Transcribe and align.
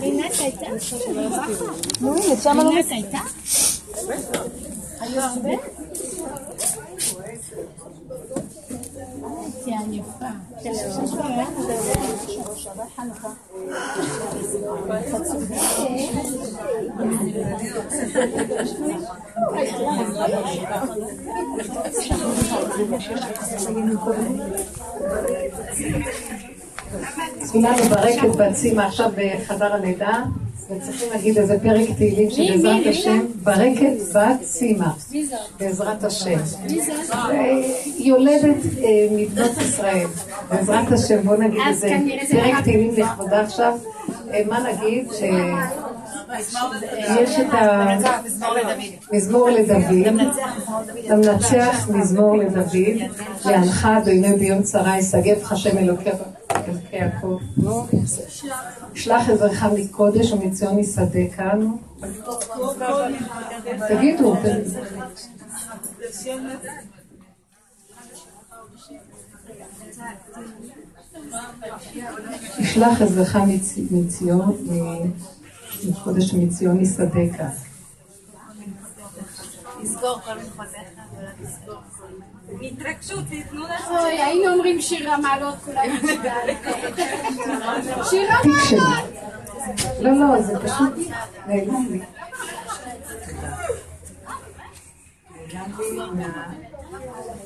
רינת 0.00 0.32
הייתה? 0.38 0.66
נו, 2.00 2.14
לשם 2.14 2.56
לא... 2.56 2.68
רינת 2.68 2.86
הייתה? 2.90 3.18
היו 5.00 5.22
הרבה? 5.22 5.50
יפה. 9.92 10.26
תפילה 27.40 27.72
מברקת 27.86 28.36
בעצימה 28.36 28.86
עכשיו 28.86 29.10
בחדר 29.16 29.72
הלידה, 29.74 30.22
וצריכים 30.70 31.08
להגיד 31.12 31.38
איזה 31.38 31.58
פרק 31.62 31.88
תהילים 31.96 32.30
שבעזרת 32.30 32.86
השם, 32.86 33.26
ברקת 33.42 33.92
בת 34.14 34.44
סימה, 34.44 34.92
בעזרת 35.60 36.04
השם. 36.04 36.38
היא 37.84 38.08
יולדת 38.08 38.56
אה, 38.82 39.08
מבנות 39.10 39.50
ישראל, 39.60 40.06
בעזרת 40.50 40.92
השם, 40.92 41.22
בואו 41.22 41.40
נגיד 41.40 41.60
איזה 41.68 41.88
פרק 42.30 42.64
תהילים 42.64 42.94
לכבודה 42.96 43.40
עכשיו. 43.40 43.78
אה, 44.34 44.42
מה 44.48 44.58
נגיד? 44.72 45.08
יש 47.20 47.40
את 47.40 47.46
המזמור 49.12 49.50
לדוד, 49.50 50.06
למנצח 51.08 51.88
מזמור 51.88 52.36
לדוד, 52.36 52.76
לענך 53.44 53.88
אדוני 53.98 54.32
ביום 54.32 54.62
צרה 54.62 54.98
ישגב 54.98 55.36
לך 55.42 55.56
שם 55.56 55.76
אלוקי 56.68 56.96
יעקב. 56.96 57.38
שלח 58.94 59.28
עזרך 59.28 59.62
מקודש 59.62 60.32
ומציון 60.32 60.78
יסדקנו. 60.78 61.78
תגידו. 63.88 64.36
תשלח 72.58 73.02
עזרך 73.02 73.36
מציון 73.90 74.56
מחודש 75.88 76.34
מציון 76.34 76.80
יסדקה. 76.80 77.48
לזכור 79.82 80.20
כל 80.20 80.34
מחוזיך 80.34 80.88
ולזכור 81.18 81.74
כל... 81.74 81.91
התרגשות, 82.62 83.24
תיתנו 83.28 83.62
לנו... 83.62 83.98
אוי, 84.00 84.22
היינו 84.22 84.52
אומרים 84.52 84.80
שיר 84.80 85.10
המעלות 85.10 85.54
כולם. 85.64 85.96
שיר 88.10 88.28
המעלות! 88.32 89.22
לא, 90.00 90.10
לא, 90.10 90.42
זה 90.42 90.58
פשוט. 90.58 90.92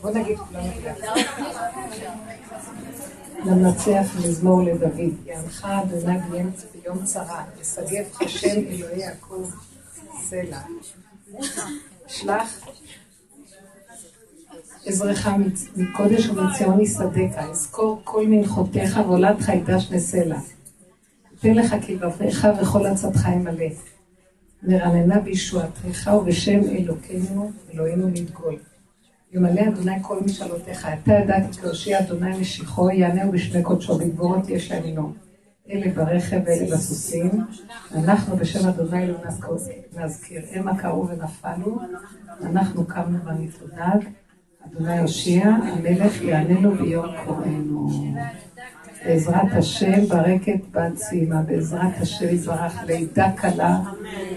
בוא 0.00 0.10
נגיד 0.10 0.38
למנצח 3.44 4.16
מזמור 4.24 4.62
לדוד, 4.62 5.26
יענך 5.26 5.64
אדוני 5.64 6.18
ביום 6.74 7.04
צרה, 7.04 7.44
ישגב 7.60 8.04
השם 8.20 8.48
אלוהי 8.48 9.00
יעקב 9.00 9.50
סלע. 10.22 10.60
שלח 12.06 12.60
עזרך 14.86 15.28
מקודש 15.76 16.28
ומציון 16.28 16.80
יסדקה, 16.80 17.50
אזכור 17.50 18.00
כל 18.04 18.24
מנחותיך 18.26 19.00
ועולתך 19.06 19.48
ידש 19.48 19.92
נסלע. 19.92 20.38
תן 21.40 21.54
לך 21.54 21.74
כלבביך 21.86 22.48
וכל 22.60 22.86
עצתך 22.86 23.28
ימלא. 23.34 23.66
נרננה 24.62 25.20
בישועתך 25.20 26.10
ובשם 26.20 26.60
אלוקינו, 26.60 27.50
אלוהינו 27.74 28.08
לדגול. 28.08 28.56
ימלא 29.32 29.60
אדוני 29.68 30.02
כל 30.02 30.20
משאלותיך, 30.24 30.88
אתה 31.02 31.12
ידעתי 31.12 31.52
כי 31.60 31.66
הושיע 31.66 31.98
אדוני 31.98 32.40
משיחו, 32.40 32.90
יענהו 32.90 33.32
בשמי 33.32 33.62
קודשו, 33.62 33.98
בגבורות 33.98 34.48
יש 34.48 34.72
להאמינו. 34.72 35.12
אלה 35.70 35.92
ברכב 35.94 36.40
ואלה 36.46 36.76
בסוסים, 36.76 37.30
אנחנו 37.94 38.36
בשם 38.36 38.68
אדוני 38.68 39.06
לא 39.06 39.18
נזכיר, 39.96 40.42
המה 40.52 40.78
קראו 40.78 41.08
ונפלו, 41.08 41.78
אנחנו 42.42 42.86
קמנו 42.86 43.24
ונתעודד, 43.24 43.98
אדוני 44.66 44.98
הושיע, 44.98 45.46
המלך 45.46 46.22
יעננו 46.22 46.74
ביום 46.74 47.06
קוראנו. 47.24 48.14
בעזרת 49.04 49.52
השם 49.52 50.04
ברקת 50.08 50.60
בת 50.70 50.96
סימה, 50.96 51.42
בעזרת 51.42 52.00
השם 52.00 52.34
יתברך 52.34 52.74
לידה 52.86 53.32
קלה, 53.36 53.80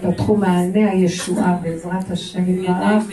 פתחו 0.02 0.36
מענה 0.36 0.90
הישועה, 0.90 1.58
בעזרת 1.62 2.10
השם 2.10 2.48
יתברך, 2.48 3.04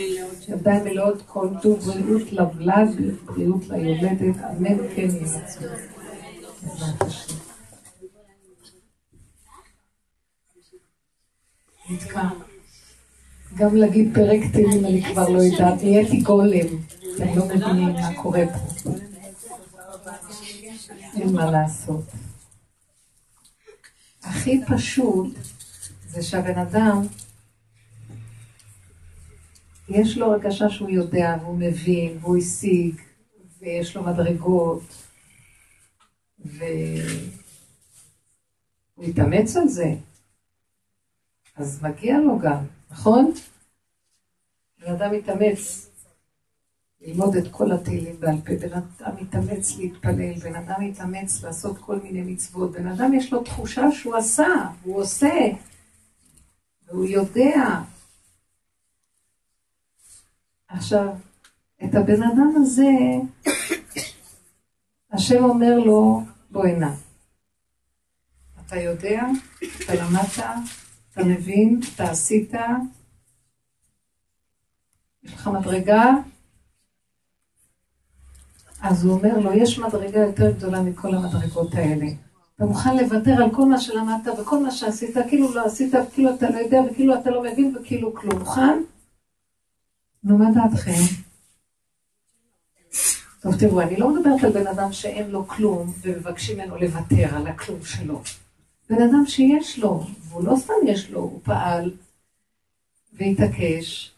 ידיים 0.48 0.84
מלאות 0.84 1.22
כל 1.26 1.48
טוב, 1.62 1.78
בריאות 1.78 2.32
לבלד, 2.32 2.88
בריאות 3.24 3.68
ליולדת, 3.68 4.36
אמן 4.50 4.76
כן 4.96 5.08
יהיה. 5.10 5.40
בעזרת 6.62 7.02
השם. 7.02 7.34
גם 13.58 13.76
להגיד 13.76 14.14
פרק 14.14 14.40
תהילים 14.52 14.84
אני 14.84 15.02
כבר 15.02 15.28
לא 15.28 15.38
יודעת, 15.38 15.82
נהייתי 15.82 16.20
גולם, 16.20 16.66
אתם 17.16 17.38
לא 17.38 17.46
מבינים 17.46 17.92
מה 17.92 18.22
קורה 18.22 18.44
פה. 18.52 18.90
אין 21.16 21.32
מה 21.32 21.50
לעשות. 21.50 22.04
הכי 24.22 24.60
פשוט 24.68 25.36
זה 26.08 26.22
שהבן 26.22 26.58
אדם, 26.58 27.06
יש 29.88 30.18
לו 30.18 30.32
הרגשה 30.32 30.70
שהוא 30.70 30.90
יודע 30.90 31.36
והוא 31.40 31.58
מבין 31.58 32.18
והוא 32.20 32.36
השיג 32.36 33.00
ויש 33.60 33.96
לו 33.96 34.02
מדרגות 34.02 34.82
והוא 36.38 36.68
יתאמץ 38.98 39.56
על 39.56 39.68
זה. 39.68 39.94
אז 41.56 41.82
מגיע 41.82 42.18
לו 42.18 42.38
גם, 42.38 42.64
נכון? 42.90 43.32
בן 44.78 44.92
אדם 44.92 45.12
מתאמץ 45.12 45.90
ללמוד 47.00 47.36
את 47.36 47.44
כל 47.50 47.72
התהילים 47.72 48.20
בעל 48.20 48.40
פה, 48.46 48.52
בן 48.60 48.72
אדם 48.72 49.16
מתאמץ 49.20 49.76
להתפלל, 49.76 50.34
בן 50.34 50.54
אדם 50.54 50.80
מתאמץ 50.80 51.42
לעשות 51.44 51.78
כל 51.78 51.98
מיני 52.00 52.22
מצוות, 52.32 52.72
בן 52.72 52.86
אדם 52.86 53.14
יש 53.14 53.32
לו 53.32 53.42
תחושה 53.42 53.92
שהוא 53.92 54.16
עשה, 54.16 54.46
הוא 54.82 55.00
עושה, 55.00 55.34
והוא 56.86 57.04
יודע. 57.04 57.80
עכשיו, 60.68 61.08
את 61.84 61.94
הבן 61.94 62.22
אדם 62.22 62.52
הזה, 62.56 62.90
השם 65.12 65.44
אומר 65.44 65.78
לו, 65.78 66.22
בוא 66.50 66.64
הנה. 66.64 66.94
אתה 68.66 68.76
יודע, 68.76 69.22
אתה 69.84 69.94
למדת, 69.94 70.44
אתה 71.18 71.26
מבין, 71.26 71.80
אתה 71.94 72.10
עשית, 72.10 72.52
יש 75.22 75.34
לך 75.34 75.48
מדרגה, 75.48 76.04
אז 78.82 79.04
הוא 79.04 79.12
אומר 79.12 79.38
לו, 79.38 79.52
יש 79.52 79.78
מדרגה 79.78 80.20
יותר 80.20 80.50
גדולה 80.50 80.82
מכל 80.82 81.14
המדרגות 81.14 81.74
האלה. 81.74 82.06
אתה 82.56 82.64
מוכן 82.64 82.96
לוותר 82.96 83.42
על 83.42 83.54
כל 83.54 83.64
מה 83.64 83.80
שלמדת 83.80 84.38
וכל 84.38 84.62
מה 84.62 84.70
שעשית, 84.70 85.16
כאילו 85.28 85.54
לא 85.54 85.64
עשית, 85.64 85.94
וכאילו 85.94 86.34
אתה 86.34 86.50
לא 86.50 86.58
יודע, 86.58 86.80
וכאילו 86.90 87.14
אתה 87.14 87.30
לא 87.30 87.42
מבין, 87.42 87.76
וכאילו 87.76 88.14
כלום. 88.14 88.38
מוכן? 88.38 88.82
נו, 90.24 90.38
מה 90.38 90.44
דעתכם? 90.54 91.02
טוב, 93.40 93.56
תראו, 93.58 93.80
אני 93.80 93.96
לא 93.96 94.14
מדברת 94.14 94.44
על 94.44 94.52
בן 94.52 94.66
אדם 94.66 94.92
שאין 94.92 95.30
לו 95.30 95.48
כלום, 95.48 95.92
ומבקשים 96.02 96.56
ממנו 96.56 96.76
לוותר 96.76 97.36
על 97.36 97.46
הכלום 97.46 97.84
שלו. 97.84 98.22
בן 98.90 99.02
אדם 99.02 99.26
שיש 99.26 99.78
לו, 99.78 100.04
והוא 100.28 100.44
לא 100.44 100.56
סתם 100.56 100.74
יש 100.86 101.10
לו, 101.10 101.20
הוא 101.20 101.40
פעל 101.42 101.90
והתעקש, 103.12 104.12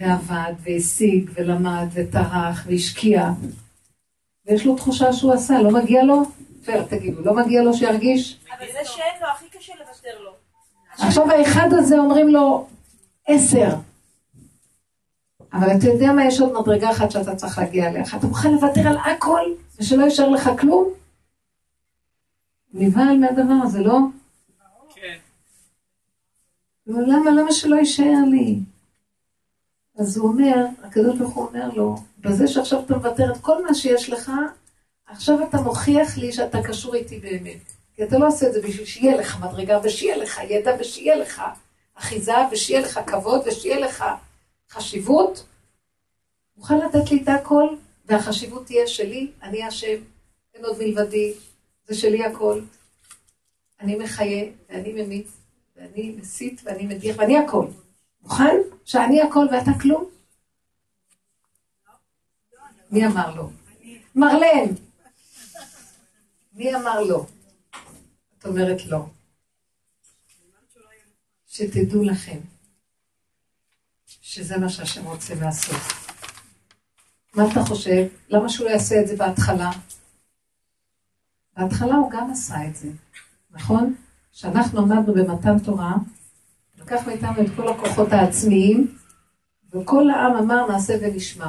ועבד, 0.00 0.52
והשיג, 0.60 1.30
ולמד, 1.34 1.86
וטרח, 1.92 2.64
והשקיע, 2.66 3.30
ויש 4.46 4.66
לו 4.66 4.76
תחושה 4.76 5.12
שהוא 5.12 5.32
עשה, 5.32 5.62
לא 5.62 5.70
מגיע 5.70 6.04
לו? 6.04 6.22
תגידו, 6.88 7.22
לא 7.24 7.34
מגיע 7.36 7.62
לו 7.62 7.74
שירגיש? 7.74 8.40
אבל 8.58 8.66
זה 8.72 8.78
שאין 8.84 9.20
לו, 9.20 9.26
הכי 9.28 9.58
קשה 9.58 9.72
לוותר 9.78 10.22
לו. 10.24 10.30
עכשיו 10.98 11.30
האחד 11.30 11.68
הזה 11.72 11.98
אומרים 11.98 12.28
לו, 12.28 12.66
עשר. 13.26 13.68
אבל 15.52 15.76
אתה 15.78 15.86
יודע 15.86 16.12
מה, 16.12 16.24
יש 16.24 16.40
עוד 16.40 16.52
מדרגה 16.60 16.90
אחת 16.90 17.10
שאתה 17.10 17.36
צריך 17.36 17.58
להגיע 17.58 17.88
אליה. 17.88 18.02
אתה 18.16 18.26
מוכן 18.26 18.52
לוותר 18.52 18.88
על 18.88 18.96
הכל, 18.96 19.40
ושלא 19.78 20.04
יישאר 20.04 20.28
לך 20.28 20.50
כלום? 20.60 20.88
נבהל 22.72 23.18
מהדבר 23.18 23.54
הזה, 23.62 23.80
לא? 23.80 23.98
כן. 24.94 25.18
למה, 26.86 27.30
למה 27.30 27.52
שלא 27.52 27.76
יישאר 27.76 28.24
לי? 28.30 28.58
אז 29.98 30.16
הוא 30.16 30.28
אומר, 30.28 30.66
הקדוש 30.82 31.18
ברוך 31.18 31.34
הוא 31.34 31.46
אומר 31.46 31.70
לו, 31.74 31.96
בזה 32.18 32.48
שעכשיו 32.48 32.80
אתה 32.80 32.96
מוותר 32.96 33.32
את 33.32 33.40
כל 33.40 33.64
מה 33.64 33.74
שיש 33.74 34.10
לך, 34.10 34.32
עכשיו 35.06 35.48
אתה 35.48 35.60
מוכיח 35.60 36.18
לי 36.18 36.32
שאתה 36.32 36.58
קשור 36.62 36.94
איתי 36.94 37.18
באמת. 37.18 37.72
כי 37.96 38.04
אתה 38.04 38.18
לא 38.18 38.26
עושה 38.26 38.46
את 38.46 38.52
זה 38.52 38.62
בשביל 38.62 38.86
שיהיה 38.86 39.16
לך 39.16 39.40
מדרגה, 39.40 39.78
ושיהיה 39.84 40.16
לך 40.16 40.40
ידע, 40.50 40.76
ושיהיה 40.80 41.16
לך 41.16 41.42
אחיזה, 41.94 42.34
ושיהיה 42.52 42.80
לך 42.80 43.00
כבוד, 43.06 43.40
ושיהיה 43.46 43.80
לך 43.80 44.04
חשיבות. 44.70 45.46
מוכן 46.56 46.78
לתת 46.78 47.10
לי 47.10 47.22
את 47.22 47.28
הכל, 47.28 47.68
והחשיבות 48.06 48.66
תהיה 48.66 48.86
שלי, 48.86 49.30
אני 49.42 49.64
השם, 49.64 49.96
אין 50.54 50.64
עוד 50.64 50.78
מלבדי, 50.78 51.34
זה 51.88 51.94
שלי 51.94 52.24
הכל. 52.24 52.60
אני 53.80 53.96
מחיה, 53.96 54.44
ואני 54.68 54.92
ממית, 54.92 55.26
ואני 55.76 56.16
מסית, 56.18 56.60
ואני 56.64 56.86
מדיח, 56.86 57.16
ואני 57.18 57.38
הכל. 57.38 57.66
מוכן? 58.22 58.56
שאני 58.84 59.22
הכל 59.22 59.46
ואתה 59.52 59.70
כלום? 59.82 60.10
מי 62.90 63.06
אמר 63.06 63.34
לו? 63.34 63.50
מרלן. 64.14 64.74
מי 66.52 66.74
אמר 66.74 67.00
לו? 67.00 67.26
את 68.38 68.46
אומרת 68.46 68.86
לא. 68.86 69.06
שתדעו 71.46 72.04
לכם 72.04 72.38
שזה 74.06 74.56
מה 74.56 74.68
שהשם 74.68 75.04
רוצה 75.04 75.34
לעשות. 75.34 75.76
מה 77.34 77.52
אתה 77.52 77.60
חושב? 77.64 78.06
למה 78.28 78.48
שהוא 78.48 78.66
לא 78.66 78.70
יעשה 78.70 79.00
את 79.00 79.08
זה 79.08 79.16
בהתחלה? 79.16 79.70
בהתחלה 81.58 81.94
הוא 81.94 82.10
גם 82.10 82.30
עשה 82.30 82.66
את 82.66 82.76
זה, 82.76 82.88
נכון? 83.50 83.94
כשאנחנו 84.32 84.80
עמדנו 84.80 85.14
במתן 85.14 85.58
תורה, 85.58 85.94
לקח 86.78 87.06
מאיתנו 87.06 87.42
את 87.42 87.46
כל 87.56 87.68
הכוחות 87.68 88.12
העצמיים, 88.12 88.96
וכל 89.72 90.10
העם 90.10 90.36
אמר 90.36 90.66
נעשה 90.66 90.94
ונשמע. 91.00 91.48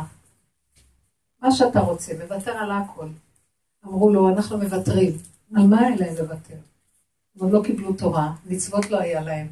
מה 1.41 1.51
שאתה 1.51 1.79
רוצה, 1.79 2.13
מוותר 2.23 2.51
על 2.51 2.71
הכל. 2.71 3.07
אמרו 3.85 4.13
לו, 4.13 4.29
אנחנו 4.29 4.57
מוותרים. 4.57 5.17
על 5.55 5.67
מה 5.67 5.79
היה 5.79 5.95
להם 5.95 6.15
לוותר? 6.15 6.55
הם 7.41 7.51
לא 7.51 7.61
קיבלו 7.63 7.93
תורה, 7.93 8.33
מצוות 8.45 8.89
לא 8.89 8.99
היה 8.99 9.21
להם. 9.21 9.47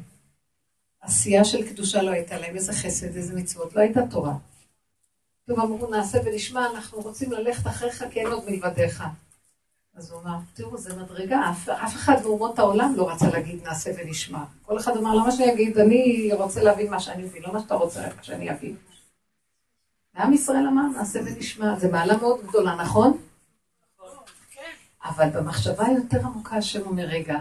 עשייה 1.00 1.44
של 1.44 1.68
קדושה 1.68 2.02
לא 2.02 2.10
הייתה 2.10 2.38
להם, 2.38 2.54
איזה 2.54 2.72
חסד, 2.72 3.16
איזה 3.16 3.34
מצוות, 3.34 3.74
לא 3.74 3.80
הייתה 3.80 4.00
תורה. 4.10 4.34
פתאום 5.44 5.60
אמרו, 5.60 5.90
נעשה 5.90 6.18
ונשמע, 6.24 6.66
אנחנו 6.74 7.00
רוצים 7.00 7.32
ללכת 7.32 7.66
אחריך 7.66 8.04
כי 8.10 8.20
אין 8.20 8.32
עוד 8.32 8.44
מלבדיך. 8.50 9.04
אז 9.98 10.10
הוא 10.10 10.20
אמר, 10.20 10.36
תראו, 10.54 10.78
זה 10.78 10.96
מדרגה, 10.96 11.50
אף, 11.50 11.68
אף 11.68 11.94
אחד 11.94 12.22
מאומות 12.22 12.58
העולם 12.58 12.94
לא 12.96 13.10
רצה 13.10 13.30
להגיד 13.30 13.62
נעשה 13.64 13.90
ונשמע. 13.98 14.44
כל 14.66 14.78
אחד 14.78 14.96
אמר, 14.96 15.14
למה 15.14 15.30
שאני 15.32 15.52
אגיד, 15.52 15.78
אני 15.78 16.30
רוצה 16.32 16.62
להבין 16.62 16.90
מה 16.90 17.00
שאני 17.00 17.22
מבין, 17.22 17.42
לא 17.42 17.52
מה 17.52 17.60
שאתה 17.60 17.74
רוצה 17.74 18.08
רק 18.08 18.22
שאני 18.22 18.50
אבין. 18.50 18.76
ועם 20.14 20.32
ישראל 20.32 20.66
אמר, 20.66 20.82
נעשה 20.98 21.20
ונשמע, 21.24 21.78
זה 21.78 21.90
מעלה 21.92 22.16
מאוד 22.16 22.46
גדולה, 22.46 22.74
נכון? 22.74 23.18
אבל 25.04 25.30
במחשבה 25.30 25.86
היותר 25.86 26.26
עמוקה 26.26 26.56
השם 26.56 26.86
אומר, 26.86 27.04
רגע, 27.04 27.36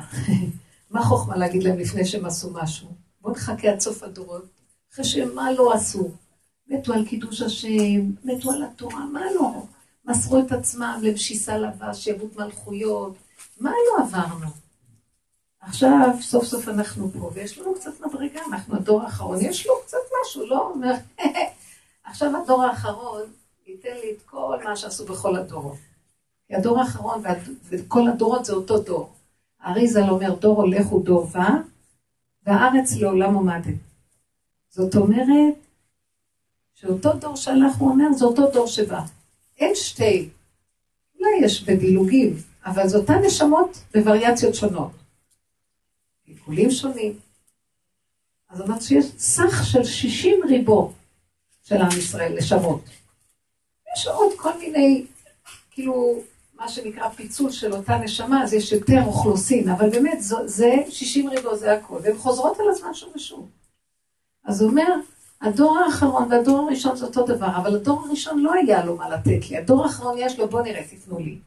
מה 0.91 1.03
חוכמה 1.03 1.37
להגיד 1.37 1.63
להם 1.63 1.79
לפני 1.79 2.05
שהם 2.05 2.25
עשו 2.25 2.51
משהו? 2.53 2.87
בואו 3.21 3.33
נחכה 3.33 3.71
עד 3.71 3.79
סוף 3.79 4.03
הדורות, 4.03 4.45
אחרי 4.93 5.05
שהם 5.05 5.35
מה 5.35 5.51
לא 5.51 5.73
עשו? 5.73 6.11
מתו 6.67 6.93
על 6.93 7.05
קידוש 7.05 7.41
השם, 7.41 8.11
מתו 8.23 8.51
על 8.51 8.63
התורה, 8.63 9.05
מה 9.05 9.21
לא? 9.35 9.63
מסרו 10.07 10.39
את 10.39 10.51
עצמם 10.51 10.99
למשיסה 11.01 11.57
לבש, 11.57 12.05
שעבוד 12.05 12.29
מלכויות, 12.37 13.13
מה 13.59 13.69
לא 13.69 14.03
עברנו? 14.03 14.47
עכשיו, 15.61 16.09
סוף 16.21 16.45
סוף 16.45 16.67
אנחנו 16.67 17.11
פה, 17.11 17.31
ויש 17.33 17.57
לנו 17.57 17.75
קצת 17.75 17.99
מדרגה, 17.99 18.39
אנחנו 18.51 18.75
הדור 18.75 19.01
האחרון, 19.01 19.37
יש 19.41 19.67
לו 19.67 19.73
קצת 19.85 19.97
משהו, 20.21 20.45
לא? 20.45 20.73
עכשיו 22.03 22.31
הדור 22.43 22.63
האחרון 22.63 23.21
ייתן 23.67 23.95
לי 24.01 24.11
את 24.11 24.21
כל 24.25 24.57
מה 24.63 24.75
שעשו 24.75 25.05
בכל 25.05 25.35
הדורות. 25.35 25.77
כי 26.47 26.55
הדור 26.55 26.79
האחרון 26.79 27.23
וכל 27.69 28.07
הדורות 28.07 28.45
זה 28.45 28.53
אותו 28.53 28.79
דור. 28.79 29.13
אריזל 29.65 30.09
אומר, 30.09 30.35
דור 30.35 30.61
הולך 30.61 30.87
הוא 30.87 31.05
דור 31.05 31.25
בא, 31.25 31.49
והארץ 32.45 32.95
לעולם 32.95 33.33
עומדת. 33.33 33.75
זאת 34.69 34.95
אומרת, 34.95 35.53
שאותו 36.75 37.13
דור 37.13 37.35
שהלך, 37.35 37.75
הוא 37.77 37.89
אומר, 37.89 38.13
זה 38.13 38.25
אותו 38.25 38.51
דור 38.51 38.67
שבא. 38.67 39.01
אין 39.57 39.75
שתי, 39.75 40.29
אולי 41.19 41.45
יש 41.45 41.63
בדילוגים, 41.63 42.35
אבל 42.65 42.87
זה 42.87 42.97
אותן 42.97 43.19
נשמות 43.25 43.77
בווריאציות 43.93 44.55
שונות. 44.55 44.91
גלגולים 46.27 46.71
שונים. 46.71 47.19
אז 48.49 48.61
אמרת 48.61 48.81
שיש 48.81 49.05
סך 49.17 49.65
של 49.71 49.83
60 49.83 50.39
ריבו 50.49 50.93
של 51.63 51.75
עם 51.75 51.97
ישראל, 51.97 52.37
נשמות. 52.37 52.81
יש 53.95 54.07
עוד 54.07 54.31
כל 54.37 54.57
מיני, 54.59 55.05
כאילו, 55.71 56.21
מה 56.53 56.69
שנקרא 56.69 57.09
פיצול 57.09 57.51
של 57.51 57.73
אותה 57.73 57.97
נשמה, 57.97 58.43
אז 58.43 58.53
יש 58.53 58.71
יותר 58.71 59.01
אוכלוסין, 59.05 59.69
אבל 59.69 59.89
באמת, 59.89 60.21
זו, 60.21 60.47
זה 60.47 60.71
60 60.89 61.29
ריבו, 61.29 61.55
זה 61.55 61.73
הכול, 61.73 62.01
והן 62.03 62.17
חוזרות 62.17 62.59
על 62.59 62.65
הזמן 62.69 62.93
שוב 62.93 63.15
ושוב. 63.15 63.49
אז 64.45 64.61
הוא 64.61 64.69
אומר, 64.69 64.87
הדור 65.41 65.79
האחרון 65.79 66.31
והדור 66.31 66.59
הראשון 66.59 66.95
זה 66.95 67.05
אותו 67.05 67.27
דבר, 67.27 67.57
אבל 67.57 67.75
הדור 67.75 68.05
הראשון 68.05 68.39
לא 68.39 68.53
היה 68.53 68.85
לו 68.85 68.97
מה 68.97 69.09
לתת 69.09 69.49
לי. 69.49 69.57
הדור 69.57 69.83
האחרון 69.83 70.15
יש 70.19 70.39
לו, 70.39 70.47
בואו 70.47 70.63
נראה, 70.63 70.87
תיתנו 70.87 71.19
לי. 71.19 71.39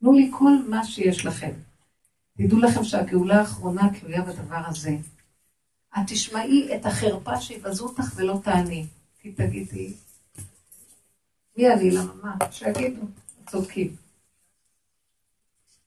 תנו 0.00 0.12
לי 0.12 0.30
כל 0.38 0.52
מה 0.68 0.84
שיש 0.84 1.26
לכם. 1.26 1.50
תדעו 2.38 2.58
לכם 2.58 2.84
שהגאולה 2.84 3.38
האחרונה 3.38 3.90
תלויה 4.00 4.22
בדבר 4.22 4.62
הזה. 4.66 4.96
את 5.98 6.02
תשמעי 6.06 6.76
את 6.76 6.86
החרפה 6.86 7.40
שיבזו 7.40 7.84
אותך 7.84 8.12
ולא 8.16 8.40
תעני. 8.42 8.86
כי 9.20 9.32
תגידי, 9.32 9.92
מי 11.56 11.72
אני? 11.72 11.90
למה 11.90 12.12
מה? 12.22 12.36
שיגידו, 12.50 13.02
צודקים. 13.50 14.03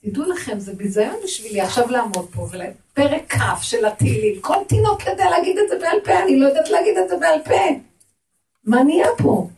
תדעו 0.10 0.24
לכם, 0.24 0.60
זה 0.60 0.74
ביזיון 0.74 1.16
בשבילי 1.24 1.62
עכשיו 1.62 1.92
לעמוד 1.92 2.30
פה 2.34 2.48
ולפרק 2.52 3.34
כ' 3.34 3.64
של 3.64 3.86
התהילים. 3.86 4.42
כל 4.42 4.56
תינוק 4.68 5.06
יודע 5.08 5.30
להגיד 5.30 5.58
את 5.58 5.70
זה 5.70 5.80
בעל 5.80 6.00
פה, 6.04 6.24
אני 6.24 6.40
לא 6.40 6.48
יודעת 6.48 6.70
להגיד 6.70 6.98
את 6.98 7.10
זה 7.10 7.18
בעל 7.18 7.40
פה. 7.46 7.82
מה 8.64 8.84
נהיה 8.84 9.08
פה? 9.18 9.50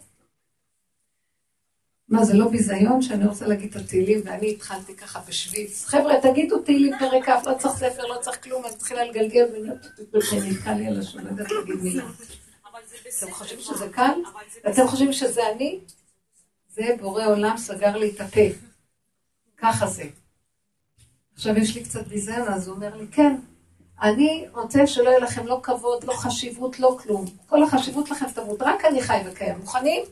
מה, 2.09 2.25
זה 2.25 2.33
לא 2.33 2.47
ביזיון 2.47 3.01
שאני 3.01 3.27
רוצה 3.27 3.47
להגיד 3.47 3.69
את 3.69 3.75
התהילים 3.75 4.21
ואני 4.25 4.51
התחלתי 4.51 4.95
ככה 4.95 5.19
בשוויץ? 5.27 5.85
חבר'ה, 5.85 6.21
תגידו 6.21 6.59
תהילים 6.59 6.93
פרק 6.99 7.29
כ', 7.29 7.47
לא 7.47 7.53
צריך 7.57 7.75
ספר, 7.75 8.05
לא 8.05 8.17
צריך 8.21 8.43
כלום, 8.43 8.65
אני 8.65 8.73
מתחילה 8.75 9.03
לגלגל 9.05 9.45
ונתקע 10.13 10.73
לי 10.73 10.87
על 10.87 10.99
השון, 10.99 11.23
לא 11.23 11.29
יודעת 11.29 11.51
להגיד 11.51 11.75
מילה. 11.83 12.03
אתם 13.19 13.31
חושבים 13.31 13.59
שזה 13.59 13.89
קל? 13.91 14.21
אתם 14.69 14.87
חושבים 14.87 15.13
שזה 15.13 15.41
אני? 15.55 15.79
זה 16.69 16.95
בורא 17.01 17.25
עולם 17.25 17.57
סגר 17.57 17.97
לי 17.97 18.09
את 18.09 18.21
הפה. 18.21 18.41
ככה 19.57 19.87
זה. 19.87 20.03
עכשיו 21.39 21.57
יש 21.57 21.75
לי 21.75 21.83
קצת 21.83 22.07
ביזיון, 22.07 22.47
אז 22.47 22.67
הוא 22.67 22.75
אומר 22.75 22.95
לי, 22.95 23.07
כן, 23.11 23.35
אני 24.01 24.45
רוצה 24.53 24.87
שלא 24.87 25.09
יהיה 25.09 25.19
לכם 25.19 25.47
לא 25.47 25.59
כבוד, 25.63 26.03
לא 26.03 26.13
חשיבות, 26.13 26.79
לא 26.79 26.97
כלום. 27.03 27.25
כל 27.47 27.63
החשיבות 27.63 28.09
לכם 28.09 28.25
תמות, 28.35 28.61
רק 28.61 28.85
אני 28.85 29.01
חי 29.01 29.21
וקיים. 29.25 29.57
מוכנים? 29.59 30.03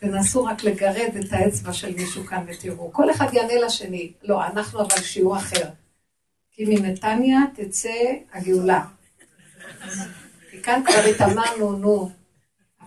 תנסו 0.00 0.44
רק 0.44 0.64
לגרד 0.64 1.10
את 1.20 1.32
האצבע 1.32 1.72
של 1.72 1.94
מישהו 1.94 2.24
כאן 2.24 2.44
ותראו. 2.48 2.92
כל 2.92 3.10
אחד 3.10 3.26
יענה 3.32 3.54
לשני. 3.66 4.12
לא, 4.22 4.46
אנחנו 4.46 4.80
אבל 4.80 5.02
שיעור 5.02 5.36
אחר. 5.36 5.68
כי 6.50 6.64
מנתניה 6.64 7.38
תצא 7.54 8.12
הגאולה. 8.32 8.84
כי 10.50 10.62
כאן 10.62 10.82
כבר 10.86 11.02
התאמנו, 11.10 11.76
נו. 11.76 12.10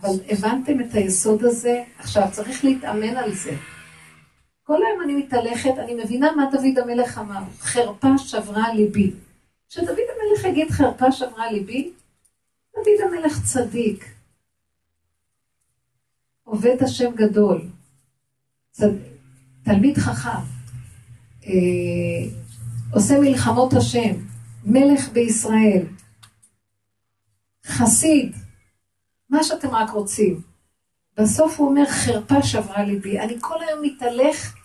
אבל 0.00 0.14
הבנתם 0.30 0.80
את 0.80 0.94
היסוד 0.94 1.44
הזה? 1.44 1.82
עכשיו, 1.98 2.28
צריך 2.32 2.64
להתאמן 2.64 3.16
על 3.16 3.34
זה. 3.34 3.56
כל 4.66 4.76
היום 4.86 5.02
אני 5.02 5.14
מתהלכת, 5.14 5.78
אני 5.78 5.94
מבינה 5.94 6.32
מה 6.32 6.44
דוד 6.52 6.78
המלך 6.78 7.18
אמר, 7.18 7.42
חרפה 7.58 8.18
שברה 8.18 8.74
ליבי. 8.74 9.12
כשדוד 9.68 9.88
המלך 9.88 10.44
יגיד 10.44 10.70
חרפה 10.70 11.12
שברה 11.12 11.52
ליבי, 11.52 11.92
דוד 12.74 13.00
המלך 13.04 13.44
צדיק, 13.44 14.04
עובד 16.44 16.76
השם 16.82 17.14
גדול, 17.14 17.68
צד... 18.70 18.88
תלמיד 19.64 19.98
חכם, 19.98 20.44
אה, 21.46 21.52
עושה 22.92 23.20
מלחמות 23.20 23.72
השם, 23.72 24.14
מלך 24.64 25.08
בישראל, 25.08 25.86
חסיד, 27.66 28.36
מה 29.30 29.44
שאתם 29.44 29.68
רק 29.68 29.90
רוצים. 29.90 30.40
בסוף 31.16 31.60
הוא 31.60 31.68
אומר, 31.68 31.86
חרפה 31.86 32.42
שברה 32.42 32.82
ליבי. 32.82 33.20
אני 33.20 33.36
כל 33.40 33.62
היום 33.62 33.82
מתהלך 33.82 34.55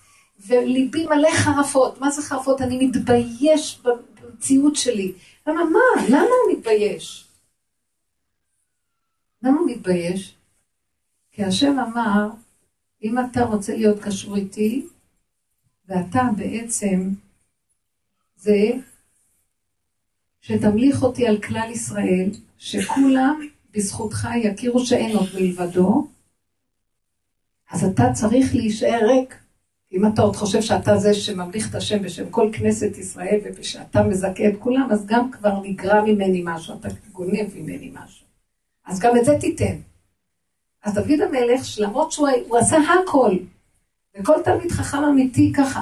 וליבי 0.48 1.06
מלא 1.06 1.30
חרפות. 1.32 2.02
מה 2.02 2.12
זה 2.12 2.22
חרפות? 2.22 2.62
אני 2.62 2.86
מתבייש 2.86 3.82
במציאות 3.84 4.76
שלי. 4.76 5.14
למה 5.48 5.64
מה? 5.64 6.08
למה 6.10 6.20
הוא 6.20 6.58
מתבייש? 6.58 7.28
למה 9.44 9.60
הוא 9.60 9.72
מתבייש? 9.72 10.36
כי 11.32 11.44
השם 11.44 11.80
אמר, 11.80 12.30
אם 13.04 13.16
אתה 13.20 13.44
רוצה 13.44 13.76
להיות 13.76 14.00
קשור 14.00 14.36
איתי, 14.36 14.88
ואתה 15.88 16.22
בעצם 16.38 17.10
זה 18.36 18.72
שתמליך 20.42 21.04
אותי 21.04 21.28
על 21.28 21.42
כלל 21.42 21.70
ישראל, 21.72 22.30
שכולם 22.58 23.48
בזכותך 23.72 24.28
יכירו 24.44 24.86
שאין 24.86 25.18
עוד 25.18 25.30
מלבדו, 25.36 26.08
אז 27.72 27.84
אתה 27.84 28.04
צריך 28.14 28.56
להישאר 28.56 29.00
ריק, 29.08 29.41
אם 29.94 30.08
אתה 30.08 30.22
עוד 30.22 30.36
חושב 30.36 30.62
שאתה 30.62 30.98
זה 30.98 31.14
שממליך 31.14 31.70
את 31.70 31.76
השם 31.76 32.04
בשם 32.04 32.30
כל 32.30 32.50
כנסת 32.54 32.98
ישראל 32.98 33.40
ושאתה 33.56 34.04
מזכה 34.04 34.48
את 34.48 34.54
כולם, 34.60 34.88
אז 34.92 35.06
גם 35.06 35.32
כבר 35.32 35.62
נגרע 35.64 36.02
ממני 36.02 36.42
משהו, 36.46 36.76
אתה 36.80 36.88
גונב 37.12 37.56
ממני 37.56 37.92
משהו. 37.94 38.26
אז 38.86 39.00
גם 39.00 39.18
את 39.18 39.26
זה 39.26 39.38
תיתן. 39.40 39.76
אז 40.84 40.94
דוד 40.94 41.20
המלך, 41.22 41.66
שלמרות 41.66 42.12
שהוא 42.12 42.58
עשה 42.60 42.78
הכל, 42.78 43.36
וכל 44.20 44.36
תלמיד 44.44 44.72
חכם 44.72 45.04
אמיתי 45.04 45.54
ככה, 45.56 45.82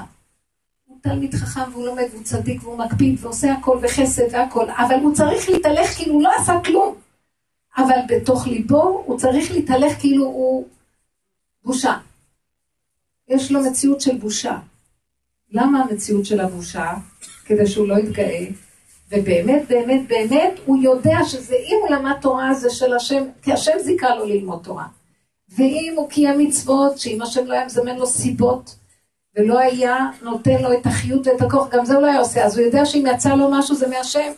הוא 0.86 0.98
תלמיד 1.00 1.34
חכם 1.34 1.72
והוא 1.72 1.86
לומד 1.86 2.06
והוא 2.12 2.24
צדיק 2.24 2.62
והוא 2.62 2.78
מקפיד 2.78 3.16
ועושה 3.20 3.52
הכל 3.52 3.78
וחסד 3.82 4.22
והכל, 4.32 4.70
אבל 4.70 4.94
הוא 5.02 5.14
צריך 5.14 5.48
להתהלך 5.48 5.96
כאילו 5.96 6.14
הוא 6.14 6.22
לא 6.22 6.30
עשה 6.40 6.52
כלום. 6.64 6.94
אבל 7.76 7.96
בתוך 8.08 8.46
ליבו 8.46 9.02
הוא 9.06 9.18
צריך 9.18 9.52
להתהלך 9.52 10.00
כאילו 10.00 10.24
הוא 10.24 10.66
בושה. 11.64 11.96
יש 13.30 13.52
לו 13.52 13.60
מציאות 13.62 14.00
של 14.00 14.16
בושה. 14.16 14.58
למה 15.52 15.82
המציאות 15.82 16.26
של 16.26 16.40
הבושה? 16.40 16.92
כדי 17.44 17.66
שהוא 17.66 17.88
לא 17.88 17.98
יתגאה. 17.98 18.46
ובאמת, 19.10 19.68
באמת, 19.68 20.08
באמת, 20.08 20.52
הוא 20.66 20.82
יודע 20.82 21.18
שזה, 21.24 21.54
אם 21.54 21.76
הוא 21.80 21.96
למד 21.96 22.16
תורה 22.20 22.54
זה 22.54 22.70
של 22.70 22.94
השם, 22.94 23.24
כי 23.42 23.52
השם 23.52 23.78
זיכה 23.84 24.14
לו 24.14 24.24
ללמוד 24.24 24.60
תורה. 24.62 24.86
ואם 25.48 25.94
הוא 25.96 26.08
קיים 26.08 26.38
מצוות, 26.38 26.98
שאם 26.98 27.22
השם 27.22 27.46
לא 27.46 27.52
היה 27.52 27.64
מזמן 27.64 27.96
לו 27.96 28.06
סיבות, 28.06 28.76
ולא 29.36 29.58
היה 29.58 30.10
נותן 30.22 30.62
לו 30.62 30.72
את 30.72 30.86
החיות 30.86 31.26
ואת 31.26 31.42
הכוח, 31.42 31.68
גם 31.70 31.84
זה 31.84 31.94
הוא 31.94 32.02
לא 32.02 32.06
היה 32.06 32.18
עושה, 32.18 32.44
אז 32.44 32.58
הוא 32.58 32.66
יודע 32.66 32.84
שאם 32.84 33.04
יצא 33.14 33.34
לו 33.34 33.50
משהו 33.50 33.76
זה 33.76 33.88
מהשם. 33.88 34.32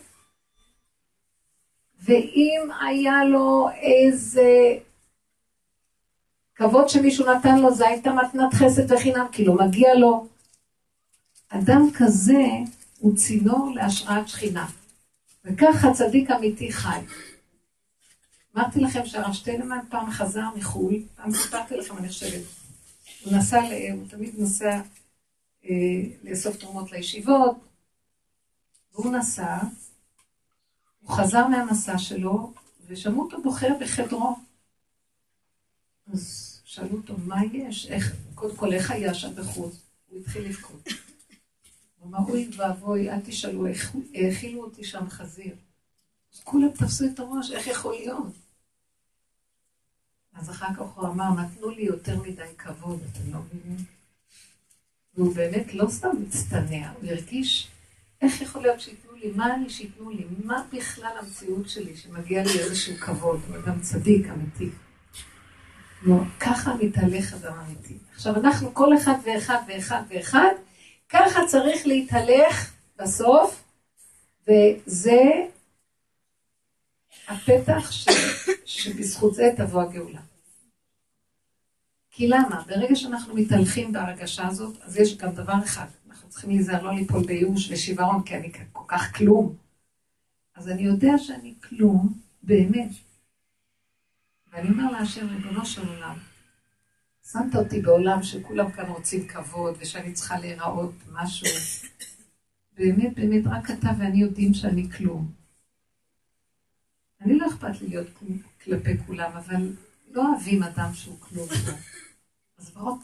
ואם 2.04 2.68
היה 2.86 3.24
לו 3.24 3.68
איזה 3.82 4.76
כבוד 6.62 6.88
שמישהו 6.88 7.26
נתן 7.26 7.58
לו, 7.58 7.74
זה 7.74 7.88
הייתה 7.88 8.10
מתנת 8.12 8.54
חסד 8.54 8.92
וחינם, 8.92 9.26
כי 9.32 9.44
לא 9.44 9.54
מגיע 9.54 9.94
לו. 9.94 10.26
אדם 11.48 11.88
כזה 11.94 12.42
הוא 12.98 13.16
צינור 13.16 13.72
להשראת 13.74 14.28
שכינה. 14.28 14.66
וככה 15.44 15.92
צדיק 15.94 16.30
אמיתי 16.30 16.72
חי. 16.72 17.00
אמרתי 18.56 18.80
לכם 18.80 19.06
שהרב 19.06 19.32
שטיינמן 19.32 19.78
פעם 19.88 20.10
חזר 20.10 20.44
מחו"ל, 20.56 21.02
פעם 21.16 21.32
סיפרתי 21.32 21.76
לכם, 21.76 21.98
אני 21.98 22.08
חושבת. 22.08 22.42
הוא 23.24 23.32
נסע, 23.32 23.60
הוא 23.92 24.08
תמיד 24.08 24.34
נוסע 24.38 24.80
אה, 25.64 25.70
לאסוף 26.24 26.56
תרומות 26.56 26.92
לישיבות, 26.92 27.56
והוא 28.94 29.12
נסע, 29.12 29.56
הוא 31.00 31.10
חזר 31.10 31.46
מהמסע 31.46 31.98
שלו, 31.98 32.52
ושמעו 32.86 33.22
אותו 33.22 33.42
בוחר 33.42 33.72
בחדרו. 33.80 34.36
אז 36.12 36.51
שאלו 36.72 36.96
אותו, 36.96 37.16
מה 37.18 37.44
יש? 37.52 37.86
איך, 37.86 38.16
קודם 38.34 38.56
כל, 38.56 38.72
איך 38.72 38.90
היה 38.90 39.14
שם 39.14 39.34
בחוץ? 39.34 39.82
הוא 40.08 40.20
התחיל 40.20 40.48
לבכות. 40.48 40.88
הוא 41.98 42.08
אמר, 42.08 42.18
אוי 42.28 42.50
ואבוי, 42.56 43.10
אל 43.10 43.20
תשאלו, 43.24 43.66
האכילו 44.14 44.64
אותי 44.64 44.84
שם 44.84 45.08
חזיר. 45.10 45.54
אז 46.34 46.40
כולם 46.44 46.68
תפסו 46.68 47.04
את 47.04 47.18
הראש, 47.18 47.50
איך 47.50 47.66
יכול 47.66 47.92
להיות? 47.94 48.32
אז 50.34 50.50
אחר 50.50 50.66
כך 50.74 50.80
הוא 50.80 51.08
אמר, 51.08 51.30
נתנו 51.40 51.70
לי 51.70 51.82
יותר 51.82 52.22
מדי 52.22 52.54
כבוד, 52.58 53.00
אתם 53.12 53.32
לא 53.32 53.38
מבינים? 53.38 53.84
והוא 55.14 55.34
באמת 55.34 55.74
לא 55.74 55.90
סתם 55.90 56.22
מצטנע, 56.22 56.90
הוא 56.90 57.10
הרגיש, 57.10 57.68
איך 58.20 58.40
יכול 58.40 58.62
להיות 58.62 58.80
שייתנו 58.80 59.12
לי, 59.12 59.30
מה 59.30 59.54
אני 59.54 59.70
שייתנו 59.70 60.10
לי, 60.10 60.24
מה 60.44 60.64
בכלל 60.72 61.16
המציאות 61.20 61.68
שלי, 61.68 61.96
שמגיע 61.96 62.42
לי 62.44 62.58
איזשהו 62.58 62.96
כבוד, 62.96 63.40
הוא 63.48 63.56
אדם 63.56 63.80
צדיק, 63.80 64.26
אמיתי. 64.28 64.70
ככה 66.40 66.74
מתהלך 66.74 67.34
אדם 67.34 67.52
אמיתי. 67.66 67.94
עכשיו 68.14 68.36
אנחנו, 68.36 68.74
כל 68.74 68.96
אחד 68.96 69.14
ואחד 69.24 69.58
ואחד 69.68 70.02
ואחד, 70.08 70.50
ככה 71.08 71.40
צריך 71.46 71.86
להתהלך 71.86 72.72
בסוף, 72.98 73.64
וזה 74.48 75.20
הפתח 77.28 77.90
ש, 77.90 78.08
שבזכות 78.64 79.34
זה 79.34 79.50
תבוא 79.56 79.82
הגאולה. 79.82 80.20
כי 82.10 82.28
למה? 82.28 82.62
ברגע 82.66 82.96
שאנחנו 82.96 83.34
מתהלכים 83.34 83.92
בהרגשה 83.92 84.46
הזאת, 84.46 84.76
אז 84.82 84.96
יש 84.96 85.16
גם 85.16 85.30
דבר 85.30 85.54
אחד, 85.64 85.86
אנחנו 86.10 86.28
צריכים 86.28 86.50
להיזהר 86.50 86.82
לא 86.82 86.94
ליפול 86.94 87.26
בייאוש 87.26 87.70
ושיוורון, 87.70 88.22
כי 88.22 88.36
אני 88.36 88.52
כל 88.72 88.84
כך 88.88 89.16
כלום. 89.16 89.54
אז 90.56 90.68
אני 90.68 90.82
יודע 90.82 91.18
שאני 91.18 91.54
כלום, 91.68 92.12
באמת. 92.42 92.90
ואני 94.52 94.68
אומר 94.68 94.90
להשם, 94.90 95.28
ריבונו 95.28 95.66
של 95.66 95.88
עולם, 95.88 96.16
שמת 97.32 97.54
אותי 97.54 97.80
בעולם 97.80 98.22
שכולם 98.22 98.70
כאן 98.70 98.86
רוצים 98.86 99.28
כבוד, 99.28 99.74
ושאני 99.80 100.12
צריכה 100.12 100.38
להיראות 100.38 100.92
משהו. 101.12 101.46
באמת, 102.74 103.14
באמת, 103.14 103.42
רק 103.46 103.70
אתה 103.70 103.88
ואני 103.98 104.20
יודעים 104.20 104.54
שאני 104.54 104.90
כלום. 104.90 105.30
אני 107.20 107.38
לא 107.38 107.46
אכפת 107.46 107.80
לי 107.80 107.88
להיות 107.88 108.06
כלפי 108.64 108.98
כולם, 109.06 109.30
אבל 109.32 109.72
לא 110.10 110.28
אוהבים 110.28 110.62
אדם 110.62 110.94
שהוא 110.94 111.20
כלום. 111.20 111.48
אז 112.58 112.70
בואו, 112.70 112.98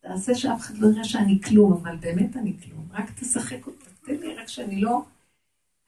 תעשה 0.00 0.34
שאף 0.34 0.60
אחד 0.60 0.78
לא 0.78 0.88
יראה 0.88 1.04
שאני 1.04 1.40
כלום, 1.48 1.72
אבל 1.72 1.96
באמת 1.96 2.36
אני 2.36 2.56
כלום. 2.64 2.88
רק 2.92 3.10
תשחק 3.20 3.66
אותה, 3.66 3.84
תן 4.04 4.16
לי 4.16 4.34
רק 4.34 4.48
שאני 4.48 4.80
לא... 4.80 5.04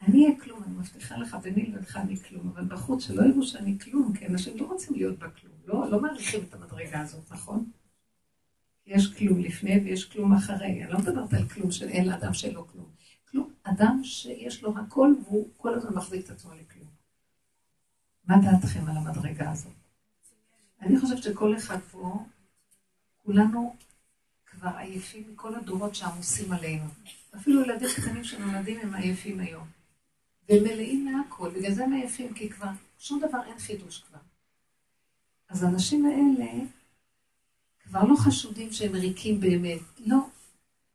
אני 0.03 0.25
אהיה 0.25 0.41
כלום, 0.41 0.63
אני 0.63 0.73
מבטיחה 0.73 1.17
לך, 1.17 1.37
ביני 1.43 1.67
לבינך 1.67 1.97
אני 1.97 2.17
כלום, 2.17 2.49
אבל 2.49 2.65
בחוץ 2.65 3.05
שלא 3.05 3.23
יראו 3.23 3.43
שאני 3.43 3.79
כלום, 3.79 4.17
כי 4.17 4.27
אנשים 4.27 4.59
לא 4.59 4.67
רוצים 4.67 4.95
להיות 4.95 5.19
בכלום, 5.19 5.53
לא, 5.65 5.91
לא 5.91 6.01
מעריכים 6.03 6.41
את 6.49 6.55
המדרגה 6.55 7.01
הזאת, 7.01 7.33
נכון? 7.33 7.71
יש 8.87 9.15
כלום 9.15 9.41
לפני 9.41 9.81
ויש 9.85 10.05
כלום 10.05 10.33
אחרי. 10.33 10.85
אני 10.85 10.93
לא 10.93 10.99
מדברת 10.99 11.33
על 11.33 11.49
כלום 11.49 11.71
שאין 11.71 12.09
לאדם 12.09 12.35
שאין 12.35 12.55
לו 12.55 12.69
כלום. 12.69 12.91
כלום, 13.31 13.53
אדם 13.63 14.01
שיש 14.05 14.63
לו 14.63 14.79
הכל 14.79 15.15
והוא 15.25 15.49
כל 15.57 15.75
הזמן 15.75 15.95
מחזיק 15.95 16.25
את 16.25 16.31
עצמו 16.31 16.51
לכלום. 16.55 16.89
מה 18.25 18.37
דעתכם 18.43 18.87
על 18.87 18.97
המדרגה 18.97 19.51
הזאת? 19.51 19.73
אני 20.81 21.01
חושבת 21.01 21.23
שכל 21.23 21.57
אחד 21.57 21.79
פה, 21.91 22.25
כולנו 23.23 23.77
כבר 24.47 24.71
עייפים 24.77 25.25
מכל 25.33 25.55
הדורות 25.55 25.95
שעמוסים 25.95 26.53
עלינו. 26.53 26.85
אפילו 27.37 27.63
ילדים 27.63 27.89
קטנים 27.97 28.25
שנולדים 28.25 28.79
הם 28.83 28.95
עייפים 28.95 29.41
היום. 29.41 29.82
והם 30.53 30.65
מלאים 30.65 31.05
מהכל, 31.05 31.51
בגלל 31.51 31.73
זה 31.73 31.85
הם 31.85 31.93
עייפים, 31.93 32.35
כי 32.35 32.51
כבר 32.51 32.69
שום 32.99 33.21
דבר 33.21 33.45
אין 33.47 33.59
חידוש 33.59 34.03
כבר. 34.03 34.19
אז 35.49 35.63
האנשים 35.63 36.07
האלה 36.07 36.65
כבר 37.83 38.05
לא 38.05 38.17
חשודים 38.17 38.73
שהם 38.73 38.95
ריקים 38.95 39.41
באמת. 39.41 39.81
לא. 39.99 40.19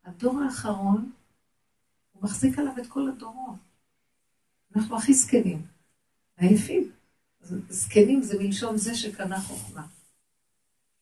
הדור 0.04 0.42
האחרון, 0.42 1.12
הוא 2.12 2.24
מחזיק 2.24 2.60
עליו 2.60 2.74
את 2.82 2.88
כל 2.88 3.10
הדורות. 3.10 3.56
אנחנו 4.76 4.98
הכי 4.98 5.14
זקנים, 5.14 5.66
עייפים. 6.38 6.92
זקנים 7.70 8.22
זה 8.22 8.38
מלשון 8.40 8.78
זה 8.78 8.96
שקנה 8.96 9.42
חוכמה. 9.42 9.88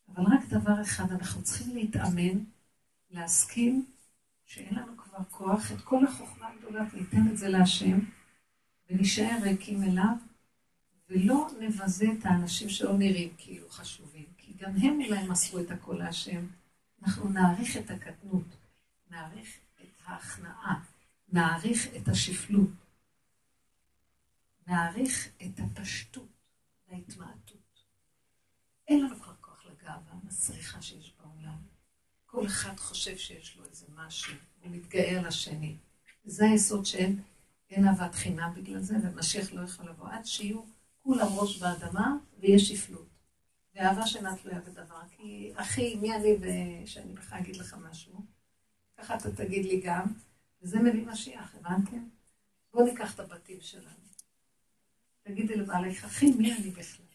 אבל 0.07 0.23
רק 0.23 0.45
דבר 0.49 0.81
אחד, 0.81 1.11
אנחנו 1.11 1.43
צריכים 1.43 1.75
להתאמן, 1.75 2.39
להסכים 3.11 3.85
שאין 4.45 4.75
לנו 4.75 4.97
כבר 4.97 5.23
כוח, 5.31 5.71
את 5.71 5.81
כל 5.81 6.05
החוכמה 6.05 6.47
הגדולה, 6.47 6.83
ניתן 6.93 7.27
את 7.31 7.37
זה 7.37 7.49
להשם, 7.49 7.99
ונשאר 8.89 9.37
ריקים 9.41 9.83
אליו, 9.83 10.15
ולא 11.09 11.47
נבזה 11.59 12.05
את 12.19 12.25
האנשים 12.25 12.69
שלא 12.69 12.97
נראים 12.97 13.33
כאילו 13.37 13.69
חשובים, 13.69 14.25
כי 14.37 14.53
גם 14.57 14.71
הם 14.81 15.01
אולי 15.01 15.27
מסרו 15.27 15.59
את 15.59 15.71
הכל 15.71 15.93
להשם. 15.93 16.47
אנחנו 17.03 17.29
נעריך 17.29 17.77
את 17.77 17.91
הקטנות, 17.91 18.55
נעריך 19.11 19.57
את 19.81 20.01
ההכנעה, 20.05 20.83
נעריך 21.29 21.87
את 21.97 22.07
השפלות, 22.07 22.69
נעריך 24.67 25.29
את 25.45 25.59
הפשטות 25.59 26.27
וההתמעטות. 26.87 27.83
אין 28.87 29.05
לנו 29.05 29.15
כבר 29.15 29.33
כוח 29.41 29.65
לגאווה 29.65 30.13
המסריחה 30.23 30.81
שיש 30.81 31.13
בעולם. 31.19 31.57
כל 32.25 32.45
אחד 32.45 32.77
חושב 32.77 33.17
שיש 33.17 33.57
לו 33.57 33.65
איזה 33.65 33.85
משהו, 33.95 34.33
הוא 34.61 34.71
מתגאה 34.71 35.19
על 35.19 35.25
השני. 35.25 35.75
זה 36.25 36.45
היסוד 36.45 36.85
שאין 36.85 37.21
אין 37.75 37.87
אהבת 37.87 38.15
חינם 38.15 38.51
בגלל 38.55 38.79
זה, 38.79 38.95
ומשיח 39.03 39.53
לא 39.53 39.61
יכול 39.61 39.89
לבוא 39.89 40.07
עד 40.11 40.25
שיהיו 40.25 40.61
כולם 41.03 41.27
ראש 41.27 41.59
באדמה 41.59 42.15
ויש 42.39 42.69
שפלות. 42.69 43.07
ואהבה 43.75 44.07
שאינה 44.07 44.35
תלויה 44.35 44.59
בדבר. 44.59 45.01
כי 45.11 45.51
אחי, 45.55 45.95
מי 45.95 46.15
אני 46.15 46.83
שאני 46.85 47.13
בכלל 47.13 47.39
אגיד 47.39 47.55
לך 47.55 47.75
משהו? 47.89 48.25
ככה 48.97 49.15
אתה 49.15 49.31
תגיד 49.35 49.65
לי 49.65 49.81
גם, 49.81 50.05
וזה 50.61 50.79
מביא 50.79 51.05
משיח, 51.07 51.55
הבנתם? 51.55 52.07
בואו 52.73 52.85
ניקח 52.85 53.13
את 53.13 53.19
הבתים 53.19 53.57
שלנו. 53.61 54.05
תגידי 55.23 55.55
לבעלך, 55.55 56.05
אחי, 56.05 56.31
מי 56.31 56.53
אני 56.53 56.69
בכלל? 56.69 57.05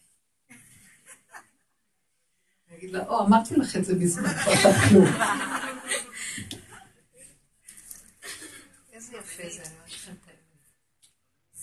אני 2.67 2.77
אגיד 2.77 2.89
לה, 2.89 3.07
או, 3.07 3.25
אמרתי 3.25 3.55
לך 3.55 3.75
את 3.75 3.85
זה 3.85 3.95
מזמן, 3.95 4.33
כבר 4.33 4.73
כלום. 4.89 5.05
איזה 8.91 9.17
יפה 9.17 9.43
זה, 9.49 9.63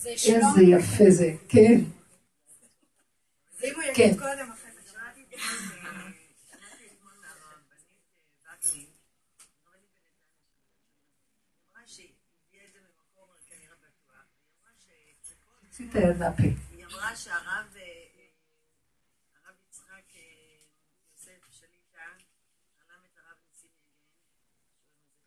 איזה 0.05 0.61
יפה 0.61 1.09
זה, 1.09 1.31
כן. 1.49 1.81
כן. 3.95 4.11
היא 16.71 16.85
אמרה 16.85 17.15
שהרב 17.15 17.75
יצחק 19.69 20.13
יוסף 21.11 21.41
שליטה 21.51 22.05
רלם 22.79 23.01
את 23.05 23.17
הרב 23.17 23.37
ניסים 23.49 23.69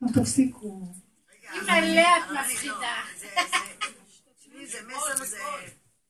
יגן. 0.02 0.21
תפסיקו. 0.23 0.83
אם 1.55 1.69
עליה 1.69 2.17
את 2.19 2.23
מפחידה. 2.31 3.02
זה 4.73 4.79
מסר 4.88 5.25
זה... 5.25 5.38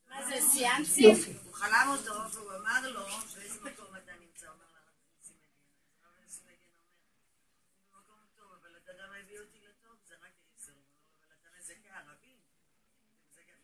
מה 0.09 0.25
זה, 0.25 0.35
סיאנסים? 0.51 1.15
הוא 1.45 1.53
חלם 1.53 1.87
אותו 1.91 2.13
והוא 2.33 2.51
אמר 2.61 2.91
לו 2.91 2.99
באיזה 3.35 3.59
מקום 3.59 3.91
אתה 4.03 4.11
נמצא, 4.21 4.47
אומר 4.53 4.67
לרב 4.75 4.95
ניסים 5.17 5.35
מגן. 5.41 5.63
הרב 6.03 6.15
ניסים 6.23 6.45
מגן 6.47 6.71
אומר, 6.77 6.93
אני 6.95 7.87
במקום 7.93 8.19
טוב, 8.37 8.47
אבל 8.61 8.71
אתה 8.83 8.91
גם 8.99 9.09
מביא 9.17 9.39
אותי 9.39 9.59
לטוב, 9.67 9.95
זה 10.07 10.15
רק 10.23 10.33
עשר. 10.55 10.71
אבל 10.71 11.35
אתה 11.41 11.49
מזכה 11.57 11.91
ערבים. 11.99 12.37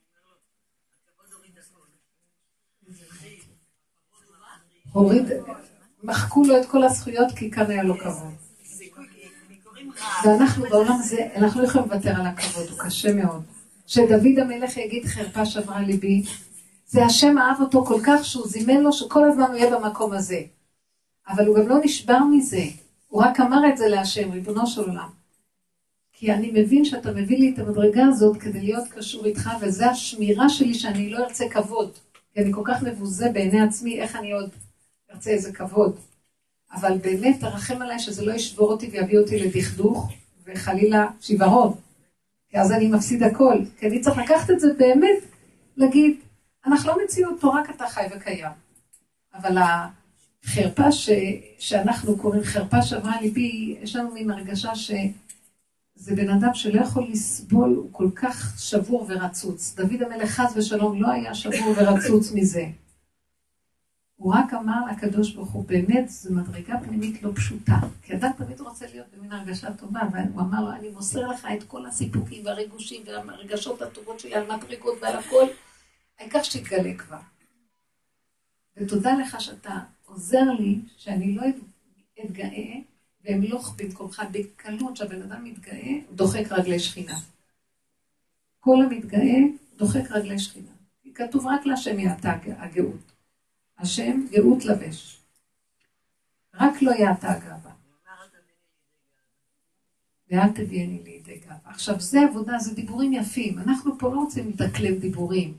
אומר 0.06 0.24
לו, 0.30 0.36
הכבוד 1.08 1.34
הוריד 1.34 1.58
הכל. 1.58 1.88
הוריד, 4.92 5.26
מחקו 6.04 6.44
לו 6.44 6.62
את 6.62 6.66
כל 6.72 6.84
הזכויות 6.84 7.32
כי 7.38 7.52
כאן 7.52 7.72
היה 7.72 7.84
לו 7.84 7.96
כבוד. 8.00 8.34
ואנחנו 10.24 10.70
בעולם 10.70 10.96
הזה, 11.00 11.22
אנחנו 11.36 11.62
לא 11.62 11.68
יכולים 11.68 11.88
לוותר 11.88 12.14
על 12.20 12.28
הכבוד, 12.28 12.68
הוא 12.70 12.80
קשה 12.80 13.14
מאוד. 13.14 13.59
שדוד 13.90 14.40
המלך 14.42 14.78
יגיד 14.78 15.06
חרפה 15.06 15.46
שברה 15.46 15.82
ליבי, 15.82 16.24
זה 16.88 17.06
השם 17.06 17.38
אהב 17.38 17.62
אותו 17.62 17.86
כל 17.86 18.00
כך 18.06 18.26
שהוא 18.26 18.48
זימן 18.48 18.82
לו 18.82 18.94
שכל 18.94 19.30
הזמן 19.30 19.44
הוא 19.44 19.56
יהיה 19.56 19.80
במקום 19.80 20.14
הזה. 20.14 20.42
אבל 21.28 21.48
הוא 21.48 21.58
גם 21.58 21.68
לא 21.68 21.76
נשבר 21.84 22.20
מזה, 22.32 22.64
הוא 23.08 23.24
רק 23.24 23.40
אמר 23.40 23.70
את 23.70 23.78
זה 23.78 23.88
להשם, 23.88 24.32
ריבונו 24.32 24.68
של 24.68 24.82
עולם. 24.82 25.10
כי 26.14 26.32
אני 26.32 26.52
מבין 26.54 26.86
שאתה 26.86 27.12
מביא 27.12 27.38
לי 27.38 27.54
את 27.54 27.60
המדרגה 27.60 28.06
הזאת 28.06 28.38
כדי 28.38 28.62
להיות 28.62 28.88
קשור 28.88 29.26
איתך, 29.26 29.50
וזה 29.62 29.90
השמירה 29.90 30.50
שלי 30.50 30.74
שאני 30.74 31.10
לא 31.10 31.18
ארצה 31.18 31.50
כבוד. 31.50 31.92
כי 32.34 32.42
אני 32.42 32.54
כל 32.54 32.64
כך 32.66 32.84
מבוזה 32.84 33.30
בעיני 33.34 33.62
עצמי, 33.62 34.02
איך 34.02 34.16
אני 34.16 34.32
עוד 34.32 34.50
ארצה 35.14 35.30
איזה 35.30 35.52
כבוד. 35.52 35.96
אבל 36.74 36.98
באמת 36.98 37.40
תרחם 37.40 37.82
עליי 37.82 38.00
שזה 38.00 38.26
לא 38.26 38.34
ישבור 38.34 38.72
אותי 38.72 38.90
ויביא 38.90 39.20
אותי 39.20 39.40
לדכדוך, 39.40 40.12
וחלילה 40.46 41.08
שיוורון. 41.22 41.89
אז 42.54 42.72
אני 42.72 42.88
מפסיד 42.88 43.24
הכל. 43.24 43.58
כי 43.80 43.88
אני 43.88 44.00
צריך 44.00 44.18
לקחת 44.18 44.50
את 44.50 44.60
זה 44.60 44.68
באמת, 44.78 45.18
להגיד, 45.78 46.18
אנחנו 46.66 46.90
לא 46.90 47.04
מציאות 47.04 47.42
פה, 47.42 47.60
רק 47.60 47.70
אתה 47.70 47.88
חי 47.88 48.06
וקיים. 48.16 48.52
אבל 49.34 49.58
החרפה 49.58 50.92
ש, 50.92 51.10
שאנחנו 51.60 52.18
קוראים 52.18 52.44
חרפה 52.44 52.82
שעברה 52.82 53.22
ליבי, 53.22 53.78
יש 53.82 53.96
לנו 53.96 54.12
מין 54.12 54.32
הרגשה 54.32 54.76
שזה 54.76 56.16
בן 56.16 56.30
אדם 56.30 56.54
שלא 56.54 56.82
יכול 56.82 57.08
לסבול, 57.10 57.76
הוא 57.76 57.90
כל 57.92 58.10
כך 58.16 58.60
שבור 58.60 59.06
ורצוץ. 59.10 59.76
דוד 59.76 60.02
המלך 60.02 60.30
חס 60.30 60.54
ושלום 60.56 61.02
לא 61.02 61.12
היה 61.12 61.36
שבור 61.36 61.74
ורצוץ 61.78 62.32
מזה. 62.32 62.66
הוא 64.20 64.34
רק 64.34 64.54
אמר 64.54 64.86
לקדוש 64.92 65.34
ברוך 65.34 65.50
הוא, 65.50 65.66
באמת, 65.66 66.10
זו 66.10 66.34
מדרגה 66.34 66.80
פנימית 66.86 67.24
לא 67.24 67.32
פשוטה. 67.36 67.80
כי 68.02 68.16
אדם 68.16 68.32
תמיד 68.38 68.60
רוצה 68.60 68.86
להיות 68.88 69.08
במין 69.16 69.32
הרגשה 69.32 69.74
טובה, 69.74 70.02
והוא 70.12 70.42
אמר 70.42 70.62
לו, 70.62 70.72
אני 70.72 70.90
מוסר 70.90 71.28
לך 71.28 71.48
את 71.58 71.64
כל 71.64 71.86
הסיפוקים 71.86 72.46
והריגושים 72.46 73.04
והרגשות 73.06 73.82
הטובות 73.82 74.20
שלי 74.20 74.36
על 74.36 74.56
מדרגות 74.56 74.98
ועל 75.02 75.18
הכל, 75.18 75.46
העיקר 76.20 76.44
שתתגלה 76.44 76.94
כבר. 76.98 77.18
ותודה 78.78 79.14
לך 79.14 79.42
שאתה 79.42 79.80
עוזר 80.06 80.52
לי, 80.60 80.80
שאני 80.98 81.36
לא 81.36 81.44
אתגאה 82.26 82.74
ואמלוך 83.24 83.76
במקומך 83.78 84.24
בקלות, 84.32 84.98
שהבן 84.98 85.22
אדם 85.22 85.44
מתגאה, 85.44 86.00
דוחק 86.16 86.52
רגלי 86.52 86.80
שכינה. 86.80 87.16
כל 88.60 88.78
המתגאה 88.86 89.38
דוחק 89.78 90.12
רגלי 90.12 90.40
שכינה. 90.40 90.72
כתוב 91.14 91.48
רק 91.48 91.66
להשם 91.66 92.00
יעתה 92.00 92.34
הגאות. 92.58 93.19
השם 93.80 94.26
גאות 94.32 94.66
לבש. 94.66 95.20
רק 96.54 96.82
לא 96.82 96.92
יעתה 96.92 97.32
הגאווה. 97.32 97.72
ואל 100.32 100.50
תביאני 100.50 101.04
לידי 101.04 101.40
גאווה. 101.40 101.58
עכשיו, 101.66 102.00
זה 102.00 102.20
עבודה, 102.30 102.60
זה 102.60 102.74
דיבורים 102.74 103.14
יפים. 103.14 103.60
אנחנו 103.60 104.00
פה 104.00 104.10
לא 104.10 104.20
רוצים 104.20 104.50
לדקלם 104.50 105.00
דיבורים. 105.00 105.58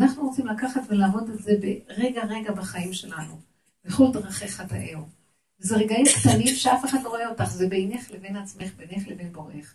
אנחנו 0.00 0.22
רוצים 0.22 0.46
לקחת 0.46 0.80
ולעבוד 0.88 1.30
את 1.30 1.42
זה 1.42 1.52
ברגע 1.60 2.24
רגע 2.24 2.52
בחיים 2.52 2.92
שלנו. 2.92 3.40
בכל 3.84 4.12
דרכי 4.12 4.48
חטאיהו. 4.48 5.02
זה 5.58 5.76
רגעים 5.76 6.06
קטנים 6.20 6.54
שאף 6.54 6.84
אחד 6.84 7.02
לא 7.02 7.08
רואה 7.08 7.28
אותך, 7.28 7.44
זה 7.44 7.68
בינך 7.68 8.10
לבין 8.10 8.36
עצמך, 8.36 8.74
בינך 8.76 9.08
לבין 9.08 9.32
בורך. 9.32 9.74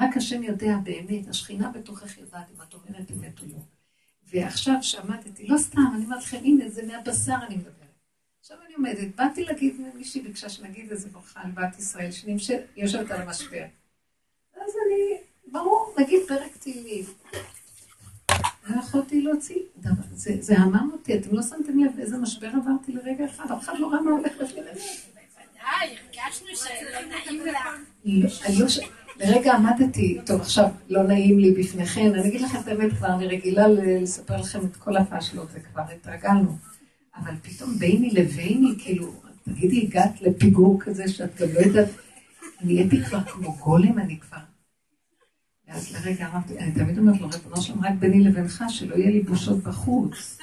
רק 0.00 0.16
השם 0.16 0.42
יודע 0.42 0.76
באמת, 0.82 1.28
השכינה 1.28 1.70
בתוכך 1.70 2.18
יודעת 2.18 2.50
אם 2.50 2.62
את 2.62 2.74
אומרת 2.74 3.10
אמת 3.10 3.40
או 3.40 3.46
לא. 3.46 3.58
ועכשיו 4.30 4.74
שעמדתי, 4.82 5.46
לא 5.46 5.58
סתם, 5.58 5.80
אני 5.94 6.04
אומרת 6.04 6.22
לכם, 6.22 6.36
הנה, 6.36 6.68
זה 6.68 6.86
מהבשר 6.86 7.34
אני 7.46 7.56
מדברת. 7.56 7.74
עכשיו 8.40 8.56
אני 8.66 8.74
עומדת, 8.74 9.14
באתי 9.16 9.44
להגיד, 9.44 9.80
מישהי 9.94 10.20
ביקשה 10.20 10.48
שנגיד 10.48 10.90
איזה 10.90 11.08
ברכה 11.08 11.40
על 11.40 11.50
בת 11.50 11.78
ישראל, 11.78 12.10
שיושבת 12.10 13.10
על 13.10 13.22
המשבר. 13.22 13.64
אז 14.56 14.72
אני, 14.86 15.18
ברור, 15.46 15.94
נגיד 15.98 16.20
פרק 16.28 16.56
תהילים. 16.56 17.04
לא 18.68 18.80
יכולתי 18.80 19.22
להוציא 19.22 19.58
זה, 20.18 20.36
זה 20.40 20.56
אמר 20.56 20.80
אותי, 20.92 21.18
אתם 21.18 21.36
לא 21.36 21.42
שמתם 21.42 21.78
לב 21.78 21.98
איזה 21.98 22.18
משבר 22.18 22.48
עברתי 22.48 22.92
לרגע 22.92 23.24
אחד, 23.24 23.52
אף 23.52 23.64
אחד 23.64 23.78
לא 23.78 23.86
ראה 23.86 24.00
מה 24.00 24.10
הולך 24.10 24.32
לפי 24.40 24.54
בוודאי, 24.54 25.96
הרגשנו 25.96 26.48
שלא 26.56 27.00
נעים 27.08 27.46
לך. 27.46 27.58
לא, 29.28 29.34
לרגע 29.36 29.54
עמדתי, 29.54 30.18
טוב 30.26 30.40
עכשיו 30.40 30.68
לא 30.88 31.02
נעים 31.02 31.38
לי 31.38 31.54
בפניכם, 31.54 32.10
אני 32.14 32.28
אגיד 32.28 32.40
לכם 32.40 32.58
את 32.58 32.68
האמת 32.68 32.92
כבר, 32.92 33.14
אני 33.14 33.26
רגילה 33.26 33.68
לספר 33.68 34.36
לכם 34.36 34.60
את 34.64 34.76
כל 34.76 34.96
הפאשלות, 34.96 35.50
זה 35.50 35.60
כבר 35.60 35.82
התרגלנו. 35.94 36.56
אבל 37.16 37.34
פתאום 37.42 37.78
ביני 37.78 38.10
לביני, 38.10 38.74
כאילו, 38.78 39.12
תגידי, 39.44 39.82
הגעת 39.82 40.22
לפיגור 40.22 40.80
כזה 40.80 41.08
שאת 41.08 41.40
גם 41.40 41.48
לא 41.54 41.60
יודעת, 41.60 41.88
נהייתי 42.60 43.04
כבר 43.04 43.20
כמו 43.20 43.56
גולם, 43.56 43.98
אני 43.98 44.20
כבר... 44.20 44.38
ואז 45.68 45.92
לרגע 45.92 46.26
אמרתי, 46.26 46.58
אני 46.58 46.72
תמיד 46.72 46.98
אומרת 46.98 47.20
לו, 47.20 47.28
ריבונו 47.32 47.62
שלום, 47.62 47.84
רק 47.84 47.92
ביני 47.98 48.20
לבינך, 48.20 48.64
שלא 48.68 48.94
יהיה 48.94 49.10
לי 49.10 49.20
בושות 49.20 49.58
בחוץ. 49.58 50.38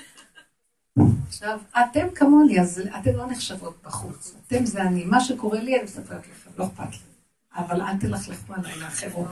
עכשיו, 1.28 1.60
אתם 1.80 2.08
כמוני, 2.16 2.62
אז 2.62 2.82
אתם 3.00 3.16
לא 3.16 3.28
נחשבות 3.28 3.78
בחוץ. 3.86 4.36
אתם 4.48 4.66
זה 4.66 4.82
אני, 4.82 5.06
מה 5.06 5.20
שקורה 5.20 5.60
לי, 5.60 5.76
אני 5.76 5.84
מספרת 5.84 6.28
לכם, 6.28 6.50
לא 6.58 6.66
אכפת 6.66 6.92
לי. 6.92 7.15
אבל 7.56 7.82
אל 7.82 7.98
תלכלכו 7.98 8.54
עליי 8.54 8.80
לאחרות. 8.80 9.32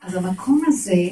אז 0.00 0.14
המקום 0.14 0.62
הזה, 0.66 1.08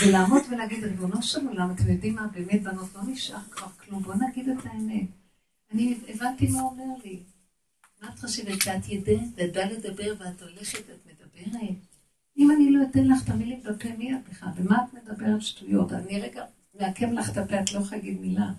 זה 0.00 0.10
לעמוד 0.10 0.42
ולהגיד, 0.50 0.84
ריבונו 0.84 1.22
של 1.22 1.48
עולם, 1.48 1.70
אתם 1.70 1.92
יודעים 1.92 2.14
מה, 2.14 2.26
באמת, 2.26 2.62
בנות, 2.62 2.94
לא 2.94 3.02
נשאר 3.06 3.40
כבר 3.50 3.66
כלום, 3.84 4.02
בואו 4.02 4.16
נגיד 4.28 4.48
את 4.48 4.66
האמת. 4.66 5.06
אני 5.72 5.98
הבנתי 6.08 6.48
מה 6.48 6.60
אומר 6.60 6.84
לי. 7.04 7.22
מה 8.02 8.08
את 8.08 8.18
חושבת, 8.18 8.62
שאת 8.62 8.88
ידע 8.88 9.70
לדבר 9.70 10.14
ואת 10.18 10.42
הולכת, 10.42 10.78
את 10.78 11.06
מדברת? 11.06 11.60
אם 12.36 12.50
אני 12.50 12.70
לא 12.70 12.82
אתן 12.90 13.04
לך 13.04 13.24
את 13.24 13.28
המילים 13.28 13.62
בפה, 13.62 13.88
מי 13.98 14.14
את 14.14 14.18
בכלל? 14.30 14.48
ומה 14.56 14.78
את 14.84 14.94
מדברת 14.94 15.42
שטויות? 15.42 15.92
אני 15.92 16.20
רגע 16.20 16.44
מעכב 16.80 17.12
לך 17.12 17.30
את 17.30 17.36
הפה, 17.36 17.60
את 17.60 17.72
לא 17.72 17.78
יכולה 17.78 17.96
להגיד 17.96 18.20
מילה. 18.20 18.50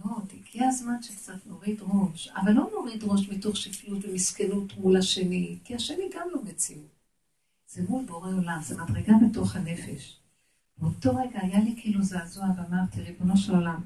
בנות, 0.00 0.32
הגיע 0.32 0.68
הזמן 0.68 1.02
שקצת 1.02 1.46
נוריד 1.46 1.80
ראש, 1.80 2.28
אבל 2.28 2.52
לא 2.52 2.68
נוריד 2.72 3.04
ראש 3.04 3.28
מתוך 3.28 3.56
שפלות 3.56 4.04
ומסכנות 4.04 4.76
מול 4.76 4.96
השני, 4.96 5.58
כי 5.64 5.74
השני 5.74 6.04
גם 6.14 6.28
לא 6.34 6.42
מציאות. 6.44 6.96
זה 7.68 7.82
מול 7.88 8.04
בורא 8.04 8.32
עולם, 8.32 8.60
זה 8.62 8.82
מדרגה 8.82 9.12
בתוך 9.28 9.56
הנפש. 9.56 10.16
באותו 10.78 11.16
רגע 11.16 11.38
היה 11.42 11.60
לי 11.60 11.74
כאילו 11.80 12.02
זעזוע 12.02 12.44
ואמרתי, 12.56 13.02
ריבונו 13.02 13.36
של 13.36 13.54
עולם, 13.54 13.80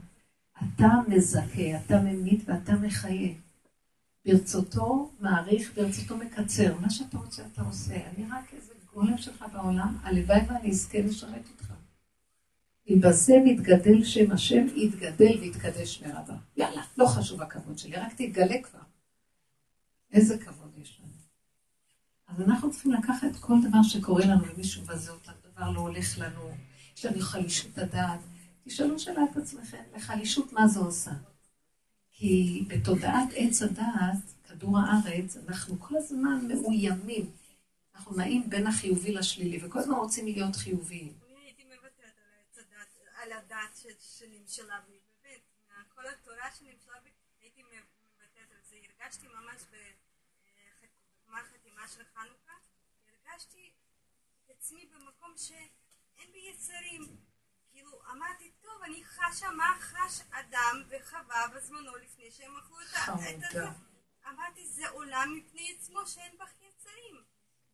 אתה 0.59 0.89
מזכה, 1.09 1.77
אתה 1.87 2.01
ממית 2.01 2.43
ואתה 2.47 2.73
מחיה. 2.73 3.33
ברצותו 4.25 5.11
מעריך, 5.21 5.73
ברצותו 5.77 6.17
מקצר. 6.17 6.79
מה 6.81 6.91
שאתה 6.91 7.19
רוצה 7.19 7.43
אתה 7.53 7.63
עושה. 7.63 7.95
אני 7.95 8.27
רק 8.31 8.55
איזה 8.55 8.73
גולם 8.95 9.19
שלך 9.19 9.45
בעולם, 9.53 9.97
הלוואי 10.03 10.41
ואני 10.49 10.71
אזכה 10.71 10.99
לשרת 10.99 11.49
אותך. 11.51 11.60
אם 12.91 13.01
בזה 13.01 13.35
מתגדל 13.45 14.05
שם 14.05 14.33
השם, 14.33 14.67
יתגדל 14.77 15.39
ויתקדש 15.41 16.03
מרבה. 16.03 16.35
יאללה, 16.57 16.83
לא 16.99 17.07
חשוב 17.07 17.43
הכבוד 17.43 17.79
שלי, 17.79 17.97
רק 17.97 18.13
תתגלה 18.13 18.63
כבר. 18.63 18.81
איזה 20.13 20.39
כבוד 20.39 20.71
יש 20.79 21.01
לנו. 21.01 21.11
אז 22.29 22.41
אנחנו 22.41 22.71
צריכים 22.71 22.93
לקחת 22.93 23.37
כל 23.41 23.55
דבר 23.69 23.83
שקורה 23.83 24.27
לנו, 24.27 24.45
ומישהו 24.55 24.83
בזה 24.85 25.11
אותנו, 25.11 25.35
דבר 25.53 25.71
לא 25.71 25.81
הולך 25.81 26.19
לנו, 26.19 26.51
יש 26.97 27.05
לנו 27.05 27.21
חלישות 27.21 27.79
הדעת. 27.79 28.21
תשאלו 28.65 28.99
שאלה 28.99 29.23
את 29.33 29.37
עצמכם, 29.37 29.83
לחלישות 29.97 30.53
מה 30.53 30.69
זה 30.69 30.81
עושה? 30.81 31.11
כי 32.11 32.65
בתודעת 32.69 33.29
עץ 33.35 33.63
הדעת, 33.63 34.35
כדור 34.49 34.79
הארץ, 34.79 35.37
אנחנו 35.49 35.81
כל 35.81 35.97
הזמן 35.97 36.49
מאוימים. 36.49 37.31
אנחנו 37.95 38.17
נעים 38.17 38.51
בין 38.51 38.67
החיובי 38.67 39.13
לשלילי, 39.13 39.59
וכל 39.63 39.79
הזמן 39.79 39.95
רוצים 39.95 40.25
להיות 40.25 40.57
חיוביים. 40.57 41.13
אני 41.29 41.45
הייתי 41.47 41.65
מוותרת 41.65 42.17
על 42.19 42.33
עץ 42.41 42.59
הדעת, 42.59 42.89
על 43.23 43.33
הדעת 43.33 43.75
בי, 44.59 45.01
באמת, 45.23 45.41
כל 45.89 46.07
התורה 46.07 46.53
שנמשלה 46.53 47.01
בי, 47.01 47.11
הייתי 47.41 47.63
מוותרת 47.63 48.53
על 48.53 48.63
זה. 48.63 48.77
הרגשתי 48.77 49.29
ממש 49.29 49.63
בגמר 49.63 51.45
חתימה 51.45 51.89
של 51.89 52.05
חנוכה, 52.15 52.53
הרגשתי 53.09 53.73
את 54.45 54.51
עצמי 54.51 54.87
במקום 54.87 55.35
ש... 55.37 55.53
אין 56.19 56.33
בי 56.33 56.39
יצרים. 56.39 57.17
כאילו, 57.71 58.03
אמרתי, 58.11 58.53
טוב, 58.61 58.83
אני 58.83 59.05
חשה 59.05 59.51
מה 59.51 59.77
חש 59.81 60.21
אדם 60.31 60.83
וחווה 60.89 61.49
בזמנו 61.55 61.97
לפני 61.97 62.31
שהם 62.31 62.57
אכלו 62.57 62.81
את 62.81 62.87
ה... 62.95 62.99
את 62.99 63.09
הזה. 63.09 63.49
חמודה. 63.49 63.73
אמרתי, 64.29 64.67
זה 64.67 64.89
עולם 64.89 65.35
מפני 65.37 65.77
עצמו 65.77 66.07
שאין 66.07 66.39
בך 66.39 66.53
יצרים. 66.61 67.25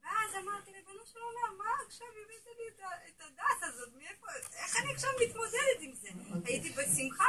ואז 0.07 0.35
אמרתי, 0.45 0.71
ריבונו 0.73 1.07
של 1.13 1.19
עולם, 1.19 1.59
מה 1.59 1.65
עכשיו 1.87 2.07
הבאת 2.25 2.47
לי 2.47 2.69
את 2.75 2.81
ה- 2.81 3.09
את 3.09 3.21
הדת 3.21 3.63
הזאת? 3.63 3.89
מאיפה, 3.97 4.27
איך 4.57 4.77
אני 4.77 4.93
עכשיו 4.93 5.11
מתמודדת 5.29 5.79
עם 5.81 5.93
זה? 5.95 6.09
אוקיי. 6.35 6.53
הייתי 6.55 6.71
בשמחה 6.71 7.25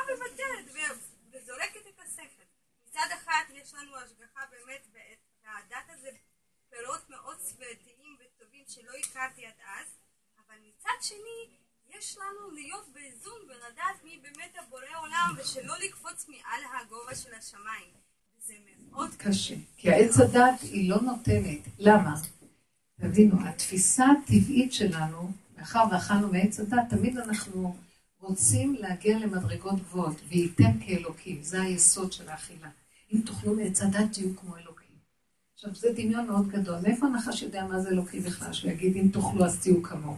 ו- 0.74 1.00
וזורקת 1.32 1.88
את 1.90 2.00
השכל. 2.00 2.44
מצד 2.88 3.08
אחד 3.14 3.44
יש 3.54 3.74
לנו 3.74 3.96
השגחה 3.98 4.42
באמת, 4.52 4.88
והדת 5.44 5.90
הזה 5.90 6.10
פירות 6.70 7.10
מאוד 7.10 7.40
סביבתיים 7.40 8.18
וטובים 8.20 8.64
שלא 8.68 8.92
הכרתי 9.04 9.46
עד 9.46 9.54
אז, 9.80 9.88
אבל 10.48 10.56
מצד 10.70 10.98
שני, 11.02 11.58
יש 11.90 12.18
לנו 12.18 12.52
להיות 12.52 12.88
באיזון 12.94 13.42
ולדעת 13.50 14.04
מי 14.04 14.18
באמת 14.18 14.56
הבורא 14.60 14.98
עולם 15.00 15.36
ושלא 15.38 15.74
לקפוץ 15.78 16.28
מעל 16.28 16.62
הגובה 16.82 17.16
של 17.16 17.34
השמיים. 17.34 17.92
זה 18.40 18.54
מאוד 18.92 19.10
קשה. 19.18 19.56
כי 19.78 19.90
העץ 19.92 20.20
הדת 20.20 20.62
היא 20.62 20.90
לא 20.90 20.98
נותנת. 21.02 21.60
למה? 21.80 22.14
תבינו, 23.02 23.36
התפיסה 23.48 24.06
הטבעית 24.06 24.74
שלנו, 24.74 25.32
מאחר 25.58 25.84
ואכלנו 25.92 26.28
מעץ 26.32 26.60
הדת, 26.60 26.90
תמיד 26.90 27.18
אנחנו 27.18 27.76
רוצים 28.20 28.76
להגיע 28.80 29.20
למדרגות 29.20 29.76
גבוהות, 29.80 30.22
וייתם 30.30 30.80
כאלוקים, 30.86 31.38
זה 31.42 31.62
היסוד 31.62 32.12
של 32.12 32.30
האכילה. 32.30 32.70
אם 33.14 33.22
תאכלו 33.26 33.56
מעץ 33.56 33.82
הדת, 33.82 34.14
תהיו 34.14 34.36
כמו 34.36 34.58
אלוקים. 34.58 34.96
עכשיו, 35.54 35.76
זה 35.76 35.88
דמיון 35.96 36.28
מאוד 36.28 36.48
גדול. 36.48 36.76
מאיפה 36.84 37.06
הנחש 37.06 37.42
יודע 37.42 37.66
מה 37.66 37.80
זה 37.80 37.90
אלוקי 37.90 38.20
בכלל? 38.20 38.54
שהוא 38.54 38.72
יגיד, 38.72 38.96
אם 38.96 39.08
תאכלו 39.14 39.46
אז 39.46 39.60
תהיו 39.60 39.84
כמוהו. 39.84 40.18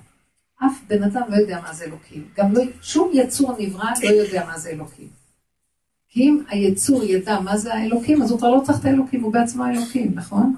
אף 0.66 0.82
בן 0.88 1.04
אדם 1.04 1.22
לא 1.30 1.36
יודע 1.36 1.62
מה 1.62 1.74
זה 1.74 1.86
אלוקים. 1.86 2.28
גם 2.38 2.54
לא, 2.54 2.64
שום 2.82 3.12
יצור 3.14 3.56
נברא 3.60 3.92
לא 4.04 4.10
יודע 4.10 4.46
מה 4.46 4.60
זה 4.60 4.70
אלוקים. 4.70 5.08
כי 6.10 6.22
אם 6.22 6.44
היצור 6.48 7.04
ידע 7.04 7.40
מה 7.40 7.58
זה 7.58 7.74
האלוקים, 7.74 8.22
אז 8.22 8.32
הוא 8.32 8.40
כבר 8.40 8.50
לא 8.50 8.62
צריך 8.66 8.80
את 8.80 8.86
האלוקים, 8.86 9.24
הוא 9.24 9.34
בעצמו 9.34 9.64
האלוקים, 9.64 10.12
נכון? 10.16 10.56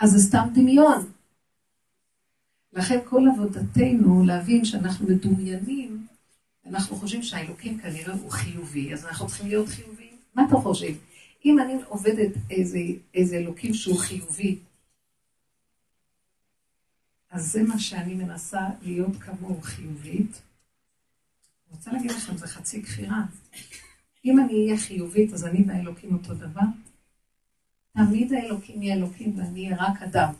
אז 0.00 0.10
זה 0.10 0.18
סתם 0.18 0.48
דמיון. 0.54 1.12
לכן 2.72 2.98
כל 3.04 3.22
עבודתנו 3.34 4.24
להבין 4.26 4.64
שאנחנו 4.64 5.06
מדומיינים, 5.08 6.06
אנחנו 6.66 6.96
חושבים 6.96 7.22
שהאלוקים 7.22 7.78
כנראה 7.78 8.14
הוא 8.14 8.30
חיובי, 8.30 8.92
אז 8.94 9.06
אנחנו 9.06 9.26
צריכים 9.26 9.46
להיות 9.46 9.68
חיוביים. 9.68 10.16
מה 10.34 10.44
אתה 10.48 10.56
חושב? 10.56 10.94
אם 11.44 11.58
אני 11.58 11.74
עובדת 11.88 12.32
איזה, 12.50 12.78
איזה 13.14 13.36
אלוקים 13.36 13.74
שהוא 13.74 13.98
חיובי, 13.98 14.58
אז 17.30 17.52
זה 17.52 17.62
מה 17.62 17.78
שאני 17.78 18.14
מנסה 18.14 18.60
להיות 18.82 19.16
כמוהו 19.20 19.60
חיובית. 19.62 20.42
אני 21.66 21.76
רוצה 21.76 21.92
להגיד 21.92 22.10
לכם, 22.10 22.36
זה 22.36 22.46
חצי 22.46 22.82
כפירה. 22.82 23.22
אם 24.24 24.40
אני 24.40 24.64
אהיה 24.64 24.78
חיובית, 24.78 25.32
אז 25.32 25.44
אני 25.44 25.64
והאלוקים 25.66 26.14
אותו 26.14 26.34
דבר. 26.34 26.60
תמיד 27.96 28.32
האלוקים 28.32 28.82
יהיה 28.82 28.94
אלוקים 28.94 29.34
ואני 29.38 29.70
רק 29.78 30.02
אדם. 30.02 30.32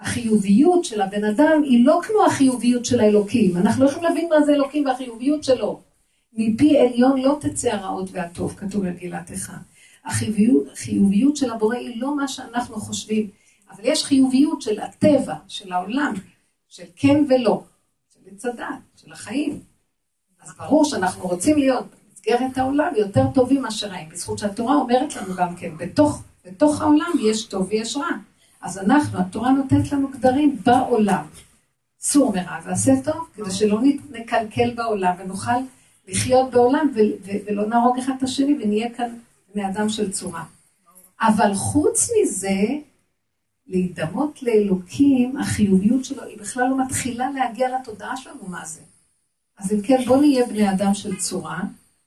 החיוביות 0.00 0.84
של 0.84 1.00
הבן 1.00 1.24
אדם 1.24 1.62
היא 1.64 1.86
לא 1.86 2.00
כמו 2.02 2.24
החיוביות 2.26 2.84
של 2.84 3.00
האלוקים. 3.00 3.56
אנחנו 3.56 3.84
לא 3.84 3.90
יכולים 3.90 4.08
להבין 4.08 4.28
מה 4.28 4.42
זה 4.46 4.52
אלוקים 4.52 4.86
והחיוביות 4.86 5.44
שלו. 5.44 5.80
מפי 6.32 6.78
עליון 6.78 7.20
לא 7.20 7.38
תצא 7.40 7.70
הרעות 7.70 8.10
והטוב, 8.12 8.54
כתוב 8.56 8.86
במגילת 8.86 9.30
איכה. 9.30 9.56
החיוביות, 10.04 10.68
החיוביות 10.72 11.36
של 11.36 11.50
הבורא 11.50 11.76
היא 11.76 12.00
לא 12.00 12.16
מה 12.16 12.28
שאנחנו 12.28 12.76
חושבים, 12.76 13.30
אבל 13.70 13.84
יש 13.84 14.04
חיוביות 14.04 14.62
של 14.62 14.80
הטבע, 14.80 15.34
של 15.48 15.72
העולם, 15.72 16.14
של 16.68 16.84
כן 16.96 17.24
ולא, 17.28 17.62
של 18.14 18.20
עץ 18.30 18.44
הדת, 18.44 18.66
של 18.96 19.12
החיים. 19.12 19.60
אז 20.42 20.52
ברור 20.58 20.84
שאנחנו 20.84 21.28
רוצים 21.28 21.58
להיות 21.58 21.84
במסגרת 21.86 22.58
העולם 22.58 22.92
יותר 22.96 23.22
טובים 23.34 23.62
מאשר 23.62 23.86
רעים, 23.86 24.08
בזכות 24.08 24.38
שהתורה 24.38 24.74
אומרת 24.74 25.16
לנו 25.16 25.34
גם 25.34 25.56
כן, 25.56 25.76
בתוך, 25.76 26.22
בתוך 26.44 26.80
העולם 26.80 27.10
יש 27.20 27.44
טוב 27.44 27.66
ויש 27.70 27.96
רע. 27.96 28.08
אז 28.60 28.78
אנחנו, 28.78 29.18
התורה 29.18 29.50
נותנת 29.50 29.92
לנו 29.92 30.08
גדרים 30.08 30.58
בעולם. 30.64 31.24
סור 32.00 32.32
מרע 32.32 32.58
ועשה 32.64 32.92
טוב, 33.04 33.28
כדי 33.34 33.50
שלא 33.50 33.80
נקלקל 34.10 34.74
בעולם 34.74 35.14
ונוכל 35.18 35.60
לחיות 36.08 36.50
בעולם 36.50 36.90
ו- 36.94 37.26
ו- 37.26 37.46
ולא 37.46 37.66
נהרוג 37.66 37.98
אחד 37.98 38.12
את 38.18 38.22
השני 38.22 38.54
ונהיה 38.62 38.94
כאן 38.94 39.16
בני 39.54 39.68
אדם 39.68 39.88
של 39.88 40.12
צורה. 40.12 40.44
אבל 41.20 41.54
חוץ 41.54 42.08
מזה, 42.22 42.58
להידמות 43.66 44.42
לאלוקים, 44.42 45.36
החיוביות 45.36 46.04
שלו 46.04 46.22
היא 46.22 46.38
בכלל 46.38 46.68
לא 46.68 46.84
מתחילה 46.84 47.30
להגיע 47.30 47.68
לתודעה 47.78 48.16
שלנו 48.16 48.48
מה 48.48 48.64
זה. 48.64 48.80
אז 49.58 49.72
אם 49.72 49.80
כן, 49.82 50.04
בואו 50.06 50.20
נהיה 50.20 50.46
בני 50.46 50.70
אדם 50.70 50.94
של 50.94 51.16
צורה, 51.16 51.60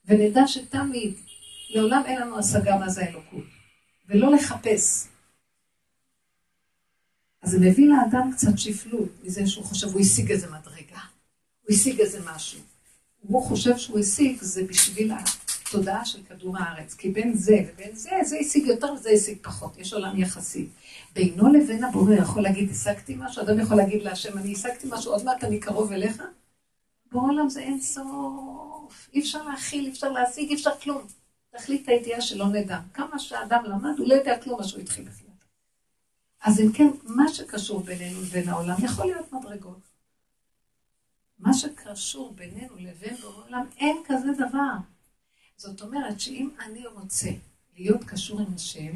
ונדע 0.06 0.48
שתמיד, 0.48 1.14
לעולם 1.70 2.02
אין 2.06 2.22
לנו 2.22 2.40
השגה 2.40 2.78
מה 2.78 2.90
זה 2.90 3.04
האלוקות, 3.06 3.44
ולא 4.10 4.32
לחפש. 4.32 5.08
אז 7.42 7.52
זה 7.52 7.60
מביא 7.60 7.88
לאדם 7.90 8.32
קצת 8.34 8.58
שפלות, 8.58 9.10
מזה 9.24 9.48
שהוא 9.48 9.66
חושב, 9.66 9.88
הוא 9.88 10.02
השיג 10.02 10.32
איזה 10.32 10.48
מדרגה, 10.48 11.00
הוא 11.62 11.76
השיג 11.76 12.00
איזה 12.00 12.20
משהו. 12.26 12.60
הוא 13.22 13.44
חושב 13.44 13.78
שהוא 13.78 14.00
השיג, 14.00 14.38
זה 14.42 14.64
בשביל 14.64 15.12
התודעה 15.70 16.06
של 16.06 16.24
כדור 16.24 16.58
הארץ, 16.58 16.94
כי 16.94 17.10
בין 17.10 17.36
זה 17.36 17.56
ובין 17.68 17.96
זה, 17.96 18.10
זה 18.24 18.38
השיג 18.40 18.66
יותר 18.68 18.94
וזה 18.94 19.10
השיג 19.10 19.38
פחות, 19.42 19.78
יש 19.78 19.94
עולם 19.94 20.20
יחסי. 20.20 20.68
בינו 21.16 21.54
לבין 21.54 21.84
הבורא 21.84 22.14
יכול 22.14 22.44
להגיד, 22.44 22.72
השגתי 22.72 23.16
משהו, 23.18 23.42
אדם 23.42 23.60
יכול 23.60 23.78
להגיד 23.78 24.04
להשם, 24.04 24.38
אני 24.38 24.54
השגתי 24.54 24.88
משהו, 24.92 25.12
עוד 25.12 25.24
מעט 25.24 25.44
אני 25.44 25.60
קרוב 25.60 25.92
אליך? 25.92 26.24
בעולם 27.12 27.50
זה 27.50 27.60
אין 27.60 27.82
סוף, 27.82 29.10
אי 29.14 29.20
אפשר 29.20 29.44
להכיל, 29.44 29.86
אי 29.86 29.92
אפשר 29.92 30.10
להשיג, 30.10 30.50
אי 30.50 30.56
אפשר 30.56 30.72
כלום. 30.84 31.02
תכלית 31.58 31.88
הידיעה 31.88 32.22
שלא 32.22 32.48
נדע. 32.48 32.80
כמה 32.94 33.20
שאדם 33.20 33.64
למד, 33.66 33.98
הוא 33.98 34.08
לא 34.08 34.14
יודע 34.14 34.42
כלום 34.44 34.60
מה 34.60 34.68
שהוא 34.68 34.82
התחיל 34.82 35.06
בכלל. 35.06 35.28
אז 36.44 36.60
אם 36.60 36.72
כן, 36.72 36.88
מה 37.04 37.24
שקשור 37.34 37.84
בינינו 37.84 38.22
לבין 38.22 38.50
העולם 38.50 38.76
יכול 38.84 39.06
להיות 39.06 39.34
מדרגות. 39.34 39.80
מה 41.40 41.54
שקשור 41.54 42.34
בינינו 42.34 42.76
לבין 42.78 43.16
העולם, 43.24 43.66
אין 43.78 43.98
כזה 44.06 44.28
דבר. 44.38 44.74
זאת 45.58 45.82
אומרת 45.82 46.20
שאם 46.20 46.50
אני 46.66 46.88
רוצה 46.88 47.30
להיות 47.78 48.04
קשור 48.04 48.40
עם 48.40 48.54
השם, 48.56 48.94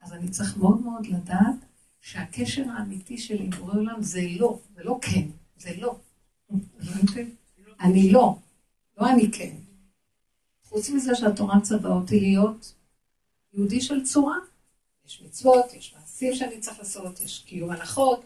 אז 0.00 0.12
אני 0.12 0.30
צריך 0.30 0.56
מאוד 0.56 0.80
מאוד 0.80 1.06
לדעת 1.06 1.56
שהקשר 2.00 2.64
האמיתי 2.70 3.18
שלי 3.18 3.44
עם 3.44 3.50
בורא 3.50 3.74
עולם 3.74 4.02
זה 4.02 4.20
לא, 4.38 4.58
זה 4.74 4.84
לא 4.84 4.98
כן, 5.02 5.28
זה 5.56 5.76
לא. 5.76 5.98
אני 7.80 8.12
לא, 8.12 8.38
לא 8.98 9.10
אני 9.10 9.32
כן. 9.32 9.65
חוץ 10.68 10.90
מזה 10.90 11.14
שהתורה 11.14 11.56
מצווה 11.56 11.90
אותי 11.90 12.20
להיות 12.20 12.74
יהודי 13.52 13.80
של 13.80 14.04
צורה, 14.04 14.36
יש 15.06 15.22
מצוות, 15.22 15.74
יש 15.74 15.94
מעשים 15.98 16.34
שאני 16.34 16.60
צריך 16.60 16.78
לעשות, 16.78 17.20
יש 17.20 17.44
קיום 17.46 17.70
הנחות, 17.70 18.24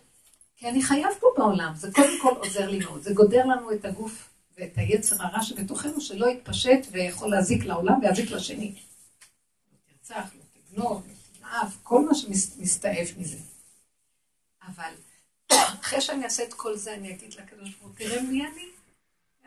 כי 0.57 0.69
אני 0.69 0.83
חייב 0.83 1.11
פה 1.21 1.27
בעולם, 1.37 1.73
זה 1.77 1.93
קודם 1.93 2.21
כל 2.23 2.35
עוזר 2.37 2.71
לי 2.71 2.79
מאוד, 2.79 3.03
זה 3.03 3.15
גודר 3.15 3.47
לנו 3.47 3.73
את 3.73 3.85
הגוף 3.85 4.29
ואת 4.57 4.73
היצר 4.77 5.17
הרע 5.19 5.43
שבתוכנו, 5.43 6.01
שלא 6.01 6.31
יתפשט 6.31 6.87
ויכול 6.93 7.31
להזיק 7.31 7.65
לעולם 7.65 8.01
ויזיק 8.03 8.31
לשני. 8.31 8.75
לא 9.73 9.77
תרצח, 9.87 10.31
לא 10.35 10.43
תגנוב, 10.53 11.07
לא 11.09 11.39
תנאף, 11.39 11.77
כל 11.83 12.05
מה 12.05 12.15
שמסתעף 12.15 13.09
מזה. 13.19 13.39
אבל 14.67 14.93
אחרי 15.53 16.01
שאני 16.01 16.25
אעשה 16.25 16.45
את 16.45 16.55
כל 16.55 16.77
זה, 16.77 16.95
אני 16.95 17.15
אגיד 17.15 17.35
לקדוש 17.35 17.75
ברוך 17.75 17.83
הוא, 17.83 17.91
תראה 17.97 18.23
מי 18.23 18.47
אני. 18.47 18.70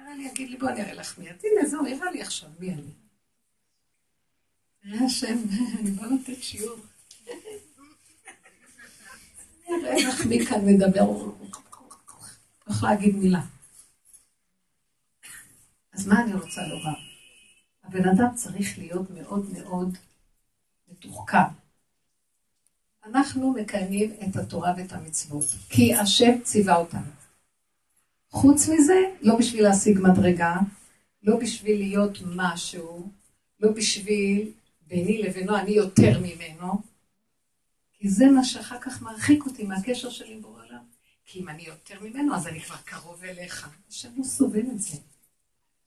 נראה 0.04 0.16
לי, 0.16 0.24
יגיד 0.24 0.50
לי, 0.50 0.58
בוא 0.58 0.70
אני 0.70 0.82
אראה 0.82 0.94
לך 0.94 1.18
מי 1.18 1.30
את. 1.30 1.44
הנה, 1.44 1.70
זהו, 1.70 1.82
נראה 1.82 2.12
לי 2.12 2.22
עכשיו 2.22 2.50
מי 2.60 2.74
אני. 2.74 2.92
תראה 4.82 5.06
השם, 5.06 5.38
אני 5.80 5.92
באה 5.92 6.08
לתת 6.08 6.44
שיעור. 6.44 6.80
אני 9.68 9.76
אראה 9.84 10.08
לך 10.10 10.26
מי 10.26 10.46
כאן 10.46 10.66
מדבר, 10.66 11.32
יכול 12.70 12.90
להגיד 12.90 13.16
מילה. 13.16 13.42
אז 15.94 16.08
מה 16.08 16.24
אני 16.24 16.34
רוצה 16.34 16.68
לומר? 16.68 17.00
הבן 17.84 18.10
אדם 18.10 18.36
צריך 18.36 18.78
להיות 18.78 19.10
מאוד 19.10 19.52
מאוד 19.54 19.98
מתוחכם. 20.88 21.38
אנחנו 23.06 23.54
מקיימים 23.54 24.14
את 24.24 24.36
התורה 24.36 24.74
ואת 24.78 24.92
המצוות, 24.92 25.46
כי 25.70 25.96
השם 25.96 26.42
ציווה 26.44 26.76
אותנו. 26.76 27.23
חוץ 28.34 28.70
מזה, 28.70 29.02
לא 29.22 29.36
בשביל 29.36 29.64
להשיג 29.64 30.00
מדרגה, 30.00 30.56
לא 31.24 31.38
בשביל 31.38 31.78
להיות 31.78 32.18
משהו, 32.26 33.10
לא 33.60 33.72
בשביל 33.72 34.52
ביני 34.88 35.22
לבינו, 35.22 35.58
אני 35.58 35.72
יותר 35.72 36.20
ממנו, 36.20 36.82
כי 37.94 38.10
זה 38.10 38.26
מה 38.26 38.44
שאחר 38.44 38.80
כך 38.82 39.02
מרחיק 39.02 39.46
אותי 39.46 39.64
מהקשר 39.64 40.10
שלי 40.10 40.34
עם 40.34 40.42
בורא 40.42 40.64
עולם. 40.66 40.84
כי 41.26 41.40
אם 41.40 41.50
אני 41.50 41.64
יותר 41.64 41.96
ממנו, 42.02 42.36
אז 42.36 42.48
אני 42.48 42.62
כבר 42.62 42.76
קרוב 42.86 43.24
אליך. 43.24 43.70
השם 43.90 44.10
לא 44.18 44.24
סובל 44.24 44.66
את 44.72 44.82
זה. 44.82 44.98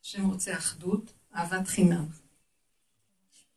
השם 0.04 0.30
רוצה 0.30 0.54
אחדות, 0.54 1.12
אהבת 1.37 1.68
חינם. 1.68 2.04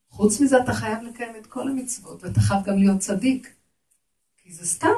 חוץ 0.09 0.41
מזה 0.41 0.57
אתה 0.63 0.73
חייב 0.73 1.03
לקיים 1.03 1.35
את 1.35 1.47
כל 1.47 1.67
המצוות, 1.67 2.23
ואתה 2.23 2.39
חייב 2.39 2.63
גם 2.65 2.77
להיות 2.77 2.99
צדיק. 2.99 3.53
כי 4.37 4.53
זה 4.53 4.65
סתם 4.67 4.97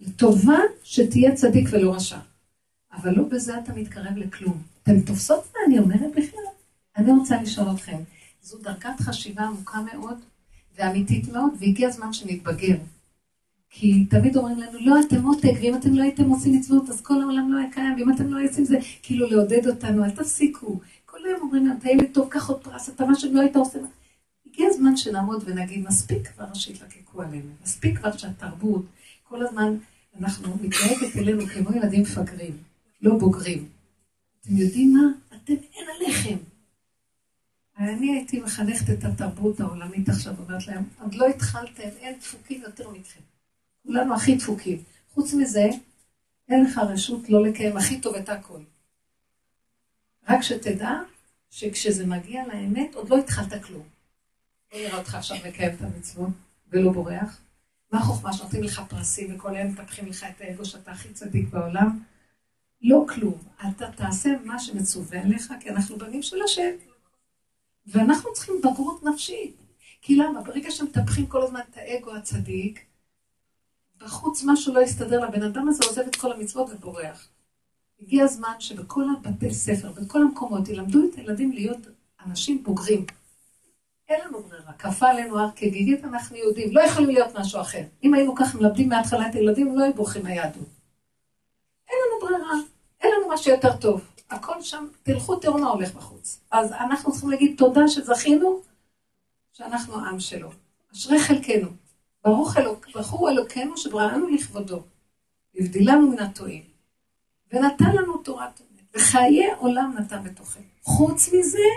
לטובה 0.00 0.58
שתהיה 0.82 1.34
צדיק 1.34 1.68
ולא 1.72 1.94
רשע. 1.94 2.18
אבל 2.92 3.12
לא 3.16 3.24
בזה 3.24 3.58
אתה 3.58 3.72
מתקרב 3.72 4.16
לכלום. 4.16 4.62
אתם 4.82 5.00
תופסות 5.00 5.44
מה 5.54 5.60
אני 5.66 5.78
אומרת 5.78 6.10
בכלל? 6.16 6.40
אני 6.96 7.12
רוצה 7.12 7.42
לשאול 7.42 7.66
אתכם, 7.74 7.96
זו 8.42 8.58
דרגת 8.58 9.00
חשיבה 9.00 9.42
עמוקה 9.42 9.78
מאוד 9.80 10.18
ואמיתית 10.78 11.32
מאוד, 11.32 11.52
והגיע 11.60 11.88
הזמן 11.88 12.12
שנתבגר. 12.12 12.76
כי 13.70 14.04
תמיד 14.04 14.36
אומרים 14.36 14.58
לנו, 14.58 14.78
לא, 14.80 15.00
אתם 15.00 15.24
עותק, 15.24 15.52
ואם 15.60 15.76
אתם 15.76 15.94
לא 15.94 16.02
הייתם 16.02 16.30
עושים 16.30 16.56
מצוות, 16.56 16.88
אז 16.88 17.00
כל 17.00 17.22
העולם 17.22 17.52
לא 17.52 17.58
היה 17.58 17.72
קיים, 17.72 17.94
ואם 17.98 18.12
אתם 18.12 18.32
לא 18.32 18.38
הייתם 18.38 18.64
זה, 18.64 18.78
כאילו 19.02 19.26
לעודד 19.30 19.66
אותנו, 19.66 20.04
אל 20.04 20.10
תפסיקו. 20.10 20.80
כל 21.06 21.18
היום 21.26 21.40
אומרים 21.40 21.66
לנו, 21.66 21.74
אתה 21.78 21.90
ילד 21.90 22.08
טוב, 22.12 22.28
קח 22.28 22.48
עוד 22.48 22.64
פרס, 22.64 22.88
אתה 22.88 23.04
מה 23.04 23.14
שלא 23.14 23.40
היית 23.40 23.56
עושה. 23.56 23.78
הגיע 24.46 24.66
הזמן 24.68 24.96
שנעמוד 24.96 25.42
ונגיד, 25.46 25.86
מספיק 25.86 26.28
כבר 26.28 26.54
שיתלקקו 26.54 27.22
עלינו, 27.22 27.50
מספיק 27.64 27.98
כבר 27.98 28.16
שהתרבות, 28.16 28.84
כל 29.28 29.46
הזמן 29.46 29.76
אנחנו 30.20 30.56
מתנהגת 30.62 31.16
אלינו 31.16 31.46
כמו 31.46 31.76
ילדים 31.76 32.02
מפגרים, 32.02 32.56
לא 33.02 33.18
בוגרים. 33.18 33.68
אתם 34.40 34.56
יודעים 34.56 34.94
מה? 34.94 35.36
אתם 35.36 35.52
אין 35.52 35.86
עליכם. 35.96 36.36
אני 37.78 38.12
הייתי 38.12 38.40
מחנכת 38.40 38.90
את 38.90 39.04
התרבות 39.04 39.60
העולמית 39.60 40.08
עכשיו, 40.08 40.34
אומרת 40.38 40.66
להם, 40.66 40.84
עוד 41.00 41.14
לא 41.14 41.26
התחלתם, 41.26 41.88
אין 41.98 42.18
דפוקים 42.18 42.62
יותר 42.62 42.90
מכם. 42.90 43.20
כולנו 43.82 44.14
הכי 44.14 44.36
דפוקים. 44.36 44.82
חוץ 45.14 45.34
מזה, 45.34 45.66
אין 46.48 46.64
לך 46.64 46.78
רשות 46.78 47.28
לא 47.28 47.46
לקיים 47.46 47.76
הכי 47.76 48.00
טוב 48.00 48.14
את 48.14 48.28
הכל. 48.28 48.60
רק 50.28 50.42
שתדע 50.42 50.92
שכשזה 51.50 52.06
מגיע 52.06 52.46
לאמת, 52.46 52.94
עוד 52.94 53.10
לא 53.10 53.18
התחלת 53.18 53.64
כלום. 53.64 53.82
לא 54.72 54.78
נראה 54.78 54.98
אותך 54.98 55.14
עכשיו 55.14 55.36
מקיים 55.48 55.74
את 55.74 55.80
המצוות 55.80 56.30
ולא 56.70 56.92
בורח. 56.92 57.40
מה 57.92 57.98
החוכמה 57.98 58.32
שנותנים 58.32 58.62
לך 58.62 58.82
פרסים 58.88 59.34
וכל 59.34 59.54
היום 59.54 59.68
מפתחים 59.68 60.06
לך 60.06 60.26
את 60.36 60.40
האגו 60.40 60.64
שאתה 60.64 60.92
הכי 60.92 61.08
צדיק 61.12 61.48
בעולם? 61.48 62.02
לא 62.82 63.04
כלום. 63.08 63.38
אתה 63.68 63.90
תעשה 63.96 64.30
מה 64.44 64.58
שמצווה 64.58 65.22
עליך, 65.22 65.52
כי 65.60 65.70
אנחנו 65.70 65.98
בנים 65.98 66.22
של 66.22 66.42
השם. 66.42 66.70
ואנחנו 67.86 68.32
צריכים 68.32 68.54
בגרות 68.58 69.02
נפשית. 69.02 69.56
כי 70.02 70.16
למה? 70.16 70.40
ברגע 70.40 70.70
שמטפחים 70.70 71.26
כל 71.26 71.42
הזמן 71.42 71.60
את 71.70 71.76
האגו 71.76 72.14
הצדיק, 72.14 72.84
בחוץ 73.98 74.42
משהו 74.46 74.74
לא 74.74 74.80
יסתדר 74.80 75.20
לבן 75.28 75.42
אדם 75.42 75.68
הזה, 75.68 75.84
עוזב 75.86 76.02
את 76.02 76.16
כל 76.16 76.32
המצוות 76.32 76.70
ובורח. 76.72 77.28
הגיע 78.00 78.24
הזמן 78.24 78.52
שבכל 78.58 79.04
הבתי 79.16 79.54
ספר, 79.54 79.92
בכל 79.92 80.22
המקומות, 80.22 80.68
ילמדו 80.68 80.98
את 81.04 81.14
הילדים 81.14 81.52
להיות 81.52 81.78
אנשים 82.26 82.62
בוגרים. 82.62 83.06
אין 84.08 84.20
לנו 84.24 84.42
ברירה, 84.42 84.72
כפה 84.72 85.08
עלינו 85.08 85.38
הר 85.38 85.50
כגיגית, 85.56 86.04
אנחנו 86.04 86.36
יהודים, 86.36 86.72
לא 86.72 86.80
יכולים 86.80 87.10
להיות 87.10 87.36
משהו 87.36 87.60
אחר. 87.60 87.82
אם 88.04 88.14
היינו 88.14 88.34
ככה 88.34 88.58
מלמדים 88.58 88.88
מההתחלה 88.88 89.28
את 89.28 89.34
הילדים, 89.34 89.78
לא 89.78 89.84
היו 89.84 89.94
בורחים 89.94 90.22
מהיהדות. 90.22 90.68
אין 91.88 91.98
לנו 92.06 92.28
ברירה, 92.28 92.52
אין 93.32 93.38
לנו 93.38 93.40
משהו 93.40 93.52
יותר 93.52 93.76
טוב. 93.76 94.00
הכל 94.30 94.62
שם, 94.62 94.86
תלכו 95.02 95.36
תראו 95.36 95.58
מה 95.58 95.68
הולך 95.68 95.94
בחוץ. 95.94 96.40
אז 96.50 96.72
אנחנו 96.72 97.12
צריכים 97.12 97.30
להגיד 97.30 97.54
תודה 97.58 97.88
שזכינו, 97.88 98.60
שאנחנו 99.52 99.94
העם 99.94 100.20
שלו. 100.20 100.50
אשרי 100.92 101.20
חלקנו. 101.20 101.68
ברוך 102.24 102.56
אלוק, 102.56 102.86
ברכו 102.94 103.28
אלוקינו 103.28 103.76
שבראנו 103.76 104.28
לכבודו. 104.28 104.82
הבדילנו 105.56 106.10
מן 106.10 106.18
הטועים. 106.18 106.62
ונתן 107.52 107.96
לנו 107.96 108.16
תורת 108.16 108.60
אמת. 108.60 108.82
וחיי 108.94 109.52
עולם 109.58 109.94
נתן 109.98 110.24
בתוכנו. 110.24 110.62
חוץ 110.82 111.28
מזה, 111.32 111.68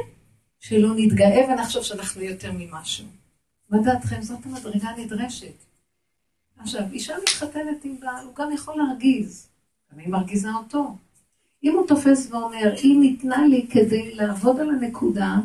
שלא 0.60 0.90
נתגאה 0.96 1.46
ונחשוב 1.50 1.84
שאנחנו 1.84 2.22
יותר 2.22 2.52
ממשהו. 2.52 3.06
מה 3.70 3.78
דעתכם? 3.78 4.22
זאת 4.22 4.46
המדרגה 4.46 4.90
הנדרשת. 4.90 5.66
עכשיו, 6.58 6.82
אישה 6.92 7.16
מתחתנת 7.24 7.86
עם 7.86 8.00
בעל, 8.00 8.26
הוא 8.26 8.36
גם 8.36 8.52
יכול 8.52 8.76
להרגיז. 8.78 9.48
אני 9.94 10.08
מרגיזה 10.08 10.50
אותו. 10.54 10.96
אם 11.66 11.76
הוא 11.76 11.88
תופס 11.88 12.32
ואומר, 12.32 12.74
היא 12.84 13.00
ניתנה 13.00 13.48
לי 13.48 13.68
כדי 13.70 14.16
לעבוד 14.16 14.60
על 14.60 14.70
הנקודה 14.70 15.36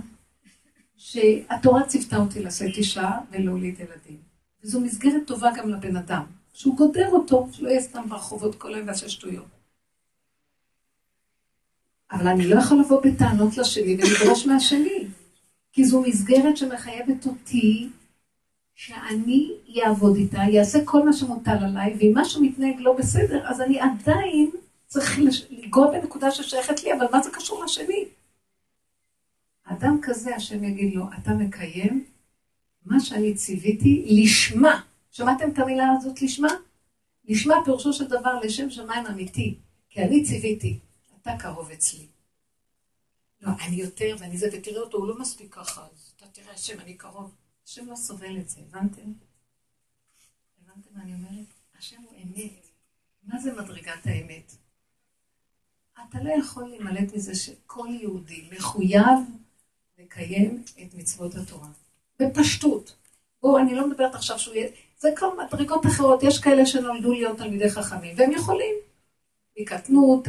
שהתורה 0.97 1.87
ציוותה 1.87 2.17
אותי 2.17 2.43
לשאת 2.43 2.77
אישה 2.77 3.11
ולהוליד 3.31 3.81
ילדים. 3.81 4.19
וזו 4.65 4.81
מסגרת 4.81 5.27
טובה 5.27 5.51
גם 5.57 5.71
לבן 5.71 5.97
אדם, 5.97 6.23
שהוא 6.53 6.77
גודר 6.77 7.09
אותו, 7.09 7.49
שלא 7.53 7.69
יהיה 7.69 7.81
סתם 7.81 8.09
ברחובות 8.09 8.55
כל 8.55 8.75
היום 8.75 8.89
ועשה 8.89 9.09
שטויות. 9.09 9.47
אבל 12.13 12.29
אני 12.29 12.47
לא 12.47 12.59
יכול 12.59 12.81
לבוא 12.81 13.01
בטענות 13.05 13.57
לשני 13.57 13.97
ולדרוש 13.97 14.47
מהשני, 14.47 15.07
כי 15.73 15.85
זו 15.85 16.03
מסגרת 16.03 16.57
שמחייבת 16.57 17.27
אותי 17.27 17.89
שאני 18.75 19.51
אעבוד 19.85 20.17
איתה, 20.17 20.43
אעשה 20.59 20.85
כל 20.85 21.05
מה 21.05 21.13
שמוטל 21.13 21.65
עליי, 21.65 21.97
ואם 21.99 22.13
משהו 22.15 22.43
מתנהג 22.43 22.77
לא 22.79 22.93
בסדר, 22.93 23.47
אז 23.47 23.61
אני 23.61 23.81
עדיין 23.81 24.51
צריך 24.91 25.19
לנגוע 25.51 25.91
בנקודה 25.91 26.31
ששייכת 26.31 26.83
לי, 26.83 26.93
אבל 26.93 27.07
מה 27.13 27.23
זה 27.23 27.31
קשור 27.31 27.65
לשני? 27.65 28.09
אדם 29.65 29.99
כזה, 30.03 30.37
השם 30.37 30.65
יגיד 30.65 30.95
לו, 30.95 31.05
אתה 31.19 31.31
מקיים 31.31 32.07
מה 32.85 33.01
שאני 33.01 33.35
ציוויתי 33.35 34.07
לשמה. 34.09 34.83
שמעתם 35.11 35.51
את 35.51 35.59
המילה 35.59 35.85
הזאת 35.97 36.23
לשמה? 36.23 36.49
לשמה 37.25 37.55
פירושו 37.65 37.93
של 37.93 38.05
דבר 38.05 38.41
לשם 38.41 38.71
שמיים 38.71 39.07
אמיתי, 39.07 39.59
כי 39.89 40.03
אני 40.03 40.25
ציוויתי, 40.25 40.79
אתה 41.23 41.31
קרוב 41.39 41.71
אצלי. 41.71 42.07
לא, 43.41 43.51
אני 43.67 43.77
יותר 43.77 44.17
ואני 44.19 44.39
זה, 44.39 44.49
ותראה 44.53 44.81
אותו, 44.81 44.99
הוא 44.99 45.09
לא 45.09 45.19
מספיק 45.19 45.55
ככה, 45.55 45.87
אז 45.93 46.13
אתה 46.17 46.27
תראה, 46.27 46.55
השם, 46.55 46.81
אני 46.81 46.95
קרוב. 46.95 47.35
השם 47.67 47.91
לא 47.91 47.97
סובל 47.97 48.39
את 48.39 48.49
זה, 48.49 48.61
הבנתם? 48.61 49.13
הבנתם 50.63 50.91
מה 50.95 51.03
אני 51.03 51.15
אומרת? 51.15 51.47
השם 51.79 52.03
הוא 52.03 52.17
אמת. 52.23 52.67
מה 53.23 53.39
זה 53.41 53.53
מדרגת 53.53 54.07
האמת? 54.07 54.53
אתה 56.09 56.19
לא 56.23 56.33
יכול 56.39 56.69
להימלט 56.69 57.15
מזה 57.15 57.35
שכל 57.35 57.89
יהודי 57.91 58.49
מחויב 58.53 59.19
לקיים 59.99 60.63
את 60.83 60.95
מצוות 60.95 61.35
התורה. 61.35 61.69
בפשטות. 62.19 62.97
בואו, 63.43 63.59
אני 63.59 63.75
לא 63.75 63.89
מדברת 63.89 64.15
עכשיו 64.15 64.39
שהוא 64.39 64.55
יהיה... 64.55 64.69
זה 64.99 65.09
כבר 65.17 65.29
מדרגות 65.35 65.87
אחרות, 65.87 66.23
יש 66.23 66.39
כאלה 66.39 66.67
שנולדו 66.67 67.13
להיות 67.13 67.39
תלמידי 67.39 67.71
חכמים, 67.71 68.15
והם 68.19 68.33
יכולים. 68.33 68.75
מקטנות, 69.59 70.29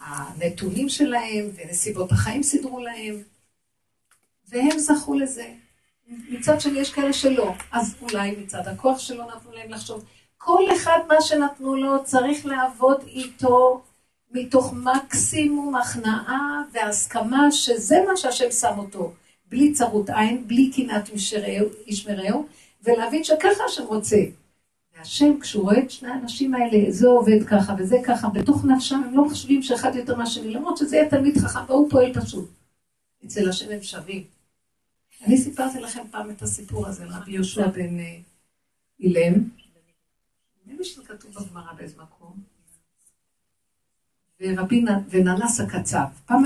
הנתונים 0.00 0.88
שלהם 0.88 1.50
ונסיבות 1.54 2.12
החיים 2.12 2.42
סידרו 2.42 2.80
להם, 2.80 3.22
והם 4.48 4.78
זכו 4.78 5.14
לזה. 5.14 5.54
מצד 6.08 6.60
שני 6.60 6.78
יש 6.78 6.92
כאלה 6.92 7.12
שלא, 7.12 7.52
אז 7.72 7.94
אולי 8.02 8.30
מצד 8.30 8.68
הכוח 8.68 8.98
שלא 8.98 9.26
נתנו 9.26 9.52
להם 9.52 9.70
לחשוב. 9.70 10.04
כל 10.38 10.62
אחד 10.76 10.98
מה 11.08 11.20
שנתנו 11.20 11.76
לו 11.76 12.04
צריך 12.04 12.46
לעבוד 12.46 13.02
איתו 13.06 13.82
מתוך 14.30 14.74
מקסימום 14.74 15.74
הכנעה 15.74 16.62
והסכמה 16.72 17.52
שזה 17.52 17.96
מה 18.08 18.16
שהשם 18.16 18.50
שם 18.50 18.78
אותו, 18.78 19.12
בלי 19.48 19.72
צרות 19.72 20.10
עין, 20.10 20.48
בלי 20.48 20.70
קנאת 20.72 21.08
איש 21.86 22.08
מרעהו, 22.08 22.46
ולהבין 22.84 23.24
שככה 23.24 23.64
השם 23.66 23.84
רוצה. 23.84 24.16
והשם, 24.96 25.40
כשהוא 25.40 25.62
רואה 25.62 25.78
את 25.78 25.90
שני 25.90 26.08
האנשים 26.08 26.54
האלה, 26.54 26.90
זה 26.90 27.06
עובד 27.06 27.44
ככה 27.46 27.74
וזה 27.78 27.96
ככה, 28.04 28.28
בתוך 28.28 28.64
נפשם 28.64 29.02
הם 29.04 29.16
לא 29.16 29.24
חושבים 29.28 29.62
שאחד 29.62 29.94
יותר 29.94 30.16
מהשני, 30.16 30.50
למרות 30.50 30.76
שזה 30.76 30.96
יהיה 30.96 31.10
תלמיד 31.10 31.38
חכם, 31.38 31.60
והוא 31.68 31.90
פועל 31.90 32.14
פשוט. 32.14 32.50
אצל 33.24 33.48
השם 33.48 33.70
הם 33.70 33.82
שווים. 33.82 34.24
אני 35.26 35.38
סיפרתי 35.38 35.80
לכם 35.80 36.02
פעם 36.10 36.30
את 36.30 36.42
הסיפור 36.42 36.86
הזה, 36.86 37.04
רבי 37.04 37.32
יהושע 37.32 37.66
בן 37.66 37.96
אילם. 39.00 39.34
נראה 40.66 40.78
לי 40.78 40.84
שזה 40.84 41.02
כתוב 41.04 41.30
בגמרא 41.34 41.72
באיזה 41.72 41.96
מקום. 41.96 42.17
ורבי 44.40 44.84
וננס 45.10 45.60
הקצב. 45.60 46.04
פעם 46.26 46.44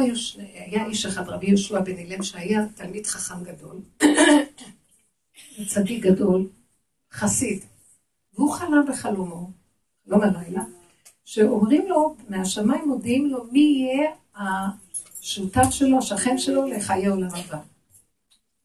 היה 0.55 0.87
איש 0.87 1.07
אחד, 1.07 1.29
רבי 1.29 1.47
יהושע 1.47 1.81
בן 1.81 1.97
אילם, 1.97 2.23
שהיה 2.23 2.67
תלמיד 2.75 3.07
חכם 3.07 3.45
גדול, 3.45 3.77
צדיק 5.73 6.05
גדול, 6.05 6.49
חסיד. 7.13 7.65
והוא 8.35 8.53
חלם 8.53 8.85
בחלומו, 8.89 9.51
לא 10.07 10.19
בלילה, 10.19 10.63
שאומרים 11.25 11.89
לו, 11.89 12.17
מהשמיים 12.29 12.89
מודיעים 12.89 13.27
לו 13.27 13.45
מי 13.53 13.61
יהיה 13.61 14.11
השותף 14.37 15.71
שלו, 15.71 15.99
השכן 15.99 16.39
שלו 16.39 16.67
לחיי 16.67 17.07
עולם 17.07 17.29
הבא. 17.35 17.59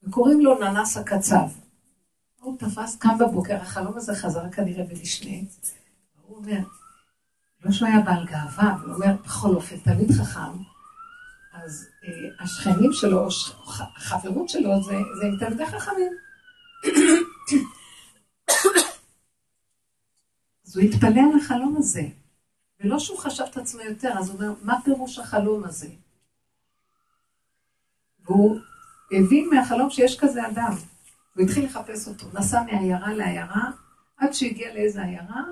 וקוראים 0.02 0.40
לו 0.40 0.58
ננס 0.58 0.96
הקצב. 0.96 1.48
הוא 2.40 2.58
תפס, 2.58 2.96
קם 2.96 3.18
בבוקר, 3.18 3.56
החלום 3.56 3.96
הזה 3.96 4.14
חזר 4.14 4.50
כנראה 4.50 4.84
במשנה. 4.84 5.36
הוא 6.26 6.36
אומר, 6.36 6.58
לא 7.64 7.72
שהוא 7.72 7.88
היה 7.88 8.00
בעל 8.00 8.26
גאווה, 8.26 8.72
אבל 8.74 8.86
הוא 8.86 8.94
אומר, 8.94 9.14
בכל 9.24 9.54
אופן, 9.54 9.76
תלמיד 9.76 10.10
חכם, 10.10 10.62
אז 11.52 11.88
אה, 12.04 12.44
השכנים 12.44 12.92
שלו, 12.92 13.28
החברות 13.96 14.48
שלו, 14.48 14.82
זה, 14.82 14.92
זה 15.20 15.26
עם 15.26 15.36
תלמידי 15.38 15.66
חכמים. 15.66 16.12
אז 20.66 20.76
הוא 20.76 20.84
התפלא 20.84 21.20
על 21.32 21.40
החלום 21.40 21.76
הזה, 21.78 22.02
ולא 22.80 22.98
שהוא 22.98 23.18
חשב 23.18 23.44
את 23.50 23.56
עצמו 23.56 23.80
יותר, 23.80 24.12
אז 24.18 24.28
הוא 24.28 24.36
אומר, 24.36 24.52
מה 24.62 24.78
פירוש 24.84 25.18
החלום 25.18 25.64
הזה? 25.64 25.88
והוא 28.24 28.60
הבין 29.12 29.50
מהחלום 29.52 29.90
שיש 29.90 30.18
כזה 30.20 30.48
אדם. 30.48 30.72
הוא 31.34 31.44
התחיל 31.44 31.64
לחפש 31.64 32.08
אותו, 32.08 32.26
נסע 32.34 32.62
מעיירה 32.62 33.14
לעיירה, 33.14 33.70
עד 34.16 34.32
שהגיע 34.32 34.74
לאיזה 34.74 35.02
עיירה, 35.02 35.42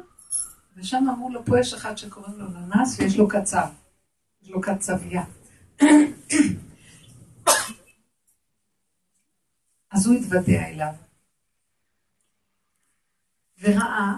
ושם 0.76 1.04
אמרו 1.10 1.30
לו, 1.30 1.44
פה 1.44 1.60
יש 1.60 1.74
אחד 1.74 1.96
שקוראים 1.96 2.38
לו 2.38 2.48
ננס 2.48 3.00
ויש 3.00 3.16
לו 3.16 3.28
קצב. 3.28 3.68
יש 4.42 4.50
לו 4.50 4.60
קצבייה. 4.60 5.24
אז 9.90 10.06
הוא 10.06 10.14
התוודע 10.14 10.68
אליו. 10.68 10.92
וראה 13.60 14.16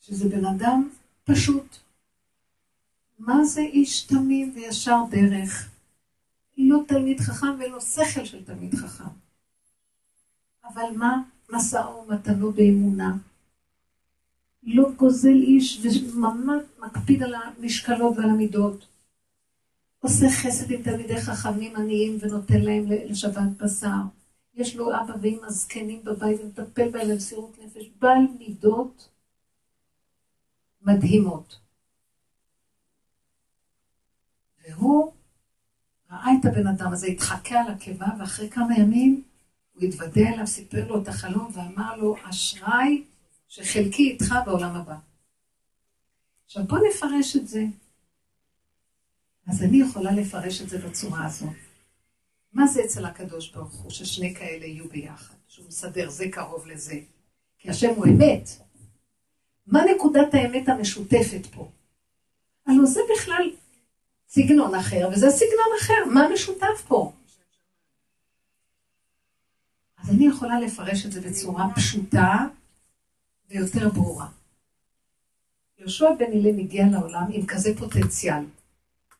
שזה 0.00 0.28
בן 0.28 0.44
אדם 0.44 0.90
פשוט. 1.24 1.76
מה 3.18 3.44
זה 3.44 3.60
איש 3.60 4.02
תמים 4.02 4.52
וישר 4.54 4.98
דרך? 5.10 5.70
לא 6.58 6.78
תלמיד 6.88 7.20
חכם 7.20 7.46
ולא 7.58 7.80
שכל 7.80 8.24
של 8.24 8.44
תלמיד 8.44 8.74
חכם. 8.74 9.04
אבל 10.64 10.96
מה? 10.96 11.22
משא 11.50 11.76
ומתנו 11.76 12.52
באמונה. 12.52 13.16
לא 14.64 14.90
גוזל 14.96 15.28
איש 15.28 15.86
וממש 16.14 16.62
מקפיד 16.78 17.22
על 17.22 17.34
המשקלות 17.34 18.16
ועל 18.16 18.30
המידות. 18.30 18.86
עושה 20.00 20.26
חסד 20.30 20.70
עם 20.70 20.82
תלמידי 20.82 21.20
חכמים 21.20 21.76
עניים 21.76 22.18
ונותן 22.20 22.60
להם 22.60 22.84
לשבת 22.88 23.62
בשר. 23.62 24.00
יש 24.54 24.76
לו 24.76 24.90
אבא 24.90 25.14
ואמא 25.20 25.50
זקנים 25.50 26.04
בבית 26.04 26.40
ומטפל 26.40 26.90
בהם 26.90 27.08
למסירות 27.08 27.58
נפש. 27.64 27.90
בעל 27.98 28.26
מידות 28.38 29.08
מדהימות. 30.82 31.58
והוא 34.68 35.12
ראה 36.10 36.30
את 36.40 36.44
הבן 36.44 36.66
אדם 36.66 36.92
הזה, 36.92 37.06
התחכה 37.06 37.60
על 37.60 37.72
הקיבה, 37.72 38.06
ואחרי 38.18 38.50
כמה 38.50 38.78
ימים 38.78 39.22
הוא 39.74 39.84
התוודע 39.84 40.28
אליו, 40.34 40.46
סיפר 40.46 40.88
לו 40.88 41.02
את 41.02 41.08
החלום 41.08 41.50
ואמר 41.54 41.96
לו, 41.96 42.16
אשראי 42.22 43.04
שחלקי 43.54 44.10
איתך 44.10 44.34
בעולם 44.46 44.76
הבא. 44.76 44.96
עכשיו 46.44 46.64
בוא 46.64 46.78
נפרש 46.88 47.36
את 47.36 47.48
זה. 47.48 47.64
אז 49.46 49.62
אני 49.62 49.80
יכולה 49.80 50.12
לפרש 50.12 50.62
את 50.62 50.68
זה 50.68 50.78
בצורה 50.78 51.26
הזאת. 51.26 51.48
מה 52.52 52.66
זה 52.66 52.84
אצל 52.84 53.04
הקדוש 53.04 53.50
ברוך 53.50 53.74
הוא, 53.74 53.90
ששני 53.90 54.34
כאלה 54.34 54.66
יהיו 54.66 54.88
ביחד, 54.88 55.34
שהוא 55.48 55.66
מסדר 55.68 56.10
זה 56.10 56.24
קרוב 56.32 56.66
לזה? 56.66 57.00
כי 57.58 57.70
השם 57.70 57.90
הוא 57.96 58.06
אמת. 58.06 58.48
מה 59.66 59.80
נקודת 59.94 60.34
האמת 60.34 60.68
המשותפת 60.68 61.46
פה? 61.54 61.70
הלוא 62.66 62.86
זה 62.86 63.00
בכלל 63.14 63.50
סגנון 64.28 64.74
אחר, 64.74 65.08
וזה 65.12 65.30
סגנון 65.30 65.72
אחר, 65.80 66.12
מה 66.14 66.28
משותף 66.34 66.84
פה? 66.88 67.12
אז 69.98 70.10
אני 70.10 70.26
יכולה 70.26 70.60
לפרש 70.60 71.06
את 71.06 71.12
זה 71.12 71.20
בצורה 71.20 71.64
פשוטה 71.74 72.46
ויותר 73.54 73.88
ברורה. 73.88 74.28
יהושע 75.78 76.10
בן 76.18 76.32
אילן 76.32 76.58
הגיע 76.58 76.84
לעולם 76.92 77.24
עם 77.32 77.46
כזה 77.46 77.70
פוטנציאל, 77.78 78.44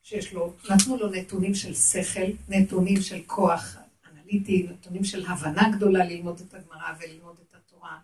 שיש 0.03 0.33
לו, 0.33 0.53
נתנו 0.70 0.97
לו 0.97 1.11
נתונים 1.11 1.55
של 1.55 1.75
שכל, 1.75 2.31
נתונים 2.49 3.03
של 3.03 3.20
כוח 3.27 3.77
אנליטי, 4.12 4.66
נתונים 4.70 5.05
של 5.05 5.27
הבנה 5.27 5.68
גדולה 5.77 6.05
ללמוד 6.05 6.40
את 6.40 6.55
הגמרא 6.55 6.92
וללמוד 7.01 7.37
את 7.40 7.55
התורה, 7.55 7.99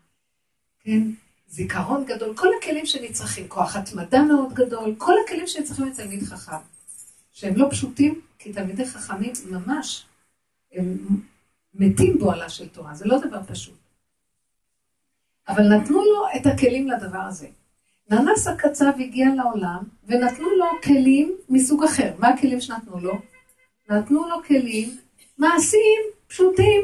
כן? 0.81 1.03
זיכרון 1.49 2.05
גדול, 2.05 2.37
כל 2.37 2.49
הכלים 2.61 2.87
שנצרכים, 2.87 3.49
כוח 3.49 3.77
התמדה 3.77 4.23
מאוד 4.23 4.53
גדול, 4.55 4.95
כל 4.99 5.15
הכלים 5.25 5.47
שנצרכים 5.47 5.87
לתלמיד 5.87 6.23
חכם, 6.23 6.57
שהם 7.33 7.57
לא 7.57 7.69
פשוטים, 7.71 8.21
כי 8.39 8.53
תלמידי 8.53 8.87
חכמים 8.87 9.33
ממש, 9.51 10.07
הם 10.73 10.97
מתים 11.75 12.19
בועלה 12.19 12.49
של 12.49 12.69
תורה, 12.69 12.95
זה 12.95 13.05
לא 13.05 13.19
דבר 13.19 13.41
פשוט. 13.47 13.80
אבל 15.49 15.63
נתנו 15.69 16.05
לו 16.05 16.27
את 16.37 16.47
הכלים 16.47 16.89
לדבר 16.89 17.19
הזה. 17.19 17.47
ננס 18.11 18.47
הקצב 18.47 18.93
הגיע 18.99 19.27
לעולם, 19.37 19.83
ונתנו 20.07 20.51
לו 20.51 20.67
כלים 20.85 21.37
מסוג 21.49 21.85
אחר. 21.85 22.13
מה 22.19 22.29
הכלים 22.29 22.61
שנתנו 22.61 23.01
לו? 23.01 23.19
נתנו 23.91 24.29
לו 24.29 24.37
כלים 24.47 24.97
מעשיים, 25.39 26.01
פשוטים, 26.27 26.83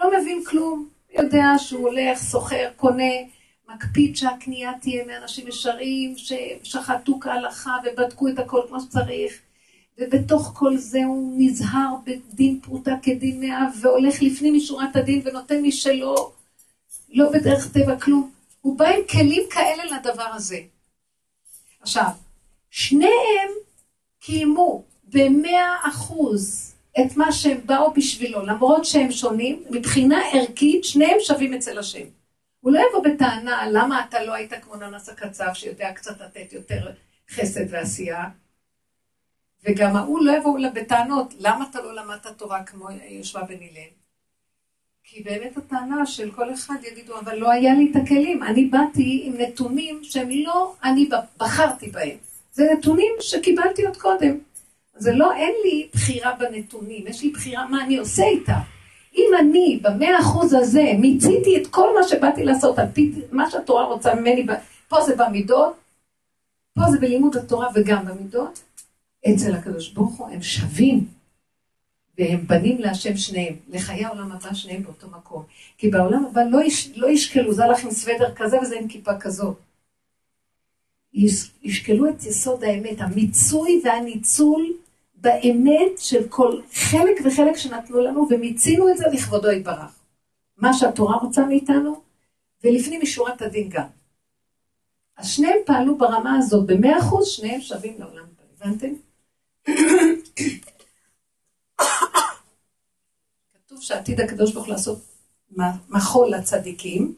לא 0.00 0.20
מבין 0.20 0.44
כלום, 0.44 0.88
יודע 1.18 1.46
שהוא 1.58 1.88
הולך, 1.88 2.18
סוחר, 2.18 2.70
קונה, 2.76 3.12
מקפיד 3.74 4.16
שהקנייה 4.16 4.72
תהיה 4.80 5.04
מאנשים 5.06 5.48
ישרים, 5.48 6.14
ששחטו 6.16 7.20
כהלכה 7.20 7.76
ובדקו 7.84 8.28
את 8.28 8.38
הכל 8.38 8.60
כמו 8.68 8.80
שצריך, 8.80 9.32
ובתוך 9.98 10.52
כל 10.54 10.76
זה 10.76 11.04
הוא 11.04 11.34
נזהר 11.38 11.94
בדין 12.04 12.60
פרוטה 12.60 12.94
כדין 13.02 13.40
מאה, 13.40 13.66
והולך 13.80 14.22
לפנים 14.22 14.56
משורת 14.56 14.96
הדין 14.96 15.22
ונותן 15.24 15.62
משלו, 15.62 16.32
לא 17.10 17.30
בדרך 17.32 17.72
טבע 17.72 18.00
כלום. 18.00 18.30
הוא 18.60 18.78
בא 18.78 18.88
עם 18.88 19.00
כלים 19.10 19.42
כאלה 19.50 19.84
לדבר 19.84 20.28
הזה. 20.34 20.60
עכשיו, 21.80 22.10
שניהם 22.70 23.50
קיימו 24.20 24.84
במאה 25.04 25.76
אחוז 25.88 26.74
את 27.00 27.16
מה 27.16 27.32
שהם 27.32 27.60
באו 27.66 27.92
בשבילו, 27.92 28.46
למרות 28.46 28.84
שהם 28.84 29.12
שונים, 29.12 29.64
מבחינה 29.70 30.22
ערכית, 30.32 30.84
שניהם 30.84 31.16
שווים 31.20 31.54
אצל 31.54 31.78
השם. 31.78 32.06
הוא 32.60 32.72
לא 32.72 32.80
יבוא 32.88 33.04
בטענה 33.04 33.70
למה 33.70 34.04
אתה 34.08 34.24
לא 34.24 34.34
היית 34.34 34.52
כמו 34.62 34.76
ננס 34.76 35.08
הקצב 35.08 35.50
שיודע 35.54 35.92
קצת 35.92 36.20
לתת 36.20 36.52
יותר 36.52 36.90
חסד 37.30 37.64
ועשייה, 37.70 38.24
וגם 39.64 39.96
ההוא 39.96 40.24
לא 40.24 40.32
יבואו 40.32 40.72
בטענות, 40.74 41.34
למה 41.38 41.64
אתה 41.70 41.80
לא 41.80 41.94
למדת 41.94 42.26
תורה 42.26 42.64
כמו 42.64 42.88
יושבה 43.08 43.42
בן 43.42 43.54
הלל? 43.54 43.99
כי 45.12 45.22
באמת 45.22 45.56
הטענה 45.56 46.06
של 46.06 46.30
כל 46.30 46.54
אחד 46.54 46.74
יגידו, 46.92 47.18
אבל 47.18 47.38
לא 47.38 47.50
היה 47.50 47.74
לי 47.74 47.90
את 47.90 47.96
הכלים, 47.96 48.42
אני 48.42 48.64
באתי 48.64 49.22
עם 49.24 49.34
נתונים 49.38 50.00
שהם 50.02 50.28
לא 50.30 50.74
אני 50.84 51.08
בחרתי 51.38 51.90
בהם. 51.90 52.16
זה 52.52 52.64
נתונים 52.72 53.12
שקיבלתי 53.20 53.86
עוד 53.86 53.96
קודם. 53.96 54.38
זה 54.96 55.12
לא, 55.12 55.32
אין 55.32 55.54
לי 55.64 55.88
בחירה 55.92 56.32
בנתונים, 56.38 57.06
יש 57.06 57.22
לי 57.22 57.30
בחירה 57.30 57.68
מה 57.68 57.84
אני 57.84 57.98
עושה 57.98 58.24
איתה. 58.24 58.56
אם 59.16 59.30
אני 59.40 59.80
במאה 59.82 60.20
אחוז 60.20 60.54
הזה 60.54 60.92
מיציתי 60.98 61.62
את 61.62 61.66
כל 61.66 61.94
מה 62.00 62.08
שבאתי 62.08 62.44
לעשות 62.44 62.78
על 62.78 62.86
פי 62.94 63.12
מה 63.32 63.50
שהתורה 63.50 63.84
רוצה 63.84 64.14
ממני, 64.14 64.46
פה 64.88 65.00
זה 65.00 65.16
במידות, 65.16 65.74
פה 66.74 66.90
זה 66.90 66.98
בלימוד 66.98 67.36
התורה 67.36 67.68
וגם 67.74 68.04
במידות, 68.04 68.62
אצל 69.28 69.54
הקדוש 69.54 69.88
ברוך 69.88 70.18
הוא 70.18 70.28
הם 70.28 70.42
שווים. 70.42 71.19
והם 72.20 72.46
בנים 72.46 72.78
להשם 72.78 73.16
שניהם, 73.16 73.54
לחיי 73.68 74.04
העולם 74.04 74.32
הבא 74.32 74.54
שניהם 74.54 74.82
באותו 74.82 75.08
מקום. 75.08 75.44
כי 75.78 75.88
בעולם 75.88 76.26
הבא 76.26 76.42
לא, 76.42 76.64
יש, 76.64 76.90
לא 76.96 77.10
ישקלו, 77.10 77.52
זה 77.52 77.64
הלך 77.64 77.84
עם 77.84 77.90
סוודר 77.90 78.34
כזה 78.34 78.58
וזה 78.62 78.78
עם 78.78 78.88
כיפה 78.88 79.18
כזאת. 79.20 79.56
ישקלו 81.62 82.08
את 82.08 82.24
יסוד 82.24 82.64
האמת, 82.64 83.00
המיצוי 83.00 83.80
והניצול 83.84 84.72
באמת 85.14 85.98
של 85.98 86.28
כל 86.28 86.60
חלק 86.72 87.20
וחלק 87.24 87.56
שנתנו 87.56 88.00
לנו, 88.00 88.28
ומיצינו 88.30 88.90
את 88.90 88.96
זה 88.96 89.04
לכבודו 89.12 89.50
יתברך. 89.50 89.94
מה 90.56 90.72
שהתורה 90.72 91.16
רוצה 91.16 91.46
מאיתנו, 91.46 92.02
ולפנים 92.64 93.00
משורת 93.02 93.42
הדין 93.42 93.68
גם. 93.68 93.86
אז 95.16 95.28
שניהם 95.28 95.58
פעלו 95.66 95.98
ברמה 95.98 96.38
הזאת, 96.38 96.66
במאה 96.66 96.98
אחוז, 96.98 97.28
שניהם 97.28 97.60
שווים 97.60 97.94
לעולם 97.98 98.24
הבא, 98.24 98.66
הבנתם? 98.66 98.92
כתוב 103.69 103.69
שעתיד 103.80 104.20
הקדוש 104.20 104.52
ברוך 104.52 104.68
לעשות 104.68 104.98
מחול 105.88 106.30
לצדיקים, 106.30 107.14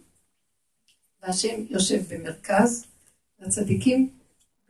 והשם 1.22 1.64
יושב 1.68 2.14
במרכז, 2.14 2.87
לצדיקים, 3.40 4.11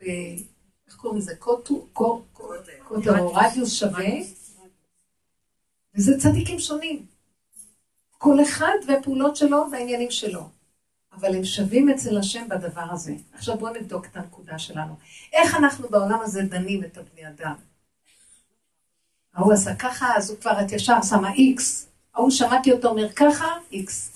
איך 0.01 0.95
קוראים 0.95 1.19
לזה? 1.19 1.35
קוטר 1.35 3.19
או 3.19 3.33
רדיוס 3.33 3.73
שווה, 3.73 4.13
וזה 5.95 6.19
צדיקים 6.19 6.59
שונים. 6.59 7.05
כל 8.17 8.41
אחד 8.43 8.75
והפעולות 8.87 9.35
שלו 9.35 9.65
והעניינים 9.71 10.11
שלו. 10.11 10.49
אבל 11.13 11.35
הם 11.35 11.43
שווים 11.45 11.89
אצל 11.89 12.17
השם 12.17 12.49
בדבר 12.49 12.85
הזה. 12.91 13.15
עכשיו 13.33 13.57
בואו 13.57 13.73
נבדוק 13.73 14.05
את 14.05 14.17
הנקודה 14.17 14.59
שלנו. 14.59 14.95
איך 15.33 15.55
אנחנו 15.55 15.89
בעולם 15.89 16.19
הזה 16.21 16.41
דנים 16.41 16.83
את 16.83 16.97
הבני 16.97 17.27
אדם? 17.27 17.55
ההוא 19.35 19.53
עשה 19.53 19.75
ככה, 19.75 20.15
אז 20.17 20.29
הוא 20.29 20.39
כבר 20.39 20.61
את 20.61 20.71
ישר 20.71 21.01
שמה 21.09 21.33
איקס. 21.33 21.87
ההוא 22.15 22.29
שמעתי 22.29 22.71
אותו 22.71 22.87
אומר 22.87 23.11
ככה, 23.11 23.47
איקס. 23.71 24.09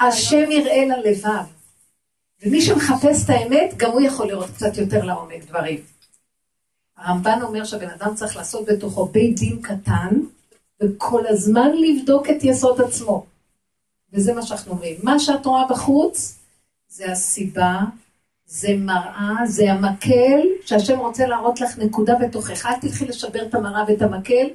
השם 0.00 0.50
יראה 0.50 0.84
ללבב. 0.84 1.44
ומי 2.42 2.62
שמחפש 2.62 3.24
את 3.24 3.30
האמת, 3.30 3.74
גם 3.76 3.90
הוא 3.90 4.00
יכול 4.00 4.26
לראות 4.26 4.50
קצת 4.50 4.76
יותר 4.76 5.04
לעומק 5.04 5.44
דברים. 5.48 5.78
הרמב"ן 6.96 7.38
אומר 7.42 7.64
שהבן 7.64 7.90
אדם 7.90 8.14
צריך 8.14 8.36
לעשות 8.36 8.66
בתוכו 8.66 9.06
בית 9.06 9.38
דין 9.38 9.62
קטן, 9.62 10.20
וכל 10.82 11.26
הזמן 11.26 11.70
לבדוק 11.72 12.30
את 12.30 12.44
יסוד 12.44 12.80
עצמו. 12.80 13.26
וזה 14.12 14.34
מה 14.34 14.42
שאנחנו 14.42 14.72
אומרים. 14.72 14.96
מה 15.02 15.18
שאת 15.18 15.46
רואה 15.46 15.66
בחוץ, 15.68 16.38
זה 16.88 17.12
הסיבה 17.12 17.80
זה 18.46 18.74
מראה, 18.78 19.46
זה 19.46 19.72
המקל, 19.72 20.40
שהשם 20.66 20.98
רוצה 20.98 21.26
להראות 21.26 21.60
לך 21.60 21.78
נקודה 21.78 22.14
בתוכך. 22.14 22.66
אל 22.66 22.80
תלכי 22.80 23.04
לשבר 23.04 23.42
את 23.42 23.54
המראה 23.54 23.84
ואת 23.88 24.02
המקל, 24.02 24.46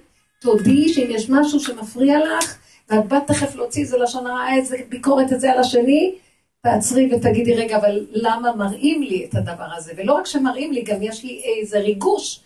תודי 0.42 0.94
שאם 0.94 1.08
יש 1.10 1.30
משהו 1.30 1.60
שמפריע 1.60 2.20
לך, 2.20 2.58
ואת 2.90 3.08
באת 3.08 3.28
תכף 3.28 3.56
להוציא 3.56 3.82
איזה 3.82 3.98
לשון 3.98 4.28
הרע, 4.28 4.54
איזה 4.54 4.78
ביקורת 4.90 5.34
את 5.34 5.40
זה 5.40 5.52
על 5.52 5.60
השני, 5.60 6.16
תעצרי 6.62 7.10
ותגידי, 7.16 7.54
רגע, 7.54 7.78
אבל 7.78 8.08
למה 8.12 8.56
מראים 8.56 9.04
לי 9.04 9.26
את 9.26 9.36
הדבר 9.36 9.68
הזה? 9.76 9.94
ולא 9.98 10.14
רק 10.14 10.26
שמראים 10.26 10.72
לי, 10.72 10.82
גם 10.82 11.04
יש 11.04 11.24
לי 11.24 11.42
איזה 11.44 11.80
ריגוש 11.80 12.40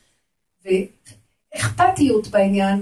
ואכפתיות 1.56 2.28
בעניין, 2.28 2.82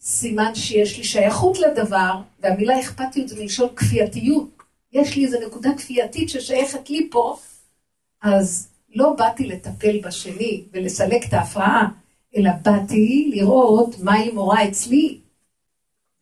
סימן 0.00 0.54
שיש 0.54 0.98
לי 0.98 1.04
שייכות 1.04 1.58
לדבר, 1.58 2.12
והמילה 2.40 2.80
אכפתיות 2.80 3.28
זה 3.28 3.40
מלשון 3.40 3.68
כפייתיות. 3.76 4.48
יש 4.92 5.16
לי 5.16 5.24
איזו 5.24 5.38
נקודה 5.46 5.70
כפייתית 5.76 6.28
ששייכת 6.28 6.90
לי 6.90 7.08
פה, 7.10 7.36
אז 8.22 8.68
לא 8.94 9.14
באתי 9.18 9.46
לטפל 9.46 10.00
בשני 10.04 10.64
ולסלק 10.72 11.28
את 11.28 11.32
ההפרעה, 11.32 11.88
אלא 12.36 12.50
באתי 12.62 13.30
לראות 13.34 13.98
מה 13.98 14.14
היא 14.14 14.32
מורה 14.32 14.68
אצלי. 14.68 15.18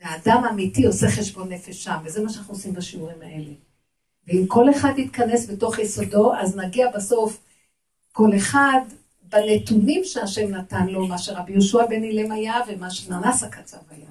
והאדם 0.00 0.44
אמיתי 0.50 0.86
עושה 0.86 1.06
חשבון 1.08 1.52
נפש 1.52 1.84
שם, 1.84 1.96
וזה 2.04 2.22
מה 2.22 2.30
שאנחנו 2.30 2.54
עושים 2.54 2.72
בשיעורים 2.72 3.22
האלה. 3.22 3.52
ואם 4.26 4.46
כל 4.46 4.70
אחד 4.70 4.92
יתכנס 4.98 5.50
בתוך 5.50 5.78
יסודו, 5.78 6.34
אז 6.34 6.56
נגיע 6.56 6.90
בסוף, 6.90 7.40
כל 8.12 8.30
אחד 8.36 8.80
בנתונים 9.22 10.04
שהשם 10.04 10.54
נתן 10.54 10.86
לו, 10.86 11.06
מה 11.06 11.18
שרבי 11.18 11.52
יהושע 11.52 11.86
בן 11.86 12.02
אילם 12.02 12.32
היה 12.32 12.54
ומה 12.68 12.90
שננס 12.90 13.42
הקצב 13.42 13.78
היה. 13.90 14.10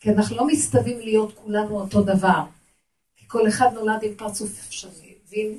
כי 0.00 0.10
אנחנו 0.10 0.36
לא 0.36 0.46
מסתווים 0.46 1.00
להיות 1.00 1.32
כולנו 1.34 1.80
אותו 1.80 2.02
דבר. 2.02 2.42
כי 3.16 3.24
כל 3.28 3.48
אחד 3.48 3.68
נולד 3.74 4.02
עם 4.02 4.14
פרצוף 4.14 4.70
שונה, 4.70 4.94
ועם 5.30 5.52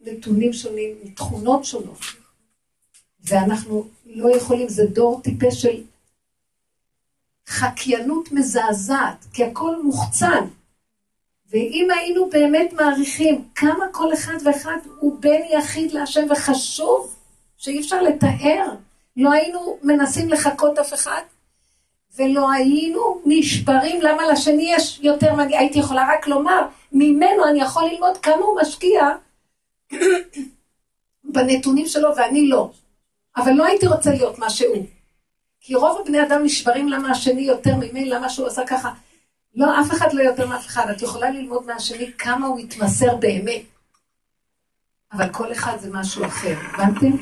נתונים 0.00 0.52
שונים, 0.52 0.96
עם 1.02 1.10
תכונות 1.10 1.64
שונות. 1.64 1.98
ואנחנו 3.24 3.88
לא 4.06 4.36
יכולים, 4.36 4.68
זה 4.68 4.86
דור 4.86 5.20
טיפש 5.22 5.62
של 5.62 5.82
חקיינות 7.48 8.32
מזעזעת, 8.32 9.24
כי 9.32 9.44
הכל 9.44 9.82
מוחצן. 9.82 10.46
ואם 11.50 11.88
היינו 11.98 12.30
באמת 12.30 12.72
מעריכים 12.72 13.44
כמה 13.54 13.84
כל 13.92 14.12
אחד 14.12 14.34
ואחד 14.44 14.76
הוא 14.98 15.20
בן 15.20 15.40
יחיד 15.50 15.92
להשם 15.92 16.26
וחשוב 16.30 17.14
שאי 17.56 17.80
אפשר 17.80 18.02
לתאר, 18.02 18.74
לא 19.16 19.32
היינו 19.32 19.78
מנסים 19.82 20.28
לחקות 20.28 20.78
אף 20.78 20.94
אחד 20.94 21.22
ולא 22.16 22.50
היינו 22.50 23.20
נשברים 23.24 24.00
למה 24.00 24.26
לשני 24.32 24.72
יש 24.74 25.00
יותר 25.02 25.34
מגיע, 25.34 25.58
הייתי 25.58 25.78
יכולה 25.78 26.08
רק 26.12 26.26
לומר, 26.26 26.66
ממנו 26.92 27.44
אני 27.50 27.60
יכול 27.60 27.84
ללמוד 27.84 28.16
כמה 28.16 28.44
הוא 28.44 28.60
משקיע 28.60 29.00
בנתונים 31.24 31.86
שלו 31.86 32.16
ואני 32.16 32.48
לא. 32.48 32.70
אבל 33.36 33.52
לא 33.52 33.64
הייתי 33.64 33.86
רוצה 33.86 34.10
להיות 34.10 34.38
מה 34.38 34.50
שהוא. 34.50 34.86
כי 35.60 35.74
רוב 35.74 36.00
הבני 36.00 36.22
אדם 36.22 36.42
נשברים 36.44 36.88
למה 36.88 37.10
השני 37.10 37.40
יותר 37.40 37.76
ממני, 37.76 38.08
למה 38.08 38.28
שהוא 38.28 38.46
עשה 38.46 38.66
ככה. 38.66 38.90
לא, 39.54 39.80
אף 39.80 39.90
אחד 39.90 40.12
לא 40.12 40.22
יותר 40.22 40.46
מאף 40.46 40.66
אחד. 40.66 40.90
את 40.90 41.02
יכולה 41.02 41.30
ללמוד 41.30 41.66
מהשני 41.66 42.12
כמה 42.18 42.46
הוא 42.46 42.58
התמסר 42.58 43.16
באמת. 43.16 43.62
אבל 45.12 45.32
כל 45.32 45.52
אחד 45.52 45.76
זה 45.80 45.90
משהו 45.92 46.26
אחר, 46.26 46.54
הבנתם? 46.72 47.16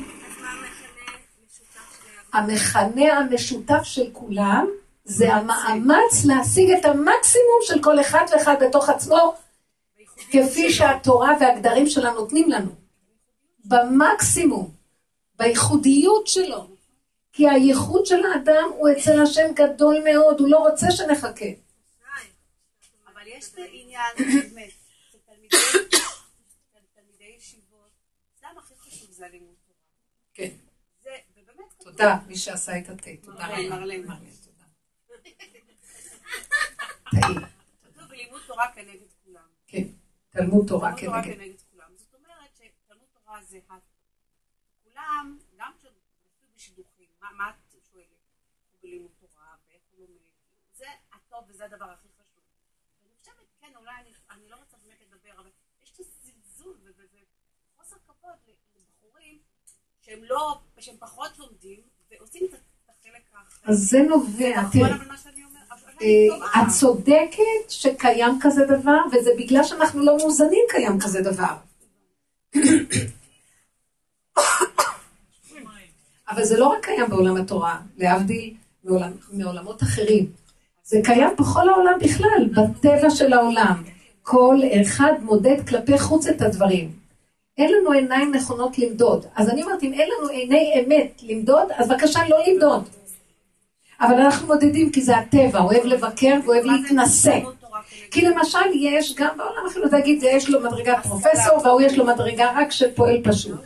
המכנה 2.33 3.17
המשותף 3.17 3.83
של 3.83 4.09
כולם 4.13 4.65
זה 5.05 5.33
המאמץ 5.33 6.25
להשיג 6.25 6.71
את 6.71 6.85
המקסימום 6.85 7.59
של 7.61 7.83
כל 7.83 8.01
אחד 8.01 8.25
ואחד 8.31 8.55
בתוך 8.61 8.89
עצמו, 8.89 9.35
כפי 10.35 10.73
שהתורה 10.73 11.29
והגדרים 11.39 11.87
שלה 11.87 12.11
נותנים 12.11 12.49
לנו. 12.49 12.71
במקסימום, 13.65 14.75
בייחודיות 15.35 16.27
שלו. 16.27 16.67
כי 17.33 17.49
הייחוד 17.49 18.05
של 18.05 18.25
האדם 18.25 18.69
הוא 18.75 18.89
אצל 18.91 19.21
השם 19.21 19.53
גדול 19.53 20.03
מאוד, 20.03 20.39
הוא 20.39 20.49
לא 20.49 20.57
רוצה 20.57 20.91
שנחכה. 20.91 21.45
אבל 23.13 23.27
יש 23.27 23.51
עניין, 23.71 24.13
באמת, 24.17 24.71
תלמידי 26.95 27.35
ישיבות, 27.37 27.89
זה 28.39 28.47
הכי 28.57 28.73
חשוב 28.79 29.11
זה 29.11 29.25
הלימוד 29.25 29.55
תורה. 29.65 29.79
כן. 30.33 30.49
תודה, 31.83 32.17
מי 32.27 32.35
שעשה 32.37 32.77
את 32.77 32.89
התה. 32.89 33.09
תודה 33.23 33.47
רבה. 33.47 33.69
מרלן. 33.69 34.05
מרלן, 34.05 34.29
תודה. 34.43 34.65
כתוב 37.83 38.03
בלימוד 38.09 38.41
תורה 38.47 38.65
כנגד 38.75 39.14
תלמוד 40.35 40.67
תורה 40.67 40.89
תלמוד 40.97 41.05
תורה 41.05 41.23
כנגד. 41.23 41.35
כנגד 41.37 41.61
כולם. 41.71 41.95
זאת 41.97 42.13
אומרת 42.13 42.55
שתלמוד 42.55 43.07
תורה 43.13 43.41
זה 43.43 43.59
כולם, 44.83 45.39
גם 45.57 45.71
כשנפלו 45.79 46.47
בשידוכים, 46.55 47.09
מה 47.21 47.49
את 47.49 47.75
שואלת? 47.91 48.07
הוא 48.71 48.79
בלימוד 48.81 49.11
תורה, 49.19 49.55
ואיך 49.67 49.81
הוא 49.91 49.99
לומד? 50.07 50.19
זה 50.73 50.85
הטוב 51.13 51.43
וזה 51.47 51.65
הדבר 51.65 51.85
הכי 51.91 52.07
חשוב. 52.13 52.43
ואני 53.03 53.13
חושבת, 53.19 53.35
כן, 53.59 53.71
אולי 53.75 53.91
אני- 54.29 54.49
לא 54.49 54.55
רוצה 54.55 54.77
באמת 54.77 55.01
לדבר, 55.01 55.39
אבל 55.39 55.49
יש 55.81 55.91
את 55.91 55.99
הזלזול 55.99 56.77
וחוסר 57.75 57.95
כבוד 58.07 58.31
לבחורים 58.75 59.39
שהם 60.01 60.23
לא, 60.23 60.61
שהם 60.79 60.97
פחות 60.99 61.37
לומדים, 61.39 61.81
ועושים 62.09 62.43
את 62.45 62.59
החלק 62.89 63.23
האחר. 63.33 63.71
אז 63.71 63.77
זה 63.77 63.97
נובע, 64.09 64.61
נכון, 64.61 64.71
תראה, 64.71 64.97
את 65.97 66.67
צודקת 66.79 67.69
שקיים 67.69 68.39
כזה 68.41 68.65
דבר, 68.65 68.97
וזה 69.11 69.29
בגלל 69.37 69.63
שאנחנו 69.63 70.05
לא 70.05 70.17
מאוזנים 70.17 70.63
קיים 70.69 70.99
כזה 70.99 71.21
דבר. 71.21 71.53
אבל 76.29 76.43
זה 76.43 76.57
לא 76.57 76.67
רק 76.67 76.85
קיים 76.85 77.09
בעולם 77.09 77.37
התורה, 77.37 77.79
להבדיל 77.97 78.53
מעולמות 79.31 79.83
אחרים. 79.83 80.25
זה 80.83 80.99
קיים 81.03 81.29
בכל 81.39 81.69
העולם 81.69 81.99
בכלל, 81.99 82.49
בטבע 82.51 83.09
של 83.09 83.33
העולם. 83.33 83.83
כל 84.23 84.59
אחד 84.81 85.13
מודד 85.21 85.67
כלפי 85.69 85.99
חוץ 85.99 86.27
את 86.27 86.41
הדברים. 86.41 86.91
אין 87.57 87.71
לנו 87.73 87.91
עיניים 87.91 88.35
נכונות 88.35 88.79
למדוד. 88.79 89.25
אז 89.35 89.49
אני 89.49 89.63
אומרת, 89.63 89.83
אם 89.83 89.93
אין 89.93 90.09
לנו 90.17 90.29
עיני 90.29 90.73
אמת 90.79 91.21
למדוד, 91.23 91.67
אז 91.75 91.87
בבקשה 91.87 92.19
לא 92.29 92.37
למדוד. 92.47 92.89
אבל 94.01 94.13
אנחנו 94.13 94.47
מודדים 94.47 94.91
כי 94.91 95.01
זה 95.01 95.17
הטבע, 95.17 95.59
אוהב 95.59 95.85
לבקר 95.85 96.39
ואוהב 96.45 96.65
להתנשא. 96.65 97.39
כי 98.11 98.21
למשל 98.21 98.59
יש 98.75 99.15
גם 99.15 99.37
בעולם 99.37 99.91
להגיד, 99.91 100.19
זה 100.19 100.27
יש 100.27 100.49
לו 100.49 100.63
מדרגת 100.63 100.97
פרופסור 101.03 101.57
והוא 101.63 101.81
יש 101.81 101.97
לו 101.97 102.05
מדרגה 102.05 102.51
רק 102.55 102.71
של 102.71 102.91
פועל 102.95 103.21
פשוט. 103.23 103.61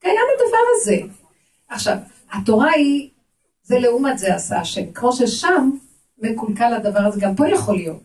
קיים 0.00 0.14
הדבר 0.34 0.58
הזה. 0.74 0.96
עכשיו, 1.68 1.96
התורה 2.32 2.70
היא, 2.70 3.08
זה 3.62 3.78
לעומת 3.78 4.18
זה 4.18 4.34
עשה 4.34 4.60
השם. 4.60 4.92
כמו 4.92 5.12
ששם 5.12 5.70
מקולקל 6.18 6.74
הדבר 6.74 7.00
הזה, 7.00 7.20
גם 7.20 7.34
פה 7.34 7.48
יכול 7.48 7.76
להיות. 7.76 8.02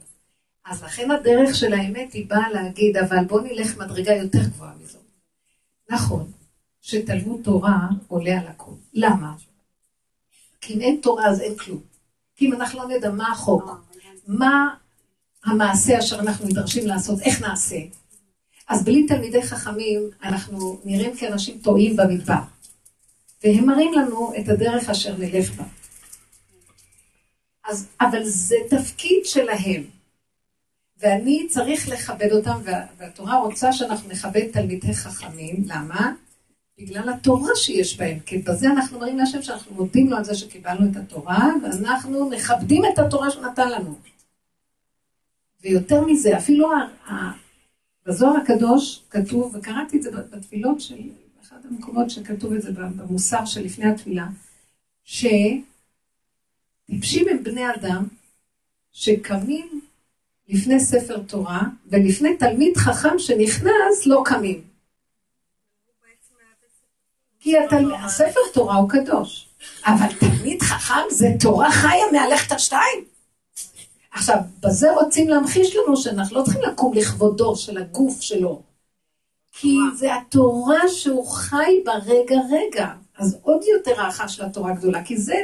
אז 0.66 0.84
לכן 0.84 1.12
הדרך 1.12 1.56
של 1.56 1.74
האמת 1.74 2.14
היא 2.14 2.30
באה 2.30 2.50
להגיד, 2.52 2.98
אבל 2.98 3.26
בוא 3.26 3.42
נלך 3.42 3.78
מדרגה 3.78 4.14
יותר 4.14 4.44
גבוהה 4.44 4.72
מזו. 4.84 5.00
נכון, 5.90 6.32
שתלמוד 6.82 7.42
תורה 7.44 7.78
עולה 8.08 8.40
על 8.40 8.48
הכול. 8.48 8.74
למה? 8.94 9.34
כי 10.66 10.74
אם 10.74 10.82
אין 10.82 11.00
תורה 11.02 11.30
אז 11.30 11.42
אין 11.42 11.56
כלום. 11.56 11.82
כי 12.36 12.46
אם 12.46 12.54
אנחנו 12.54 12.80
לא 12.80 12.88
נדע 12.88 13.10
מה 13.10 13.32
החוק, 13.32 13.64
מה 14.28 14.68
המעשה 15.46 16.00
אשר 16.00 16.20
אנחנו 16.20 16.48
נדרשים 16.48 16.88
לעשות, 16.88 17.22
איך 17.22 17.42
נעשה. 17.42 17.78
אז 18.68 18.84
בלי 18.84 19.08
תלמידי 19.08 19.42
חכמים 19.42 20.10
אנחנו 20.24 20.80
נראים 20.84 21.16
כאנשים 21.16 21.60
טועים 21.64 21.96
במדבר. 21.96 22.40
והם 23.44 23.66
מראים 23.66 23.94
לנו 23.94 24.34
את 24.40 24.50
הדרך 24.50 24.90
אשר 24.90 25.18
נלך 25.18 25.52
בה. 25.52 25.64
אז, 27.64 27.88
אבל 28.02 28.24
זה 28.24 28.56
תפקיד 28.70 29.26
שלהם. 29.26 29.84
ואני 30.98 31.48
צריך 31.50 31.90
לכבד 31.90 32.32
אותם, 32.32 32.58
וה, 32.64 32.86
והתורה 32.98 33.40
רוצה 33.40 33.74
שאנחנו 33.74 34.10
נכבד 34.10 34.52
תלמידי 34.52 34.94
חכמים. 34.94 35.56
למה? 35.66 36.14
בגלל 36.78 37.10
התורה 37.10 37.56
שיש 37.56 37.98
בהם. 37.98 38.20
כי 38.20 38.38
בזה 38.38 38.68
אנחנו 38.68 39.00
מראים 39.00 39.18
להשם 39.18 39.42
שאנחנו 39.42 39.76
מודים 39.76 40.10
לו 40.10 40.18
על 40.18 40.24
זה 40.24 40.36
שקיבלנו 40.36 40.92
את 40.92 40.96
התורה, 40.96 41.54
ואנחנו 41.64 42.30
מכבדים 42.30 42.84
את 42.94 43.00
התורה 43.00 43.32
שנתן 43.32 43.70
לנו. 43.70 43.96
ויותר 45.64 46.06
מזה, 46.06 46.38
אפילו 46.38 46.70
בזוהר 48.06 48.38
הקדוש 48.38 49.04
כתוב, 49.10 49.56
וקראתי 49.56 49.98
את 49.98 50.04
זה 50.04 50.12
בתפילות 50.12 50.82
של, 50.82 50.98
אחד 51.44 51.58
המקומות 51.70 52.10
שכתוב 52.10 52.54
את 52.54 52.62
זה 52.62 52.72
במוסר 52.72 53.46
שלפני 53.46 53.86
התפילה, 53.86 54.28
שטיפשים 55.04 55.66
הם 57.30 57.44
בני 57.44 57.74
אדם 57.76 58.08
שקמים 58.92 59.82
לפני 60.50 60.80
ספר 60.80 61.20
תורה, 61.20 61.62
ולפני 61.86 62.38
תלמיד 62.38 62.78
חכם 62.78 63.20
שנכנס 63.20 64.06
לא 64.06 64.24
קמים. 64.26 64.75
כי 67.46 67.58
התל... 67.58 67.96
הספר 67.96 68.40
תורה 68.54 68.76
הוא 68.76 68.90
קדוש, 68.90 69.48
אבל 69.86 70.08
תלמיד 70.20 70.62
חכם 70.62 71.02
זה 71.12 71.28
תורה 71.40 71.72
חיה 71.72 72.06
מהלכת 72.12 72.52
השתיים. 72.52 73.06
עכשיו, 74.12 74.38
בזה 74.60 74.94
רוצים 74.94 75.30
להמחיש 75.30 75.76
לנו 75.76 75.98
שאנחנו 75.98 76.38
לא 76.38 76.44
צריכים 76.44 76.62
לקום 76.62 76.94
לכבודו 76.94 77.56
של 77.56 77.78
הגוף 77.78 78.22
שלו, 78.22 78.62
כי 79.52 79.78
זה 79.96 80.16
התורה 80.16 80.88
שהוא 80.88 81.28
חי 81.28 81.82
ברגע 81.86 82.36
רגע. 82.52 82.88
אז 83.18 83.38
עוד 83.42 83.62
יותר 83.74 84.02
הערכה 84.02 84.28
של 84.28 84.46
התורה 84.46 84.74
גדולה, 84.74 85.04
כי 85.04 85.18
זה 85.18 85.38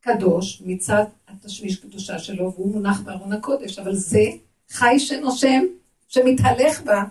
קדוש 0.00 0.62
מצד 0.64 1.04
התשמיש 1.28 1.76
קדושה 1.76 2.18
שלו, 2.18 2.52
והוא 2.52 2.72
מונח 2.72 3.00
בארון 3.00 3.32
הקודש, 3.32 3.78
אבל 3.78 3.94
זה 3.94 4.24
חי 4.70 4.98
שנושם, 4.98 5.62
שמתהלך 6.08 6.82
בה. 6.82 7.04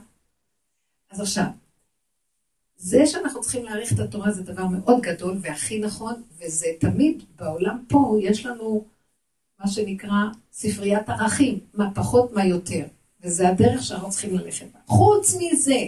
אז 1.12 1.22
עכשיו, 1.22 1.46
זה 2.78 3.06
שאנחנו 3.06 3.42
צריכים 3.42 3.66
להעריך 3.66 3.94
את 3.94 4.00
התורה 4.00 4.32
זה 4.32 4.44
דבר 4.44 4.66
מאוד 4.66 5.02
גדול 5.02 5.38
והכי 5.42 5.80
נכון, 5.80 6.24
וזה 6.40 6.68
תמיד 6.80 7.24
בעולם 7.36 7.84
פה 7.88 8.18
יש 8.22 8.46
לנו 8.46 8.86
מה 9.60 9.68
שנקרא 9.68 10.18
ספריית 10.52 11.10
ערכים, 11.10 11.60
מה 11.74 11.92
פחות 11.96 12.32
מה 12.32 12.46
יותר, 12.46 12.86
וזה 13.22 13.50
הדרך 13.50 13.84
שאנחנו 13.84 14.10
צריכים 14.10 14.38
ללכת 14.38 14.66
בה. 14.74 14.80
חוץ 14.86 15.36
מזה, 15.40 15.80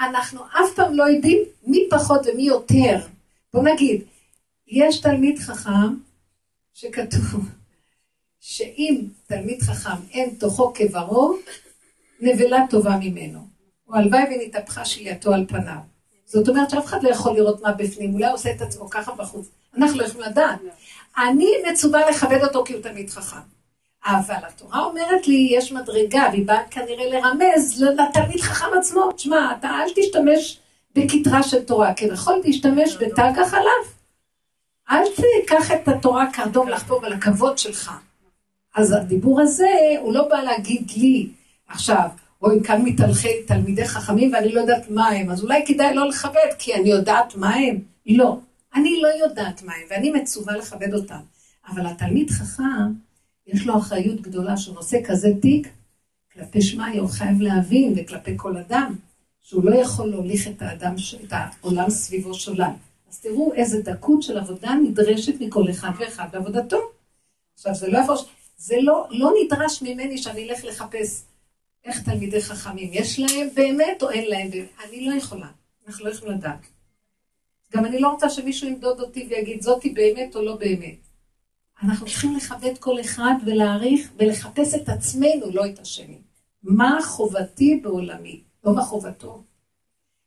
אנחנו 0.00 0.40
אף 0.44 0.74
פעם 0.76 0.94
לא 0.94 1.04
יודעים 1.04 1.38
מי 1.66 1.78
פחות 1.90 2.20
ומי 2.26 2.42
יותר. 2.42 3.00
בוא 3.52 3.62
נגיד, 3.62 4.02
יש 4.66 5.00
תלמיד 5.00 5.38
חכם 5.38 5.94
שכתוב 6.74 7.48
שאם 8.40 9.04
תלמיד 9.26 9.62
חכם 9.62 10.02
אין 10.10 10.34
תוכו 10.38 10.72
כברו, 10.74 11.36
נבלה 12.20 12.58
טובה 12.70 12.96
ממנו. 13.00 13.53
או 13.88 13.94
הלוואי 13.94 14.22
ונתהפכה 14.22 14.84
שלייתו 14.84 15.34
על 15.34 15.44
פניו. 15.48 15.94
זאת 16.26 16.48
אומרת 16.48 16.70
שאף 16.70 16.84
אחד 16.84 17.02
לא 17.02 17.08
יכול 17.08 17.34
לראות 17.36 17.62
מה 17.62 17.72
בפנים, 17.72 18.14
אולי 18.14 18.26
הוא 18.26 18.34
עושה 18.34 18.50
את 18.50 18.62
עצמו 18.62 18.90
ככה 18.90 19.12
בחוץ. 19.12 19.48
אנחנו 19.76 19.98
לא 19.98 20.04
יכולים 20.04 20.30
לדעת. 20.30 20.58
אני 21.18 21.48
מצווה 21.70 22.10
לכבד 22.10 22.42
אותו 22.42 22.64
כי 22.64 22.72
הוא 22.72 22.82
תלמיד 22.82 23.10
חכם. 23.10 23.54
אבל 24.06 24.34
התורה 24.48 24.84
אומרת 24.84 25.28
לי, 25.28 25.48
יש 25.50 25.72
מדרגה, 25.72 26.28
והיא 26.32 26.46
באה 26.46 26.68
כנראה 26.70 27.10
לרמז 27.10 27.82
לתלמיד 27.82 28.40
חכם 28.40 28.78
עצמו. 28.78 29.12
תשמע, 29.12 29.52
אתה 29.58 29.68
אל 29.68 29.88
תשתמש 29.96 30.60
בכתרה 30.94 31.42
של 31.42 31.64
תורה, 31.64 31.94
כביכול 31.94 32.40
תשתמש 32.44 32.96
בתג 32.96 33.32
החלב. 33.42 33.94
אל 34.90 35.04
תיקח 35.16 35.72
את 35.72 35.88
התורה 35.88 36.32
כאדום 36.32 36.68
לחתום 36.68 37.04
על 37.04 37.12
הכבוד 37.12 37.58
שלך. 37.58 37.92
אז 38.74 38.92
הדיבור 38.92 39.40
הזה, 39.40 39.68
הוא 40.00 40.12
לא 40.12 40.28
בא 40.28 40.40
להגיד 40.42 40.90
לי, 40.96 41.28
עכשיו, 41.68 42.08
אוי, 42.42 42.62
כאן 42.64 42.82
מתהלכי 42.84 43.42
תלמידי 43.46 43.88
חכמים 43.88 44.32
ואני 44.32 44.52
לא 44.52 44.60
יודעת 44.60 44.90
מה 44.90 45.08
הם, 45.08 45.30
אז 45.30 45.42
אולי 45.42 45.64
כדאי 45.66 45.94
לא 45.94 46.08
לכבד, 46.08 46.48
כי 46.58 46.74
אני 46.74 46.90
יודעת 46.90 47.36
מה 47.36 47.54
הם. 47.54 47.80
לא, 48.06 48.38
אני 48.74 49.00
לא 49.02 49.08
יודעת 49.24 49.62
מה 49.62 49.72
הם, 49.72 49.82
ואני 49.90 50.10
מצווה 50.10 50.56
לכבד 50.56 50.94
אותם. 50.94 51.20
אבל 51.68 51.86
התלמיד 51.86 52.30
חכם, 52.30 52.92
יש 53.46 53.66
לו 53.66 53.78
אחריות 53.78 54.20
גדולה 54.20 54.56
שהוא 54.56 54.74
נושא 54.74 54.98
כזה 55.04 55.28
תיק, 55.42 55.68
כלפי 56.32 56.62
שמאי 56.62 56.98
הוא 56.98 57.08
חייב 57.08 57.40
להבין, 57.40 57.94
וכלפי 57.96 58.34
כל 58.36 58.56
אדם, 58.56 58.94
שהוא 59.40 59.64
לא 59.64 59.74
יכול 59.74 60.06
להוליך 60.06 60.48
את 60.48 60.62
האדם, 60.62 60.94
את 61.24 61.32
העולם 61.32 61.90
סביבו 61.90 62.34
שולל. 62.34 62.70
אז 63.10 63.20
תראו 63.20 63.52
איזה 63.54 63.82
דקות 63.82 64.22
של 64.22 64.38
עבודה 64.38 64.74
נדרשת 64.74 65.40
מכל 65.40 65.70
אחד 65.70 65.90
ואחד 65.98 66.26
בעבודתו. 66.32 66.78
עכשיו, 67.54 67.74
זה 67.74 67.88
לא 67.88 67.98
יבוא, 67.98 68.16
זה 68.56 68.76
לא, 68.80 69.06
לא 69.10 69.32
נדרש 69.44 69.82
ממני 69.82 70.18
שאני 70.18 70.48
אלך 70.50 70.64
לחפש 70.64 71.22
איך 71.84 72.02
תלמידי 72.02 72.42
חכמים, 72.42 72.90
יש 72.92 73.20
להם 73.20 73.48
באמת 73.54 74.02
או 74.02 74.10
אין 74.10 74.30
להם 74.30 74.50
באמת? 74.50 74.68
אני 74.88 75.06
לא 75.06 75.14
יכולה, 75.14 75.48
אנחנו 75.86 76.04
לא 76.04 76.10
יכולים 76.10 76.38
לדעת. 76.38 76.66
גם 77.72 77.84
אני 77.84 78.00
לא 78.00 78.08
רוצה 78.08 78.30
שמישהו 78.30 78.68
ימדוד 78.68 79.00
אותי 79.00 79.26
ויגיד, 79.30 79.62
זאתי 79.62 79.90
באמת 79.90 80.36
או 80.36 80.42
לא 80.42 80.56
באמת. 80.56 80.96
אנחנו 81.82 82.06
צריכים 82.06 82.36
לכבד 82.36 82.78
כל 82.78 83.00
אחד 83.00 83.34
ולהעריך 83.46 84.12
ולחפש 84.18 84.74
את 84.74 84.88
עצמנו, 84.88 85.50
לא 85.52 85.66
את 85.66 85.78
השני. 85.78 86.18
מה 86.62 86.98
חובתי 87.04 87.80
בעולמי, 87.82 88.40
לא 88.64 88.74
מה 88.74 88.82
חובתו. 88.82 89.42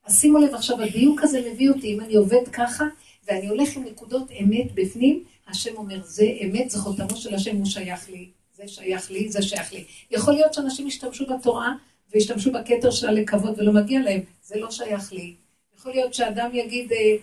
אז 0.05 0.19
שימו 0.19 0.37
לב 0.37 0.53
עכשיו, 0.53 0.81
הדיוק 0.81 1.23
הזה 1.23 1.51
מביא 1.51 1.69
אותי, 1.69 1.93
אם 1.93 2.01
אני 2.01 2.15
עובד 2.15 2.47
ככה, 2.53 2.85
ואני 3.27 3.47
הולך 3.47 3.75
עם 3.75 3.83
נקודות 3.83 4.31
אמת 4.31 4.75
בפנים, 4.75 5.23
השם 5.47 5.75
אומר, 5.75 6.01
זה 6.03 6.25
אמת, 6.43 6.69
זה 6.69 6.79
חותמו 6.79 7.15
של 7.15 7.35
השם, 7.35 7.55
הוא 7.55 7.65
שייך 7.65 8.09
לי. 8.09 8.29
זה 8.57 8.67
שייך 8.67 9.11
לי, 9.11 9.29
זה 9.29 9.41
שייך 9.41 9.73
לי. 9.73 9.83
יכול 10.11 10.33
להיות 10.33 10.53
שאנשים 10.53 10.87
ישתמשו 10.87 11.25
בתורה 11.25 11.73
וישתמשו 12.13 12.51
בכתר 12.51 12.91
שלה 12.91 13.11
לכבוד 13.11 13.59
ולא 13.59 13.73
מגיע 13.73 14.01
להם, 14.01 14.19
זה 14.43 14.59
לא 14.59 14.71
שייך 14.71 15.13
לי. 15.13 15.35
יכול 15.77 15.91
להיות 15.91 16.13
שאדם 16.13 16.49
יגיד, 16.53 16.91
אה, 16.91 17.15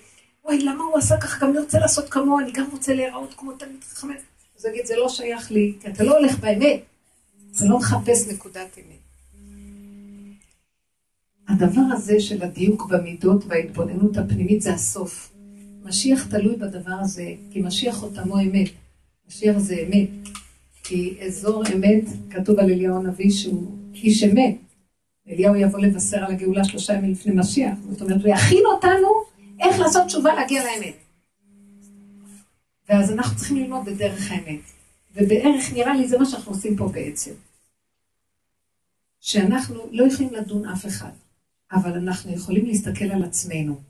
וואי, 0.45 0.59
למה 0.59 0.85
הוא 0.85 0.99
עשה 0.99 1.17
ככה? 1.21 1.47
גם 1.47 1.51
אני 1.51 1.59
רוצה 1.59 1.79
לעשות 1.79 2.09
כמוהו, 2.09 2.39
אני 2.39 2.53
גם 2.53 2.65
רוצה 2.73 2.95
להיראות 2.95 3.35
כמו 3.35 3.53
תלמיד 3.53 3.85
חכם. 3.85 4.09
אז 4.59 4.65
יגיד, 4.65 4.87
זה 4.87 4.97
לא 4.97 5.09
שייך 5.09 5.51
לי, 5.51 5.75
כי 5.81 5.89
אתה 5.89 6.05
לא 6.05 6.19
הולך 6.19 6.39
באמת. 6.39 6.81
אתה 7.57 7.65
לא 7.65 7.79
מחפש 7.79 8.29
נקודת 8.29 8.79
אמת. 8.79 9.05
הדבר 11.49 11.83
הזה 11.93 12.21
של 12.21 12.43
הדיוק 12.43 12.87
במידות 12.87 13.45
וההתבוננות 13.49 14.17
הפנימית 14.17 14.63
זה 14.63 14.75
הסוף. 14.75 15.33
משיח 15.83 16.27
תלוי 16.27 16.57
בדבר 16.57 16.97
הזה, 17.01 17.35
כי 17.51 17.61
משיח 17.61 17.97
חותמו 17.97 18.41
אמת. 18.41 18.69
משיח 19.29 19.59
זה 19.59 19.77
אמת. 19.87 20.09
כי 20.85 21.17
אזור 21.27 21.63
אמת, 21.75 22.05
כתוב 22.31 22.59
על 22.59 22.71
אליהו 22.71 22.97
הנביא 22.97 23.31
שהוא 23.31 23.79
איש 23.95 24.25
אמת. 24.25 24.57
אליהו 25.29 25.57
יבוא 25.57 25.79
לבשר 25.79 26.25
על 26.25 26.33
הגאולה 26.33 26.65
שלושה 26.65 26.93
ימים 26.93 27.13
לפני 27.13 27.33
משיח. 27.35 27.79
זאת 27.91 28.03
אומרת, 28.03 28.21
הוא 28.21 28.35
יכין 28.35 28.63
אותנו 28.67 29.09
איך 29.61 29.81
לעשות 29.81 30.07
תשובה 30.07 30.35
להגיע 30.35 30.63
לאמת. 30.65 30.95
ואז 32.89 33.13
אנחנו 33.13 33.37
צריכים 33.37 33.57
ללמוד 33.57 33.85
בדרך 33.85 34.31
האמת. 34.31 34.61
ובערך, 35.15 35.73
נראה 35.73 35.95
לי, 35.95 36.09
זה 36.09 36.19
מה 36.19 36.25
שאנחנו 36.25 36.53
עושים 36.53 36.77
פה 36.77 36.89
בעצם. 36.89 37.33
שאנחנו 39.21 39.75
לא 39.91 40.05
יכולים 40.05 40.35
לדון 40.35 40.69
אף 40.69 40.87
אחד, 40.87 41.11
אבל 41.73 41.93
אנחנו 41.93 42.33
יכולים 42.33 42.67
להסתכל 42.67 43.05
על 43.05 43.25
עצמנו. 43.25 43.81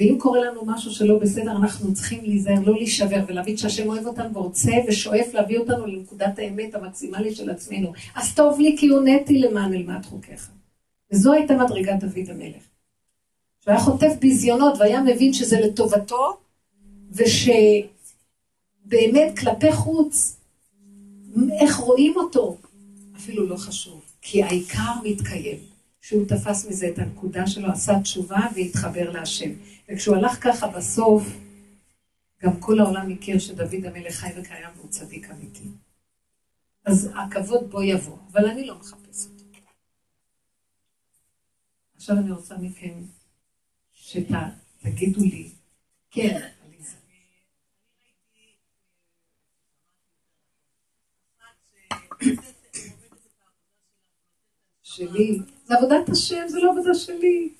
ואם 0.00 0.16
קורה 0.18 0.40
לנו 0.40 0.64
משהו 0.66 0.90
שלא 0.90 1.18
בסדר, 1.18 1.50
אנחנו 1.50 1.94
צריכים 1.94 2.24
להיזהר, 2.24 2.60
לא 2.66 2.74
להישבר 2.74 3.24
ולהבין 3.28 3.56
שהשם 3.56 3.88
אוהב 3.88 4.06
אותנו 4.06 4.34
ורוצה 4.34 4.72
ושואף 4.88 5.34
להביא 5.34 5.58
אותנו 5.58 5.86
לנקודת 5.86 6.38
האמת 6.38 6.74
המקסימלית 6.74 7.36
של 7.36 7.50
עצמנו. 7.50 7.92
אז 8.14 8.34
טוב 8.34 8.60
לי 8.60 8.76
כי 8.78 8.88
הונאתי 8.88 9.38
למען 9.38 9.74
אלמד 9.74 10.04
חוקיך. 10.04 10.50
וזו 11.12 11.32
הייתה 11.32 11.56
מדרגת 11.56 12.00
דוד 12.00 12.30
המלך. 12.30 12.62
שהוא 13.60 13.72
היה 13.72 13.80
חוטף 13.80 14.12
ביזיונות 14.20 14.78
והיה 14.78 15.00
מבין 15.02 15.32
שזה 15.32 15.60
לטובתו, 15.60 16.36
ושבאמת 17.12 17.58
כלפי 19.38 19.72
חוץ, 19.72 20.36
איך 21.60 21.76
רואים 21.76 22.14
אותו, 22.16 22.56
אפילו 23.16 23.46
לא 23.46 23.56
חשוב, 23.56 24.00
כי 24.22 24.42
העיקר 24.42 24.92
מתקיים. 25.04 25.70
שהוא 26.00 26.24
תפס 26.28 26.66
מזה 26.68 26.88
את 26.88 26.98
הנקודה 26.98 27.46
שלו, 27.46 27.68
עשה 27.72 28.00
תשובה 28.00 28.40
והתחבר 28.54 29.10
להשם. 29.10 29.50
וכשהוא 29.92 30.16
הלך 30.16 30.44
ככה 30.44 30.68
בסוף, 30.68 31.22
גם 32.42 32.60
כל 32.60 32.80
העולם 32.80 33.12
הכיר 33.12 33.38
שדוד 33.38 33.84
המלך 33.84 34.14
חי 34.14 34.30
וקיים 34.36 34.68
והוא 34.76 34.90
צדיק 34.90 35.30
אמיתי. 35.30 35.68
אז 36.84 37.10
הכבוד 37.16 37.70
בו 37.70 37.82
יבוא, 37.82 38.18
אבל 38.32 38.46
אני 38.46 38.66
לא 38.66 38.78
מחפש 38.78 39.26
אותו. 39.26 39.44
עכשיו 41.96 42.16
אני 42.18 42.30
רוצה 42.30 42.54
מכם 42.58 43.02
שתגידו 43.92 45.20
לי, 45.20 45.50
כן. 46.10 46.48
שלי, 54.82 55.38
זה 55.64 55.74
עבודת 55.74 56.08
השם, 56.08 56.48
זה 56.48 56.58
לא 56.60 56.72
עבודה 56.72 56.94
שלי. 56.94 57.54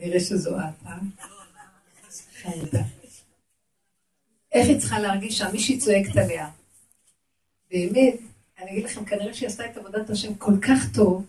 כנראה 0.00 0.20
שזו 0.20 0.56
את, 0.58 0.86
אה? 0.86 0.98
חמודה. 2.42 2.82
איך 4.52 4.68
היא 4.68 4.78
צריכה 4.78 4.98
להרגיש 4.98 5.38
שם? 5.38 5.46
מישהי 5.52 5.78
צועקת 5.78 6.16
עליה. 6.16 6.48
באמת, 7.70 8.20
אני 8.58 8.70
אגיד 8.70 8.84
לכם, 8.84 9.04
כנראה 9.04 9.34
שהיא 9.34 9.46
עשתה 9.46 9.66
את 9.66 9.76
עבודת 9.76 10.10
השם 10.10 10.34
כל 10.34 10.52
כך 10.62 10.94
טוב, 10.94 11.26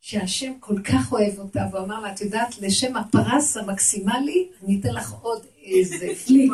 שהשם 0.00 0.52
כל 0.60 0.82
כך 0.82 1.12
אוהב 1.12 1.38
אותה, 1.38 1.60
והוא 1.72 1.84
אמר 1.84 2.00
לה, 2.00 2.12
את 2.12 2.20
יודעת, 2.20 2.58
לשם 2.58 2.96
הפרס 2.96 3.56
המקסימלי, 3.56 4.48
אני 4.64 4.80
אתן 4.80 4.94
לך 4.94 5.12
עוד 5.12 5.46
איזה 5.62 6.08
פליק. 6.26 6.52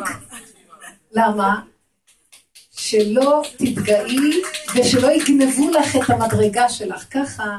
למה? 1.12 1.64
שלא 2.70 3.43
תתגאי 3.57 4.43
ושלא 4.74 5.11
יגנבו 5.11 5.70
לך 5.70 5.97
את 5.97 6.11
המדרגה 6.11 6.68
שלך. 6.68 7.07
ככה, 7.11 7.59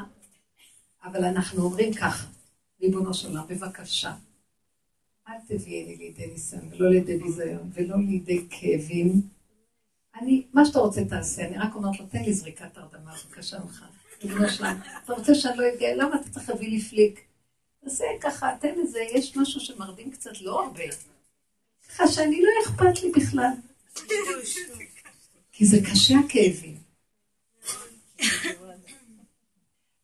אבל 1.03 1.23
אנחנו 1.23 1.63
אומרים 1.63 1.93
ככה, 1.93 2.25
ריבונו 2.81 3.13
של 3.13 3.27
עולם, 3.27 3.43
בבקשה, 3.47 4.13
אל 5.27 5.33
תביאי 5.47 5.97
לידי 5.97 6.27
ניסיון 6.27 6.69
ולא 6.71 6.89
לידי 6.89 7.17
ביזיון 7.17 7.69
ולא 7.73 7.97
לידי 7.97 8.45
כאבים. 8.49 9.21
אני, 10.21 10.43
מה 10.53 10.65
שאתה 10.65 10.79
רוצה 10.79 11.05
תעשה, 11.05 11.47
אני 11.47 11.57
רק 11.57 11.75
אומרת 11.75 11.99
לו, 11.99 12.05
תן 12.05 12.23
לי 12.23 12.33
זריקת 12.33 12.77
הרדמה, 12.77 13.13
בבקשה 13.25 13.59
ממך. 13.59 13.85
ריבונו 14.23 14.49
של 14.49 14.63
עולם, 14.63 14.79
אתה 15.03 15.13
רוצה 15.13 15.35
שאני 15.35 15.57
לא 15.57 15.63
אגיע, 15.75 15.95
למה 15.95 16.15
אתה 16.15 16.29
צריך 16.29 16.49
להביא 16.49 16.69
לי 16.69 16.81
פליק? 16.81 17.21
תעשה 17.83 18.05
ככה, 18.21 18.49
תן 18.59 18.79
לזה, 18.79 18.99
יש 19.13 19.37
משהו 19.37 19.59
שמרדים 19.61 20.11
קצת, 20.11 20.41
לא 20.41 20.63
הרבה. 20.63 20.83
ככה 21.89 22.07
שאני 22.07 22.41
לא 22.41 22.49
אכפת 22.65 23.03
לי 23.03 23.11
בכלל. 23.11 23.51
כי 25.51 25.65
זה 25.65 25.77
קשה 25.91 26.15
הכאבים. 26.25 26.77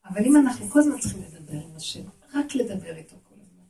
אבל 0.06 0.26
אם 0.26 0.38
אנחנו 0.38 0.70
כל 0.70 0.80
הזמן 0.80 1.00
צריכים 1.00 1.22
לדבר 1.22 1.54
עם 1.54 1.76
השם, 1.76 2.04
רק 2.34 2.56
לדבר 2.56 2.96
איתו 2.96 3.16
כל 3.30 3.36
הזמן. 3.42 3.64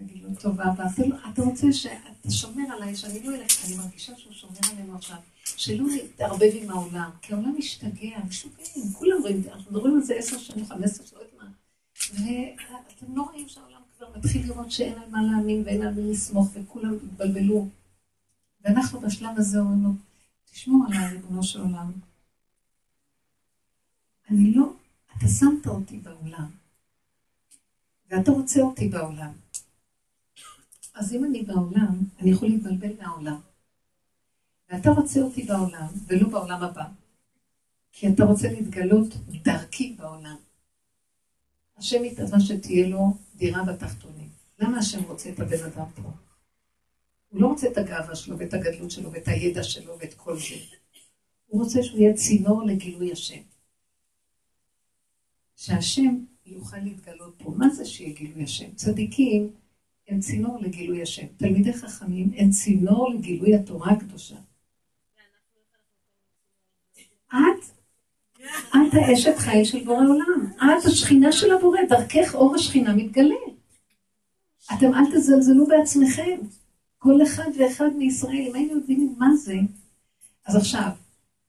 להגיד 0.00 0.22
לו, 0.22 0.28
טוב, 0.40 0.60
אבא, 0.60 0.84
אתה, 0.94 1.02
לא, 1.06 1.44
רוצה 1.44 1.72
שאתה 1.72 2.30
שומר 2.30 2.72
עליי, 2.72 2.96
שאני 2.96 3.22
לא 3.22 3.34
אלך, 3.34 3.64
אני 3.66 3.76
מרגישה 3.76 4.16
שהוא 4.16 4.32
שומר 4.32 4.58
עלינו 4.72 4.96
עכשיו. 4.96 5.16
שלא 5.44 5.84
נתערבב 5.94 6.50
עם 6.54 6.70
העולם, 6.70 7.10
כי 7.22 7.34
העולם 7.34 7.54
משתגע, 7.58 8.18
משוגעים, 8.28 8.92
כולם 8.92 9.16
רואים, 9.22 9.42
אנחנו 9.52 9.72
מדברים 9.72 9.94
על 9.94 10.02
זה 10.02 10.14
עשר 10.14 10.38
שנים, 10.38 10.66
חמש 10.66 10.84
עשרה 10.84 11.06
שעות 11.06 11.30
מה. 11.38 11.48
ואתם 12.10 13.16
לא 13.16 13.22
רואים 13.22 13.48
שהעולם 13.48 13.80
כבר 13.96 14.06
מתחיל 14.16 14.46
לראות 14.46 14.70
שאין 14.70 14.98
על 14.98 15.10
מה 15.10 15.22
להאמין 15.22 15.62
ואין 15.66 15.82
על 15.82 15.94
מי 15.94 16.12
לסמוך, 16.12 16.48
וכולם 16.54 16.94
התבלבלו. 16.94 17.68
ואנחנו 18.64 19.00
בשלב 19.00 19.30
הזה 19.36 19.58
אומרים 19.58 19.82
לו, 19.82 19.90
תשמעו 20.52 20.84
עליי, 20.86 21.12
ריבונו 21.12 21.42
של 21.42 21.60
עולם. 21.60 21.92
אני 24.30 24.54
לא, 24.54 24.72
אתה 25.16 25.28
שמת 25.28 25.66
אותי 25.66 25.98
בעולם, 25.98 26.50
ואתה 28.12 28.30
רוצה 28.30 28.60
אותי 28.60 28.88
בעולם. 28.88 29.32
אז 30.94 31.14
אם 31.14 31.24
אני 31.24 31.42
בעולם, 31.42 31.98
אני 32.20 32.30
יכול 32.30 32.48
להתבלבל 32.48 32.92
מהעולם. 32.98 33.40
ואתה 34.70 34.90
רוצה 34.90 35.20
אותי 35.20 35.42
בעולם, 35.42 35.86
ולא 36.06 36.28
בעולם 36.28 36.62
הבא. 36.62 36.84
כי 37.92 38.08
אתה 38.08 38.24
רוצה 38.24 38.52
להתגלות 38.52 39.14
דרכי 39.42 39.96
בעולם. 39.98 40.36
השם 41.76 42.04
יתאזן 42.04 42.40
שתהיה 42.40 42.88
לו 42.88 43.16
דירה 43.36 43.64
בתחתונים. 43.64 44.28
למה 44.58 44.78
השם 44.78 45.02
רוצה 45.04 45.30
את 45.30 45.40
הבן 45.40 45.64
אדם 45.64 45.86
פה? 45.94 46.10
הוא 47.28 47.40
לא 47.40 47.46
רוצה 47.46 47.68
את 47.68 47.78
הגאווה 47.78 48.16
שלו 48.16 48.38
ואת 48.38 48.54
הגדלות 48.54 48.90
שלו 48.90 49.12
ואת 49.12 49.28
הידע 49.28 49.62
שלו 49.62 49.98
ואת 49.98 50.14
כל 50.14 50.38
זה. 50.38 50.54
הוא 51.46 51.62
רוצה 51.62 51.82
שהוא 51.82 51.98
יהיה 51.98 52.14
צינור 52.14 52.62
לגילוי 52.62 53.12
השם. 53.12 53.40
שהשם 55.56 56.24
יוכל 56.46 56.76
להתגלות 56.76 57.34
פה. 57.38 57.52
מה 57.56 57.68
זה 57.68 57.84
שיהיה 57.84 58.14
גילוי 58.14 58.44
השם? 58.44 58.74
צדיקים 58.74 59.50
הם 60.08 60.20
צינור 60.20 60.58
לגילוי 60.60 61.02
השם. 61.02 61.26
תלמידי 61.36 61.72
חכמים 61.72 62.30
הם 62.36 62.50
צינור 62.50 63.10
לגילוי 63.14 63.54
התורה 63.54 63.92
הקדושה. 63.92 64.36
את, 67.28 67.64
את 68.70 68.94
האשת 68.94 69.38
חיל 69.38 69.64
של 69.64 69.84
בורא 69.84 70.04
עולם. 70.04 70.52
את 70.56 70.84
השכינה 70.84 71.32
של 71.32 71.52
הבורא, 71.52 71.78
דרכך 71.88 72.34
אור 72.34 72.54
השכינה 72.54 72.94
מתגלה. 72.96 73.34
אתם 74.74 74.94
אל 74.94 75.16
תזלזלו 75.16 75.66
בעצמכם. 75.66 76.38
כל 76.98 77.22
אחד 77.22 77.48
ואחד 77.58 77.88
מישראל, 77.98 78.44
אם 78.48 78.54
היינו 78.54 78.74
יודעים 78.74 79.14
מה 79.18 79.36
זה, 79.36 79.54
אז 80.46 80.56
עכשיו, 80.56 80.88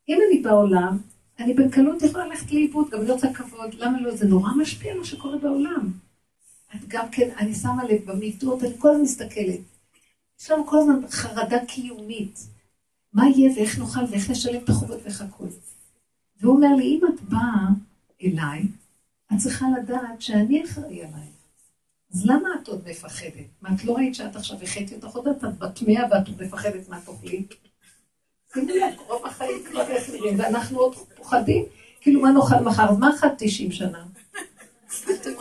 אם 0.10 0.18
אני 0.28 0.42
בעולם, 0.42 0.98
אני 1.40 1.54
בקלות 1.54 2.02
יכולה 2.02 2.28
ללכת 2.28 2.52
לאיבוד, 2.52 2.90
גם 2.90 3.02
לא 3.04 3.14
רוצה 3.14 3.34
כבוד, 3.34 3.74
למה 3.74 4.02
לא? 4.02 4.16
זה 4.16 4.28
נורא 4.28 4.50
משפיע 4.54 4.96
מה 4.96 5.06
שקורה 5.06 5.38
בעולם. 5.38 5.92
את 6.76 6.88
גם 6.88 7.10
כן, 7.12 7.30
אני 7.38 7.56
שמה 7.56 7.84
לב 7.84 8.02
במידות, 8.06 8.64
אני 8.64 8.74
כל 8.78 8.90
הזמן 8.90 9.04
מסתכלת. 9.04 9.60
יש 10.42 10.52
לנו 10.52 10.68
כל 10.68 10.78
הזמן 10.78 11.08
חרדה 11.10 11.66
קיומית. 11.66 12.40
מה 13.14 13.30
יהיה 13.30 13.52
ואיך 13.56 13.80
נאכל 13.80 14.00
ואיך 14.12 14.30
נשלם 14.30 14.64
את 14.64 14.70
החובות 14.70 15.00
ואיך 15.04 15.22
הכול. 15.22 15.50
והוא 16.42 16.56
אומר 16.56 16.76
לי, 16.76 16.84
אם 16.84 17.02
את 17.14 17.22
באה 17.22 17.68
אליי, 18.24 18.68
את 19.34 19.38
צריכה 19.38 19.66
לדעת 19.78 20.22
שאני 20.22 20.64
אחראי 20.66 21.04
עליי. 21.04 21.28
אז 22.14 22.26
למה 22.26 22.50
את 22.62 22.68
עוד 22.68 22.88
מפחדת? 22.90 23.46
מה, 23.62 23.70
את 23.76 23.86
לא 23.86 23.94
ראית 23.94 24.16
שאת 24.16 24.36
עכשיו 24.36 24.58
החטאתי 24.64 24.96
אותך 24.96 25.16
עוד 25.16 25.28
את 25.28 25.44
בת 25.44 25.82
מאה 25.82 26.04
ואת 26.12 26.28
עוד 26.28 26.44
מפחדת 26.44 26.90
מה 26.90 27.02
תאכלי? 27.02 27.46
שימי 28.54 28.74
לב, 28.74 28.94
רוב 29.08 29.26
החיים 29.26 29.64
כבר 29.64 29.84
נראים, 30.14 30.40
ואנחנו 30.40 30.80
עוד 30.80 30.96
פוחדים, 31.16 31.66
כאילו 32.02 32.22
מה 32.22 32.32
נאכל 32.32 32.64
מחר, 32.64 32.90
אז 32.90 32.98
מה 32.98 33.10
אכלת 33.16 33.34
90 33.38 33.72
שנה? 33.72 34.04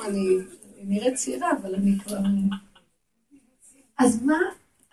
אני 0.06 0.36
נראית 0.84 1.14
צעירה, 1.14 1.50
אבל 1.62 1.74
אני 1.74 1.98
כבר... 1.98 2.16
אז 3.98 4.22
מה, 4.22 4.38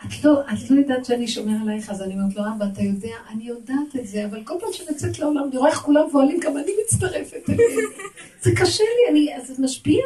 את 0.06 0.24
לא, 0.24 0.42
את 0.42 0.70
לא 0.70 0.80
יודעת 0.80 1.06
שאני 1.06 1.28
שומר 1.28 1.54
עלייך, 1.62 1.90
אז 1.90 2.02
אני 2.02 2.14
אומרת 2.14 2.36
לו, 2.36 2.44
אבא, 2.56 2.66
אתה 2.74 2.82
יודע, 2.82 3.16
אני 3.30 3.44
יודעת 3.44 3.96
את 4.00 4.08
זה, 4.08 4.26
אבל 4.26 4.44
כל 4.44 4.54
פעם 4.60 4.74
שאני 4.74 4.90
יוצאת 4.90 5.20
לעולם, 5.20 5.44
אני 5.50 5.58
רואה 5.58 5.70
איך 5.70 5.80
כולם 5.80 6.10
פועלים, 6.12 6.40
גם 6.40 6.58
אני 6.58 6.72
מצטרפת. 6.84 7.44
זה 8.44 8.52
קשה 8.56 8.84
לי, 8.84 9.12
אני, 9.12 9.46
זה 9.46 9.64
משפיע. 9.64 10.04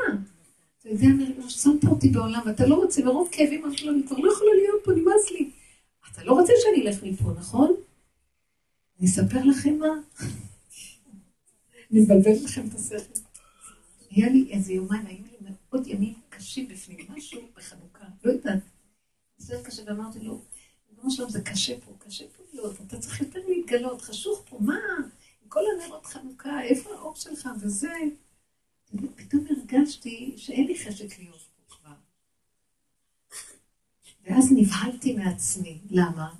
אתה 0.80 0.90
יודע, 0.90 1.06
אני 1.06 1.26
שמת 1.50 1.86
אותי 1.86 2.10
בעולם, 2.10 2.42
ואתה 2.46 2.66
לא 2.66 2.76
רוצה, 2.76 3.04
מרוב 3.06 3.30
כאבים, 3.32 3.66
אני 3.66 4.04
כבר 4.08 4.18
לא 4.18 4.32
יכולה 4.32 4.52
להיות 4.54 4.84
פה, 4.84 4.92
נמאס 4.92 5.32
לי. 5.32 5.50
אתה 6.14 6.24
לא 6.24 6.34
רוצה 6.34 6.54
שאני 6.64 6.88
אלך 6.88 7.04
מפה, 7.04 7.32
נכון? 7.40 7.74
אני 9.00 9.08
אספר 9.08 9.44
לכם 9.44 9.78
מה. 9.78 9.88
אני 11.92 12.02
מבלבלת 12.02 12.42
לכם 12.44 12.68
את 12.68 12.74
השכל. 12.74 13.20
היה 14.10 14.30
לי 14.30 14.52
איזה 14.52 14.74
יומיים, 14.74 15.06
היו 15.06 15.26
לי 15.26 15.38
מאוד 15.42 15.88
ימים 15.88 16.14
קשים 16.30 16.68
בפנים, 16.68 16.98
משהו 17.10 17.42
בחנוכה, 17.56 18.06
לא 18.24 18.32
יודעת. 18.32 18.60
זה 19.38 19.62
קשה, 19.64 19.84
ואמרתי 19.88 20.20
לו, 20.20 20.42
ריבונו 20.90 21.12
שלום, 21.12 21.30
זה 21.30 21.42
קשה 21.42 21.80
פה, 21.82 21.92
קשה 22.00 22.26
פה 22.38 22.44
להיות, 22.54 22.82
אתה 22.88 23.00
צריך 23.00 23.22
יותר 23.22 23.40
להתגלות, 23.48 24.02
חשוך 24.02 24.44
פה, 24.50 24.60
מה? 24.60 24.80
עם 25.44 25.50
כל 25.50 25.62
הנרות 25.76 26.06
חנוכה, 26.06 26.64
איפה 26.64 26.90
האור 26.90 27.16
שלך 27.16 27.50
וזה? 27.62 27.94
פתאום 29.16 29.46
הרגשתי 29.50 30.34
שאין 30.38 30.68
לי 30.68 30.78
חשק 30.86 31.20
להיות 31.20 31.42
פה 31.56 31.76
כבר. 31.76 31.94
ואז 34.24 34.52
נבהלתי 34.52 35.14
מעצמי. 35.14 35.82
למה? 35.90 36.34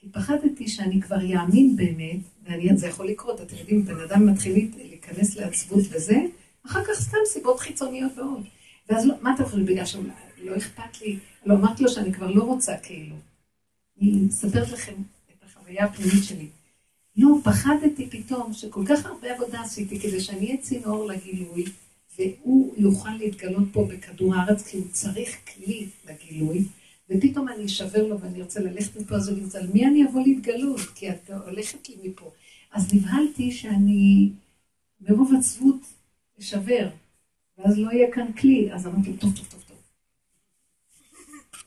כי 0.00 0.08
פחדתי 0.12 0.68
שאני 0.68 1.02
כבר 1.02 1.22
יאמין 1.22 1.76
באמת, 1.76 2.20
וזה 2.42 2.86
יכול 2.86 3.08
לקרות, 3.08 3.40
אתם 3.40 3.56
יודעים, 3.56 3.84
בן 3.84 4.00
אדם 4.00 4.26
מתחיל 4.26 4.70
להיכנס 4.76 5.36
לעצבות 5.36 5.84
וזה, 5.90 6.16
אחר 6.66 6.84
כך 6.84 7.00
סתם 7.00 7.18
סיבות 7.26 7.60
חיצוניות 7.60 8.12
ועוד. 8.16 8.44
ואז 8.88 9.06
לא, 9.06 9.14
מה 9.22 9.34
אתה 9.34 9.44
חושב, 9.44 9.66
בגלל 9.66 9.86
שלא 9.86 10.56
אכפת 10.56 11.00
לי, 11.02 11.18
לא 11.46 11.54
אמרתי 11.54 11.82
לו 11.82 11.88
שאני 11.88 12.12
כבר 12.12 12.30
לא 12.30 12.42
רוצה 12.42 12.76
כאילו. 12.82 13.16
אני 14.00 14.10
מספרת 14.10 14.70
לכם 14.70 14.94
את 15.30 15.42
החוויה 15.44 15.84
הפנימית 15.84 16.24
שלי. 16.24 16.46
לא, 17.16 17.28
פחדתי 17.44 18.10
פתאום 18.10 18.52
שכל 18.52 18.84
כך 18.88 19.06
הרבה 19.06 19.34
עבודה 19.34 19.60
עשיתי 19.60 20.00
כדי 20.00 20.20
שאני 20.20 20.46
אהיה 20.46 20.56
צינור 20.56 21.06
לגילוי, 21.06 21.64
והוא 22.18 22.74
יוכל 22.76 23.10
להתגלות 23.18 23.68
פה 23.72 23.88
בכדור 23.90 24.34
הארץ, 24.34 24.66
כי 24.66 24.76
הוא 24.76 24.86
צריך 24.90 25.36
כלי 25.54 25.86
לגילוי, 26.08 26.64
ופתאום 27.10 27.48
אני 27.48 27.64
אשבר 27.64 28.06
לו 28.06 28.20
ואני 28.20 28.40
ארצה 28.40 28.60
ללכת 28.60 29.00
מפה, 29.00 29.14
אז 29.14 29.28
הוא 29.28 29.38
ימצא, 29.38 29.58
למי 29.60 29.86
אני 29.86 30.04
אבוא 30.04 30.22
להתגלות? 30.22 30.80
כי 30.94 31.10
את 31.10 31.30
הולכת 31.30 31.88
לי 31.88 31.96
מפה. 32.02 32.30
אז 32.72 32.94
נבהלתי 32.94 33.52
שאני 33.52 34.30
מרוב 35.00 35.32
עצבות 35.38 35.80
אשבר, 36.38 36.88
ואז 37.58 37.78
לא 37.78 37.90
יהיה 37.90 38.12
כאן 38.12 38.32
כלי. 38.32 38.72
אז 38.72 38.86
אמרתי, 38.86 39.12
טוב, 39.12 39.36
טוב, 39.36 39.46
טוב, 39.50 39.62
טוב. 39.68 39.76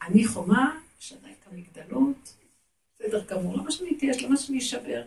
אני 0.08 0.28
חומה, 0.28 0.80
שנה 1.00 1.28
את 1.32 1.52
המגדלות, 1.52 2.34
בסדר 2.96 3.26
גמור, 3.26 3.58
למה 3.58 3.72
שאני 3.72 3.90
אתייש, 3.98 4.24
למה 4.24 4.38
שאני 4.38 4.58
אשבר? 4.58 5.04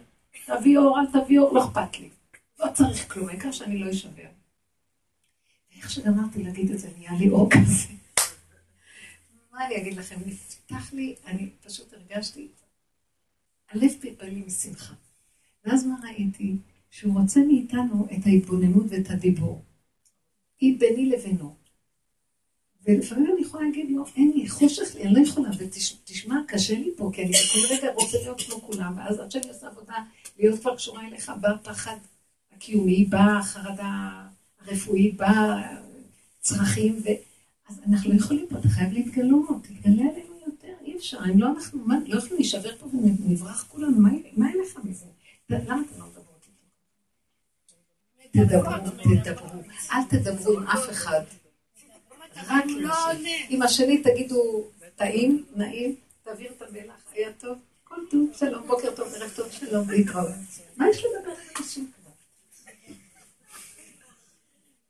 תביא 0.47 0.79
אור, 0.79 0.99
אל 1.01 1.21
תביא 1.21 1.39
אור, 1.39 1.55
לא 1.55 1.65
אכפת 1.65 2.01
לי. 2.01 2.09
לא 2.61 2.67
צריך 2.75 3.13
כלום, 3.13 3.29
העיקר 3.29 3.53
שאני 3.53 3.79
לא 3.79 3.91
אשבר. 3.91 4.29
איך 5.77 5.91
שגמרתי 5.91 6.43
להגיד 6.43 6.71
את 6.71 6.79
זה, 6.79 6.89
נהיה 6.99 7.13
לי 7.19 7.29
אור 7.29 7.49
כזה. 7.51 8.04
מה 9.55 9.67
אני 9.67 9.77
אגיד 9.77 9.97
לכם? 9.97 10.21
נפתח 10.27 10.93
לי, 10.93 11.15
אני 11.27 11.51
פשוט 11.67 11.93
הרגשתי, 11.93 12.49
הלב 13.71 13.91
פלפל 14.01 14.27
לי 14.27 14.43
משמחה. 14.47 14.95
ואז 15.65 15.87
מה 15.87 15.95
ראיתי? 16.05 16.57
שהוא 16.91 17.21
רוצה 17.21 17.41
מאיתנו 17.41 18.07
את 18.13 18.27
ההתבוננות 18.27 18.87
ואת 18.89 19.11
הדיבור. 19.11 19.63
היא 20.61 20.81
ביני 20.81 21.07
לבינו. 21.07 21.55
ולפעמים 22.87 23.33
אני 23.33 23.43
יכולה 23.43 23.65
להגיד 23.65 23.91
לו, 23.91 24.05
אין 24.17 24.33
לי, 24.37 24.49
חושך 24.49 24.95
לי, 24.95 25.03
אני 25.03 25.15
לא 25.15 25.21
יכולה, 25.21 25.49
ותשמע, 25.59 26.37
קשה 26.49 26.79
לי 26.79 26.91
פה, 26.97 27.11
כי 27.15 27.23
אני 27.23 27.31
בכל 27.31 27.75
רגע 27.75 27.93
רוצה 27.93 28.19
להיות 28.19 28.41
כמו 28.41 28.61
כולם, 28.61 28.95
ואז 28.97 29.21
עד 29.21 29.31
שאני 29.31 29.49
עושה 29.49 29.67
עבודה, 29.67 29.97
להיות 30.39 30.61
כבר 30.61 30.77
קשורה 30.77 31.07
אליך, 31.07 31.33
בא 31.41 31.49
הפחד 31.49 31.97
הקיומי, 32.53 33.05
בא 33.05 33.39
החרדה 33.39 34.27
הרפואית, 34.61 35.17
בא 35.17 35.63
צרכים, 36.41 37.03
ו... 37.05 37.09
אז 37.69 37.81
אנחנו 37.89 38.11
לא 38.13 38.17
יכולים 38.17 38.47
פה, 38.51 38.59
אתה 38.59 38.69
חייב 38.69 38.93
להתגלות, 38.93 39.49
תתגלה 39.63 40.03
עלינו 40.11 40.35
יותר, 40.47 40.75
אי 40.83 40.97
אפשר, 40.97 41.19
אם 41.33 41.39
לא 41.39 41.51
אנחנו, 41.51 41.85
מה, 41.85 41.95
לא 42.07 42.19
יכולים 42.19 42.37
להישבר 42.37 42.77
פה 42.77 42.87
ונברח 42.87 43.67
כולנו, 43.69 44.01
מה, 44.01 44.11
מה 44.37 44.47
לך 44.63 44.79
מזה? 44.85 45.07
למה 45.51 45.63
אתם 45.63 45.99
לא 45.99 46.07
מדברות 46.07 46.47
איתו? 48.33 48.47
תדברו, 48.47 49.23
תדברו, 49.25 49.61
אל 49.93 50.05
תדברו 50.09 50.59
עם 50.59 50.67
אף 50.67 50.91
אחד. 50.91 51.23
רק. 52.37 52.65
עם 53.49 53.63
השני 53.63 54.03
תגידו, 54.03 54.65
טעים, 54.97 55.45
נעים, 55.57 55.97
תעביר 56.23 56.53
את 56.57 56.63
המלח, 56.63 57.05
היה 57.13 57.33
טוב, 57.33 57.59
כל 57.85 58.01
טוב, 58.11 58.31
שלום, 58.39 58.67
בוקר 58.67 58.95
טוב, 58.97 59.15
ערב 59.15 59.31
טוב, 59.37 59.51
שלום, 59.51 59.91
להתראות. 59.91 60.29
מה 60.77 60.89
יש 60.89 61.05
לדבר 61.05 61.31
עם 61.31 61.57
אנשים? 61.59 61.91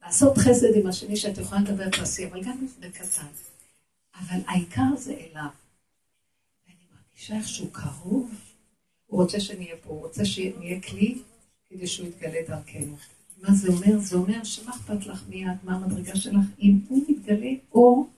לעשות 0.04 0.38
חסד 0.38 0.74
עם 0.74 0.86
השני 0.86 1.16
שאת 1.16 1.38
יכולה 1.38 1.60
לדבר 1.60 1.90
תעשי, 1.90 2.26
אבל 2.26 2.42
גם 2.42 2.66
בקטן. 2.80 3.26
אבל 4.14 4.40
העיקר 4.46 4.96
זה 4.96 5.12
אליו. 5.12 5.48
ואני 6.66 6.84
מרגישה 6.94 7.36
איך 7.36 7.48
שהוא 7.48 7.68
קרוב, 7.72 8.34
הוא 9.06 9.22
רוצה 9.22 9.40
שנהיה 9.40 9.76
פה, 9.82 9.90
הוא 9.90 10.00
רוצה 10.00 10.24
שנהיה 10.24 10.80
כלי 10.80 11.18
כדי 11.68 11.86
שהוא 11.86 12.06
יתגלה 12.08 12.38
דרכנו. 12.48 12.96
מה 13.38 13.54
זה 13.54 13.68
אומר? 13.68 13.98
זה 13.98 14.16
אומר 14.16 14.44
שמה 14.44 14.70
אכפת 14.70 15.06
לך 15.06 15.24
מי 15.28 15.46
את, 15.46 15.64
מה 15.64 15.74
המדרגה 15.74 16.16
שלך? 16.16 16.44
אם 16.60 16.78
הוא 16.88 17.04
מתגלה 17.08 17.50
אור, 17.72 18.10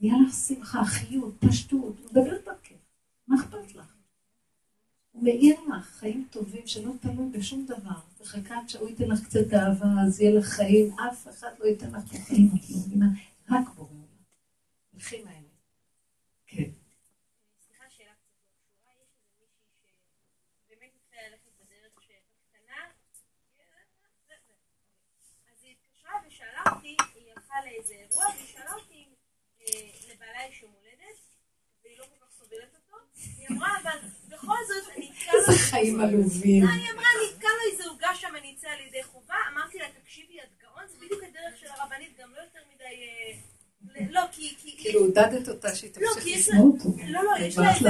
נהיה 0.00 0.14
לך 0.26 0.34
שמחה, 0.34 0.84
חיות, 0.84 1.34
פשטות, 1.38 1.80
הוא 1.80 2.06
מדבר 2.10 2.36
דרכך. 2.44 2.74
מה 3.28 3.36
אכפת 3.40 3.74
לך? 3.74 3.93
הוא 5.14 5.24
מאיר 5.24 5.60
לך 5.60 5.84
חיים 5.84 6.26
טובים 6.30 6.66
שלא 6.66 6.92
תלוי 7.00 7.28
בשום 7.32 7.66
דבר. 7.66 8.00
וחכה 8.20 8.58
עד 8.58 8.68
שהוא 8.68 8.88
ייתן 8.88 9.08
לך 9.08 9.24
קצת 9.24 9.54
אהבה, 9.54 9.86
אז 10.06 10.20
יהיה 10.20 10.38
לך 10.38 10.46
חיים, 10.46 10.98
אף 10.98 11.28
אחד 11.28 11.50
לא 11.58 11.64
ייתן 11.64 11.90
לך 11.90 12.12
פה 12.12 12.18
חיים, 12.18 12.50
את 12.54 12.70
לא 12.70 12.76
מבינה? 12.86 13.06
רק 13.50 13.68
בורא 13.74 13.88
עולם. 13.88 14.04
הולכים 14.92 15.26
האלה. 15.26 15.48
כן. 16.46 16.70
לא 26.04 26.18
ושאלה 26.26 26.60
הלכה 27.36 27.54
לאיזה 27.64 27.94
אירוע, 27.94 28.24
והיא 28.26 28.46
שאלה 28.46 28.74
אותי 28.74 29.08
אה, 29.60 29.90
לבעלה 30.14 30.38
יש 30.48 30.62
יום 30.62 30.72
הולדת, 30.72 31.18
והיא 31.84 31.98
לא 31.98 32.04
כל 32.04 32.26
כך 32.26 32.32
סובלת 32.32 32.74
אותו. 32.74 32.96
היא 33.48 33.56
אמרה, 33.56 33.70
אבל 33.82 33.98
בכל 34.28 34.56
זאת, 34.68 34.92
אני 34.96 35.10
אתקע 35.10 35.32
לו... 35.32 35.38
איזה 35.38 35.52
חיים 35.70 36.00
עלובים. 36.00 36.68
היא 36.68 36.90
אמרה, 36.92 37.06
אני 37.16 37.34
אתקע 37.34 37.48
לו 37.48 37.72
איזה 37.72 37.84
עוגה 37.90 38.14
שם, 38.14 38.36
אני 38.38 38.54
אצא 38.56 38.68
על 38.68 38.80
ידי 38.86 39.02
חובה. 39.02 39.34
אמרתי 39.52 39.78
לה, 39.78 39.86
תקשיבי, 40.02 40.40
את 40.40 40.62
גאון, 40.62 40.82
זה 40.88 40.96
בדיוק 40.96 41.22
הדרך 41.22 41.56
של 41.60 41.66
הרבנית, 41.66 42.18
גם 42.18 42.30
לא 42.34 42.40
יותר 42.40 42.60
מדי... 42.74 42.84
אה, 42.84 44.06
לא, 44.10 44.20
כי... 44.32 44.56
כאילו 44.78 45.00
עודדת 45.00 45.48
אותה 45.48 45.74
שהיא 45.74 45.90
לא, 46.00 46.14
תמשיך. 46.14 46.38
לשנוא 46.38 46.72
אותו. 46.72 46.88
לא, 47.08 47.22
לא, 47.24 47.44
יש 47.46 47.58
לה 47.58 47.74
איזה... 47.74 47.88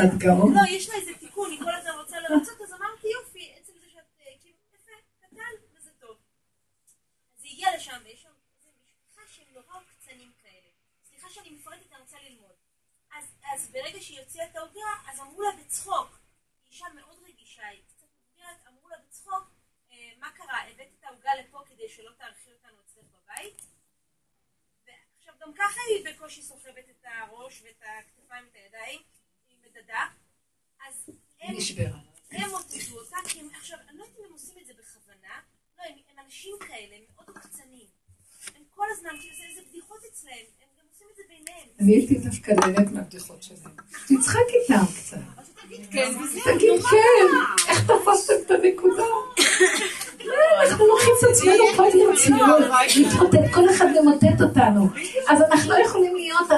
לא, 0.54 0.62
יש 0.68 0.88
לה 0.88 0.94
איזה 0.94 1.10
תיקון, 1.20 1.50
היא 1.50 1.58
כל 1.58 1.74
הזמן 1.74 1.92
רוצה 2.00 2.16
לרצות, 2.20 2.60
אז 2.60 2.72
אמרתי, 2.72 3.06
יופי, 3.06 3.52
עצם 3.60 3.72
זה 3.80 3.86
שאת 3.92 4.10
אה, 4.20 4.32
כאילו 4.42 4.56
יפה, 4.74 4.92
קטן, 5.20 5.54
וזה 5.78 5.90
טוב. 6.00 6.16
אז 7.38 7.44
היא 7.44 7.52
הגיעה 7.52 7.76
לשם, 7.76 7.98
ויש 8.04 8.22
שם 8.22 8.34
איזה 8.58 8.70
משפחה 8.86 9.22
שהם 9.34 9.46
נורא 9.54 9.80
קצנים 9.90 10.30
כאלה. 10.42 10.70
סליחה 11.08 11.28
שאני 11.30 11.50
מפרטת, 11.50 11.92
אני 11.92 12.00
רוצה 12.00 12.16
ללמוד. 12.28 12.54
אז, 13.54 13.70
ברגע 13.72 14.00
שהיא 14.00 14.20
הוציאה 14.20 14.46
את 14.46 14.56
העוגה, 14.56 14.90
אז 15.08 15.20
אמרו 15.20 15.42
לה 15.42 15.50
בצחוק, 15.60 16.18
היא 16.64 16.70
אישה 16.70 16.86
מאוד 16.94 17.18
רגישה, 17.26 17.66
היא 17.66 17.82
קצת 17.88 18.06
מבוגרת, 18.06 18.66
אמרו 18.68 18.88
לה 18.88 18.96
בצחוק, 19.06 19.50
אה, 19.90 20.12
מה 20.18 20.30
קרה, 20.30 20.68
הבאת 20.70 20.88
את 20.98 21.04
העוגה 21.04 21.34
לפה 21.34 21.60
כדי 21.66 21.88
שלא 21.88 22.10
תארחי 22.18 22.52
אותנו 22.52 22.76
אצלך 22.86 23.04
בבית? 23.12 23.62
ועכשיו 24.86 25.34
גם 25.40 25.52
ככה 25.54 25.80
היא 25.88 26.04
בקושי 26.04 26.42
סוחבת 26.42 26.88
את 26.90 27.04
הראש 27.04 27.62
ואת 27.62 27.82
הכתפיים 27.82 28.44
ואת 28.44 28.54
הידיים, 28.54 29.00
היא 29.48 29.58
מדדה, 29.62 30.06
אז 30.86 31.10
הם, 31.40 31.56
נשברה. 31.56 31.98
הם 32.30 32.50
מוטטו 32.50 33.00
אותה, 33.00 33.16
כי 33.28 33.40
הם 33.40 33.48
עכשיו, 33.54 33.78
אני 33.88 33.98
לא 33.98 34.04
יודעת 34.04 34.18
אם 34.18 34.24
הם 34.24 34.32
עושים 34.32 34.58
את 34.58 34.66
זה 34.66 34.74
בכוונה, 34.74 35.40
לא, 35.78 35.82
הם, 35.82 35.98
הם 36.08 36.18
אנשים 36.18 36.56
כאלה, 36.68 36.96
הם 36.96 37.02
מאוד 37.14 37.38
קצנים. 37.38 37.86
הם 38.54 38.64
כל 38.70 38.86
הזמן, 38.90 39.10
כאילו 39.20 39.36
זה, 39.36 39.44
זה 39.54 39.68
בדיחות 39.68 40.04
אצלהם, 40.04 40.46
הם 40.60 40.68
גם 41.04 41.10
עושים 41.10 41.10
את 41.10 41.16
זה 41.16 41.22
ביניהם. 41.28 41.68
אני 41.80 41.92
הייתי 41.92 42.14
דווקא 42.14 42.52
נהנית 42.52 42.92
מהבדיחות 42.92 43.42
שלהם. 43.42 43.74
תצחק 44.08 44.40
איתם 44.54 44.84
קצת. 44.96 45.16
תגיד 45.64 45.86
כן, 45.90 46.12
תגיד 46.44 46.82
כן? 46.82 47.26
איך 47.68 47.90
תפסתם 47.90 48.34
את 48.46 48.50
הנקודה? 48.50 49.04
לא, 50.24 50.34
אנחנו 50.62 50.86
לוקחים 50.86 51.12
את 51.18 51.30
עצמנו 51.30 51.64
כל 51.76 51.90
ברצינות, 52.08 52.60
להתמוטט, 52.96 53.54
כל 53.54 53.70
אחד 53.70 53.86
ממוטט 54.00 54.40
אותנו. 54.42 54.88
אז 55.28 55.42
אנחנו 55.42 55.70
לא 55.70 55.78
יכולים 55.78 56.16
להיות 56.16 56.48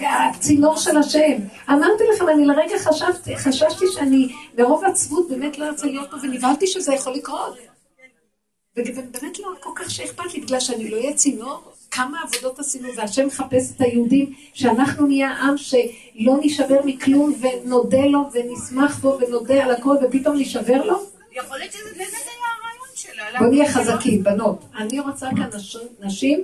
הצינור 0.00 0.76
של 0.76 0.96
השם. 0.96 1.38
אמרתי 1.70 2.04
לכם, 2.14 2.28
אני 2.28 2.46
לרגע 2.46 2.78
חשבתי, 2.78 3.36
חששתי 3.36 3.84
שאני 3.92 4.28
מרוב 4.58 4.84
עצבות 4.84 5.28
באמת 5.28 5.58
לא 5.58 5.66
ארצה 5.66 5.86
להיות 5.86 6.10
פה, 6.10 6.16
ונבהלתי 6.22 6.66
שזה 6.66 6.94
יכול 6.94 7.12
לקרות. 7.12 7.56
ובאמת 8.76 9.38
לא 9.38 9.48
כל 9.60 9.70
כך 9.74 9.90
שאכפת 9.90 10.34
לי, 10.34 10.40
בגלל 10.40 10.60
שאני 10.60 10.90
לא 10.90 10.96
אהיה 10.96 11.14
צינור. 11.14 11.72
כמה 11.90 12.18
עבודות 12.22 12.58
עשינו, 12.58 12.88
והשם 12.96 13.26
מחפש 13.26 13.72
את 13.76 13.80
היהודים, 13.80 14.32
שאנחנו 14.54 15.06
נהיה 15.06 15.30
עם 15.30 15.56
שלא 15.56 16.36
נשבר 16.42 16.80
מכלום, 16.84 17.34
ונודה 17.40 18.06
לו, 18.06 18.20
ונשמח 18.32 18.98
בו, 18.98 19.18
ונודה 19.20 19.64
על 19.64 19.70
הכל, 19.70 19.96
ופתאום 20.02 20.36
נשבר 20.38 20.84
לו? 20.84 21.02
יכול 21.32 21.58
להיות 21.58 21.72
שזה 21.72 21.84
באמת 21.90 21.98
היה 21.98 22.46
הרעיון 22.60 22.88
שלה. 22.94 23.38
בוא 23.38 23.46
נהיה 23.46 23.72
חזקים, 23.72 24.22
בנות. 24.22 24.64
אני 24.78 25.00
רוצה 25.00 25.28
כאן 25.36 25.48
נש- 25.56 25.76
נשים, 26.00 26.40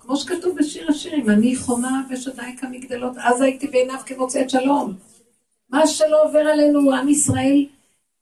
כמו 0.00 0.16
שכתוב 0.16 0.58
בשיר 0.58 0.90
השירים, 0.90 1.30
אני 1.30 1.56
חומה 1.56 2.02
ושדי 2.10 2.56
כמגדלות, 2.60 3.12
אז 3.18 3.40
הייתי 3.40 3.66
בעיניו 3.66 3.96
כמוצאת 4.06 4.50
שלום. 4.50 4.92
מה 5.70 5.86
שלא 5.86 6.24
עובר 6.24 6.38
עלינו, 6.38 6.92
עם 6.94 7.08
ישראל, 7.08 7.66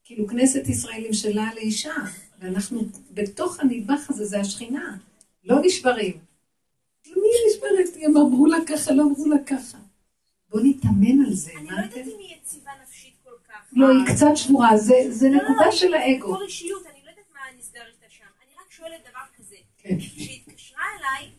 כאילו 0.05 0.27
כנסת 0.29 0.69
ישראל 0.69 1.03
נמשלה 1.07 1.49
לאישה, 1.55 1.93
ואנחנו 2.41 2.81
בתוך 3.15 3.61
הנדבך 3.61 4.11
הזה, 4.11 4.25
זה 4.25 4.41
השכינה, 4.41 4.97
לא 5.43 5.57
נשברים. 5.63 6.25
מי 7.07 7.29
נשברת? 7.49 8.03
הם 8.05 8.17
אמרו 8.17 8.47
לה 8.47 8.57
ככה, 8.69 8.93
לא 8.93 9.03
אמרו 9.03 9.27
לה 9.29 9.37
ככה. 9.47 9.79
בוא 10.49 10.61
נתאמן 10.65 11.25
על 11.27 11.33
זה, 11.35 11.53
אני 11.53 11.67
לא? 11.67 11.77
יודעת 11.77 11.97
אם 11.97 12.19
היא 12.19 12.37
יציבה 12.37 12.71
נפשית 12.83 13.15
כל 13.25 13.37
כך. 13.49 13.63
לא, 13.73 13.87
היא 13.89 14.15
קצת 14.15 14.37
שבורה, 14.37 14.77
זה- 14.77 15.11
זה 15.11 15.27
לא, 15.29 15.37
לא, 15.37 15.43
נקודה 15.51 15.67
לא, 15.67 15.73
של 15.73 15.95
האגו. 15.95 16.27
כמו 16.27 16.43
אישיות, 16.43 16.87
אני 16.87 17.05
לא 17.05 17.11
יודעת 17.11 17.31
מה 17.33 17.41
נסגר 17.59 17.87
איתה 17.87 18.07
שם. 18.09 18.25
אני 18.45 18.55
רק 18.65 18.71
שואלת 18.73 19.01
דבר 19.11 19.21
כזה. 19.37 19.57
כן. 19.79 19.99
כשהיא 19.99 20.43
התקשרה 20.47 20.83
אליי, 20.99 21.31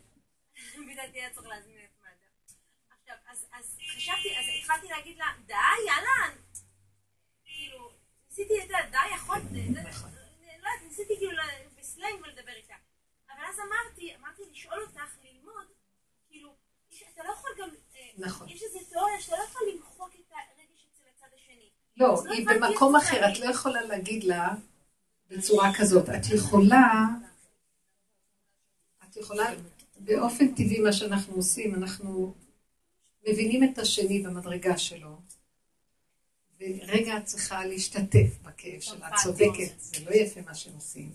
לדעתי 0.93 1.19
היה 1.19 1.29
צריך 1.33 1.47
להזמין 1.47 1.75
את 1.85 2.01
מד"א. 2.01 2.53
עכשיו, 3.01 3.15
אז- 3.59 3.77
חשבתי, 3.95 4.29
אז 4.39 4.45
התחלתי 4.59 4.87
להגיד 4.87 5.17
לה, 5.17 5.25
די, 5.47 5.53
יאללה. 5.87 6.35
כאילו, 7.45 7.91
ניסיתי, 8.29 8.53
את 8.57 8.63
יודעת, 8.63 8.91
די, 8.91 9.15
יכול, 9.15 9.37
זה- 9.41 9.49
זה- 9.49 9.81
לא 10.61 10.67
יודעת, 10.67 10.83
ניסיתי 10.87 11.13
כאילו 11.17 11.31
ל- 11.31 11.79
בסלנג 11.79 12.15
ולדבר 12.23 12.51
איתה. 12.55 12.73
אבל 13.29 13.43
אז 13.49 13.55
אמרתי, 13.59 14.15
אמרתי 14.15 14.41
לשאול 14.51 14.81
אותך, 14.81 15.01
ללמוד, 15.23 15.65
כאילו, 16.29 16.55
יש- 16.91 17.03
אתה 17.13 17.23
לא 17.23 17.29
יכול 17.31 17.51
גם, 17.59 17.69
אה, 17.95 18.02
נכון. 18.17 18.49
יש 18.49 18.63
איזו 18.63 18.79
תיאוריה 18.89 19.21
שאתה 19.21 19.35
לא 19.37 19.43
יכול 19.43 19.61
למחוק 19.73 20.09
את 20.09 20.31
הרגש 20.31 20.85
אצל 20.93 21.03
הצד 21.15 21.27
השני. 21.35 21.69
לא, 21.97 22.23
לא 22.25 22.33
היא 22.33 22.47
במקום 22.47 22.95
אחר, 22.95 23.29
את. 23.29 23.39
לא 23.39 23.45
יכולה 23.45 23.81
להגיד 23.81 24.23
לה 24.23 24.55
בצורה 25.29 25.71
כזאת. 25.77 26.09
את 26.09 26.25
יכולה, 26.35 27.05
את 29.09 29.17
יכולה, 29.17 29.43
באופן 29.99 30.47
טבעי 30.55 30.79
מה 30.79 30.93
שאנחנו 30.93 31.35
עושים, 31.35 31.75
אנחנו 31.75 32.33
מבינים 33.27 33.63
את 33.63 33.77
השני 33.77 34.19
במדרגה 34.19 34.77
שלו, 34.77 35.17
ורגע 36.59 37.17
את 37.17 37.25
צריכה 37.25 37.65
להשתתף 37.65 38.39
בכאב 38.43 38.79
שלה, 38.79 39.07
את 39.07 39.13
צודקת, 39.23 39.79
זה 39.79 40.05
לא 40.05 40.11
יפה 40.11 40.41
מה 40.41 40.55
שהם 40.55 40.73
עושים. 40.73 41.11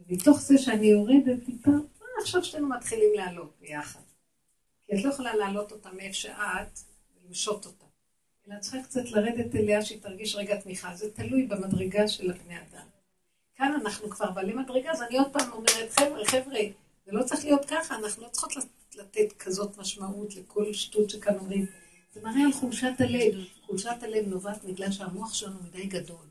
ומתוך 0.00 0.40
זה 0.40 0.58
שאני 0.58 0.86
יורדת 0.86 1.44
טיפה, 1.46 1.70
אה, 1.70 2.06
עכשיו 2.22 2.44
שנינו 2.44 2.68
מתחילים 2.68 3.10
לעלות 3.14 3.56
ביחד. 3.60 4.00
כי 4.88 4.96
את 4.96 5.04
לא 5.04 5.10
יכולה 5.10 5.36
להעלות 5.36 5.72
אותה 5.72 5.92
מאיפה 5.92 6.14
שאת 6.14 6.78
ולמשות 7.16 7.66
אותה. 7.66 7.84
אלא 8.48 8.54
את 8.56 8.60
צריכה 8.60 8.82
קצת 8.82 9.10
לרדת 9.10 9.54
אליה 9.54 9.82
שהיא 9.82 10.00
תרגיש 10.00 10.34
רגע 10.34 10.60
תמיכה. 10.60 10.96
זה 10.96 11.10
תלוי 11.10 11.46
במדרגה 11.46 12.08
של 12.08 12.30
הבני 12.30 12.56
אדם. 12.56 12.86
כאן 13.54 13.72
אנחנו 13.80 14.10
כבר 14.10 14.30
בעלי 14.30 14.54
מדרגה, 14.54 14.90
אז 14.90 15.02
אני 15.02 15.18
עוד 15.18 15.32
פעם 15.32 15.52
אומרת, 15.52 15.90
חבר'ה, 15.90 16.24
חבר'ה, 16.26 16.60
זה 17.06 17.12
לא 17.12 17.22
צריך 17.22 17.44
להיות 17.44 17.64
ככה, 17.64 17.96
אנחנו 17.96 18.22
לא 18.22 18.28
צריכות 18.28 18.52
לתת 18.94 19.32
כזאת 19.38 19.78
משמעות 19.78 20.36
לכל 20.36 20.72
שטות 20.72 21.10
שכאן 21.10 21.38
אומרים. 21.38 21.66
זה 22.14 22.20
מראה 22.20 22.44
על 22.44 22.52
חולשת 22.52 22.92
הלב. 22.98 23.34
חולשת 23.66 24.02
הלב 24.02 24.28
נובעת 24.28 24.64
בגלל 24.64 24.92
שהמוח 24.92 25.34
שלנו 25.34 25.62
מדי 25.62 25.86
גדול. 25.86 26.26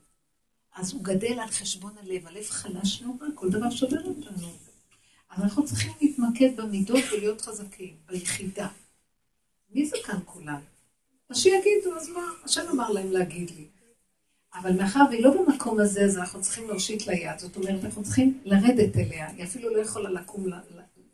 אז 0.74 0.92
הוא 0.92 1.04
גדל 1.04 1.40
על 1.40 1.48
חשבון 1.48 1.92
הלב, 1.98 2.26
הלב 2.26 2.44
חלש 2.44 3.02
נורא, 3.02 3.26
כל 3.34 3.50
דבר 3.50 3.70
שובר 3.70 4.04
אותנו. 4.04 4.67
אנחנו 5.42 5.64
צריכים 5.64 5.92
להתמקד 6.00 6.56
במידות 6.56 7.04
ולהיות 7.12 7.40
חזקים, 7.40 7.96
ביחידה. 8.06 8.68
מי 9.70 9.86
זה 9.86 9.96
כאן 10.04 10.18
כולם? 10.24 10.60
אז 11.30 11.36
שיגידו, 11.36 11.96
אז 11.96 12.08
מה? 12.08 12.22
השם 12.44 12.68
אמר 12.70 12.90
להם 12.90 13.10
להגיד 13.10 13.50
לי. 13.50 13.66
אבל 14.54 14.72
מאחר 14.72 15.00
והיא 15.10 15.24
לא 15.24 15.42
במקום 15.42 15.80
הזה, 15.80 16.04
אז 16.04 16.18
אנחנו 16.18 16.40
צריכים 16.40 16.68
להושיט 16.68 17.06
לה 17.06 17.14
יד. 17.14 17.38
זאת 17.38 17.56
אומרת, 17.56 17.84
אנחנו 17.84 18.02
צריכים 18.02 18.38
לרדת 18.44 18.96
אליה. 18.96 19.28
היא 19.30 19.44
אפילו 19.44 19.74
לא 19.74 19.78
יכולה 19.80 20.10
לקום 20.10 20.46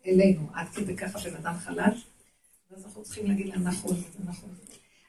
אלינו, 0.06 0.48
עד 0.54 0.68
כדי 0.68 0.96
ככה 0.96 1.18
בן 1.18 1.36
אדם 1.36 1.54
חלש. 1.58 2.04
ואז 2.70 2.84
אנחנו 2.84 3.02
צריכים 3.02 3.26
להגיד 3.26 3.46
לה, 3.46 3.56
נכון, 3.56 3.96
זה 3.96 4.24
נכון. 4.24 4.50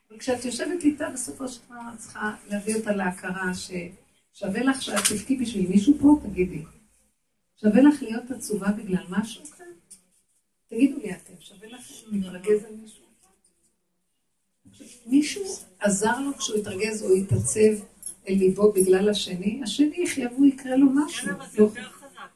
אבל 0.10 0.20
כשאת 0.20 0.46
יושבת 0.46 0.84
איתה, 0.84 1.10
בסופו 1.10 1.48
של 1.48 1.60
דבר 1.66 1.80
את 1.94 2.00
צריכה 2.00 2.36
להביא 2.50 2.76
אותה 2.76 2.92
להכרה 2.92 3.52
ששווה 3.54 4.64
לך 4.64 4.82
שאת 4.82 5.04
תבכי 5.10 5.36
בשביל 5.36 5.68
מישהו 5.68 5.94
פה, 6.02 6.20
תגידי. 6.24 6.64
שווה 7.62 7.82
לך 7.82 8.02
להיות 8.04 8.32
עצובה 8.32 8.68
בגלל 8.72 9.04
משהו 9.10 9.46
כאן? 9.46 9.66
תגידו 10.68 10.98
לי 11.00 11.14
אתם, 11.16 11.34
שווה 11.40 11.68
לך 11.68 11.82
להתרגז 12.12 12.64
על 12.66 12.76
מישהו? 12.76 13.06
מישהו 15.06 15.44
עזר 15.80 16.20
לו 16.20 16.38
כשהוא 16.38 16.58
התרגז 16.58 17.04
או 17.04 17.14
התעצב 17.14 17.86
אל 18.30 18.34
ליבו 18.34 18.72
בגלל 18.72 19.10
השני, 19.10 19.62
השני 19.64 20.04
יחיה 20.04 20.30
והוא 20.32 20.46
יקרה 20.46 20.76
לו 20.76 20.88
משהו. 20.90 21.28
כן, 21.28 21.34
אבל 21.34 21.48
זה 21.50 21.60
לא- 21.60 21.64
יותר 21.66 21.90
חזק. 21.92 22.30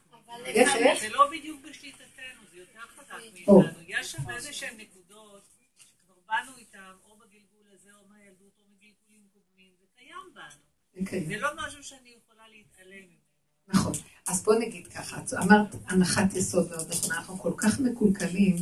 איך, 0.44 0.76
איך? 0.76 1.00
זה 1.00 1.08
לא 1.08 1.30
בדיוק 1.30 1.60
בשליטתנו, 1.70 2.40
זה 2.52 2.58
יותר 2.58 2.80
חזק 2.80 3.14
או. 3.48 3.60
מאיתנו. 3.60 3.82
יש 3.88 4.12
שם 4.12 4.30
איזה 4.30 4.52
שהן 4.52 4.74
נקודות 4.76 5.42
שכבר 5.78 6.14
באנו 6.28 6.56
איתן, 6.58 6.92
או 7.08 7.16
בגלגול 7.16 7.64
הזה, 7.72 7.90
או 7.94 8.08
מהילדות, 8.08 8.52
או 8.58 8.64
מגלגולים 8.76 9.28
קודמים, 9.32 9.70
זה 9.80 9.86
קיים 9.96 10.34
בנו. 10.34 11.26
זה 11.28 11.36
לא 11.36 11.48
משהו 11.56 11.82
שאני 11.84 12.10
יכולה 12.24 12.48
להתעלם 12.48 13.04
ממנו. 13.04 13.20
נכון. 13.68 13.92
אז 14.30 14.42
בוא 14.42 14.54
נגיד 14.54 14.86
ככה, 14.86 15.20
אמרת 15.42 15.74
הנחת 15.88 16.34
יסוד 16.34 16.70
מאוד 16.70 16.88
נכונה, 16.90 17.16
אנחנו 17.16 17.38
כל 17.38 17.52
כך 17.56 17.80
מקולקלים, 17.80 18.56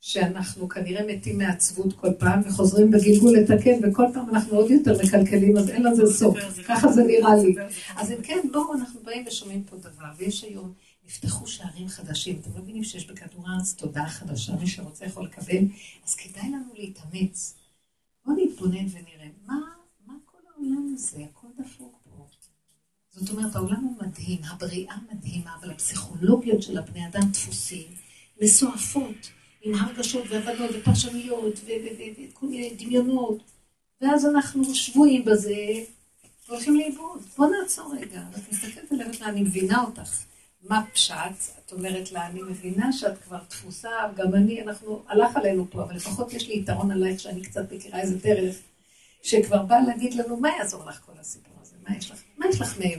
שאנחנו 0.00 0.68
כנראה 0.68 1.06
מתים 1.06 1.38
מעצבות 1.38 1.92
כל 1.96 2.08
פעם, 2.18 2.40
וחוזרים 2.44 2.90
בגלגול 2.90 3.36
לתקן, 3.36 3.78
וכל 3.82 4.06
פעם 4.14 4.30
אנחנו 4.30 4.56
עוד 4.56 4.70
יותר 4.70 4.92
מקלקלים, 5.04 5.56
אז 5.56 5.70
אין 5.70 5.82
לזה 5.82 6.06
סוף. 6.06 6.38
ככה 6.68 6.92
זה 6.92 7.02
נראה 7.02 7.36
לי. 7.36 7.54
אז 7.96 8.10
אם 8.10 8.22
כן, 8.22 8.38
בואו, 8.52 8.74
אנחנו 8.74 9.00
באים 9.00 9.24
ושומעים 9.26 9.64
פה 9.64 9.76
דבר, 9.76 10.08
ויש 10.16 10.44
היום, 10.44 10.72
נפתחו 11.06 11.46
שערים 11.46 11.88
חדשים. 11.88 12.38
אתם 12.40 12.50
לא 12.56 12.62
מבינים 12.62 12.84
שיש 12.84 13.10
בכדור 13.10 13.48
הארץ 13.48 13.74
תודעה 13.74 14.08
חדשה, 14.08 14.52
מי 14.60 14.66
שרוצה 14.66 15.04
יכול 15.04 15.24
לקבל, 15.24 15.64
אז 16.06 16.14
כדאי 16.14 16.48
לנו 16.48 16.74
להתאמץ. 16.74 17.54
בואו 18.24 18.36
נתבונן 18.36 18.86
ונראה, 18.92 19.28
מה, 19.46 19.60
מה 20.06 20.14
כל 20.24 20.38
העולם 20.54 20.94
הזה? 20.94 21.24
זאת 23.18 23.30
אומרת, 23.30 23.56
העולם 23.56 23.84
הוא 23.84 23.96
מדהים, 24.06 24.38
הבריאה 24.44 24.96
מדהימה, 25.12 25.56
אבל 25.60 25.70
הפסיכולוגיות 25.70 26.62
של 26.62 26.78
הבני 26.78 27.06
אדם 27.06 27.22
דפוסים, 27.32 27.86
מסועפות. 28.42 29.30
עם 29.62 29.74
הרגשות 29.74 30.24
והבנות 30.28 30.70
ופרשנויות 30.74 31.60
וכל 31.64 32.46
מיני 32.46 32.74
דמיונות, 32.78 33.42
ואז 34.00 34.26
אנחנו 34.26 34.74
שבויים 34.74 35.24
בזה 35.24 35.54
והולכים 36.48 36.76
לאיבוד. 36.76 37.22
בוא 37.36 37.46
נעצור 37.46 37.94
רגע, 38.00 38.22
ואת 38.32 38.52
מסתכלת 38.52 38.92
עליהם, 38.92 39.10
אני 39.22 39.42
מבינה 39.42 39.84
אותך. 39.84 40.22
מה 40.62 40.84
פשט? 40.92 41.14
את 41.66 41.72
אומרת 41.72 42.12
לה, 42.12 42.26
אני 42.26 42.42
מבינה 42.42 42.92
שאת 42.92 43.18
כבר 43.18 43.38
דפוסה, 43.50 43.90
גם 44.16 44.34
אני, 44.34 44.62
אנחנו, 44.62 45.02
הלך 45.08 45.36
עלינו 45.36 45.70
פה, 45.70 45.82
אבל 45.82 45.96
לפחות 45.96 46.32
יש 46.32 46.48
לי 46.48 46.58
יתרון 46.58 46.90
עלייך 46.90 47.20
שאני 47.20 47.42
קצת 47.42 47.72
מכירה 47.72 48.00
איזה 48.00 48.18
דרך, 48.18 48.56
שכבר 49.22 49.62
באה 49.62 49.80
להגיד 49.80 50.14
לנו, 50.14 50.36
מה 50.36 50.48
יעזור 50.58 50.84
לך 50.84 51.00
כל 51.06 51.12
הסיפור 51.20 51.54
הזה? 51.62 51.76
מה 51.88 51.96
יש 51.96 52.10
לך? 52.10 52.22
מה 52.38 52.46
יש 52.48 52.60
לך 52.60 52.78
מהם? 52.78 52.98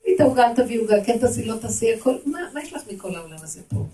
תביאי 0.00 0.16
את 0.16 0.20
העוגה, 0.20 0.48
אל 0.48 0.54
תביאי 0.54 0.76
עוגה, 0.78 1.04
כן 1.04 1.18
תעשי, 1.18 1.44
לא 1.44 1.56
תעשי, 1.56 1.94
הכל, 1.94 2.14
מה, 2.26 2.40
מה 2.54 2.62
יש 2.62 2.72
לך 2.72 2.82
מכל 2.92 3.14
העולם 3.14 3.36
הזה 3.42 3.60
פה? 3.68 3.86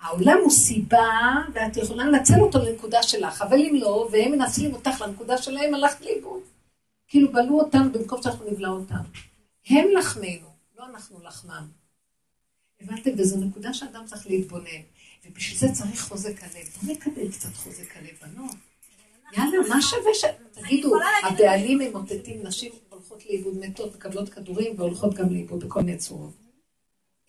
העולם 0.00 0.38
הוא 0.42 0.50
סיבה, 0.50 1.32
ואת 1.54 1.76
יכולה 1.76 2.04
לנצל 2.04 2.40
אותו 2.40 2.58
לנקודה 2.58 3.02
שלך, 3.02 3.42
אבל 3.42 3.58
אם 3.58 3.74
לא, 3.80 4.08
והם 4.12 4.32
מנצלים 4.32 4.74
אותך 4.74 5.00
לנקודה 5.00 5.38
שלהם, 5.38 5.74
הלכת 5.74 6.00
לאיבוד. 6.00 6.40
כאילו 7.08 7.32
בלעו 7.32 7.60
אותנו 7.60 7.92
במקום 7.92 8.22
שאנחנו 8.22 8.50
נבלע 8.50 8.68
אותם. 8.68 9.02
הם 9.66 9.88
לחמנו, 9.98 10.48
לא 10.78 10.84
אנחנו 10.86 11.18
לחמם. 11.22 11.66
הבנתם? 12.80 13.10
וזו 13.18 13.36
נקודה 13.36 13.74
שאדם 13.74 14.06
צריך 14.06 14.26
להתבונן. 14.26 14.80
ובשביל 15.26 15.58
זה 15.58 15.68
צריך 15.72 16.00
חוזק 16.00 16.42
הלב. 16.42 16.68
בוא 16.82 16.92
נקבל 16.92 17.32
קצת 17.32 17.54
חוזק 17.54 17.96
הלב, 17.96 18.10
בנות. 18.22 18.54
יאללה, 19.36 19.68
מה 19.68 19.82
שווה 19.82 20.14
ש... 20.14 20.24
תגידו, 20.52 20.94
הבעלים 21.22 21.78
ממוטטים 21.78 22.42
נשים, 22.42 22.72
הולכות 23.20 23.30
לאיבוד 23.30 23.58
מתות, 23.58 23.94
מקבלות 23.94 24.28
כדורים 24.28 24.74
והולכות 24.76 25.14
גם 25.14 25.32
לאיבוד 25.32 25.64
בכל 25.64 25.80
מיני 25.80 25.98
צורות. 25.98 26.32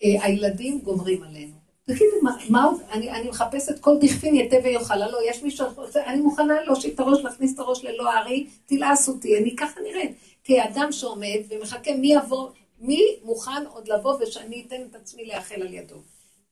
אה, 0.04 0.24
הילדים 0.24 0.80
גומרים 0.80 1.22
עלינו. 1.22 1.54
תגידו, 1.84 2.22
מה, 2.22 2.36
מה 2.50 2.64
עוד, 2.64 2.80
אני, 2.92 3.10
אני 3.10 3.28
מחפשת 3.28 3.78
כל 3.80 3.96
דכפין 4.00 4.34
יתה 4.34 4.56
ויאכל, 4.64 4.96
לא, 4.96 5.18
יש 5.30 5.42
מישהו 5.42 5.66
אני 5.96 6.20
מוכנה 6.20 6.64
להושיט 6.64 6.94
את 6.94 7.00
הראש, 7.00 7.24
להכניס 7.24 7.54
את 7.54 7.58
הראש 7.58 7.84
ללא 7.84 8.10
הארי, 8.10 8.46
תלעס 8.66 9.08
אותי, 9.08 9.38
אני 9.38 9.56
ככה 9.56 9.80
נראית. 9.80 10.16
כאדם 10.44 10.92
שעומד 10.92 11.40
ומחכה 11.50 11.94
מי 11.94 12.14
יבוא, 12.14 12.50
מי 12.80 13.00
מוכן 13.22 13.66
עוד 13.72 13.88
לבוא 13.88 14.18
ושאני 14.20 14.64
אתן 14.66 14.82
את 14.90 14.94
עצמי 14.94 15.24
להיאכל 15.24 15.62
על 15.62 15.74
ידו. 15.74 15.96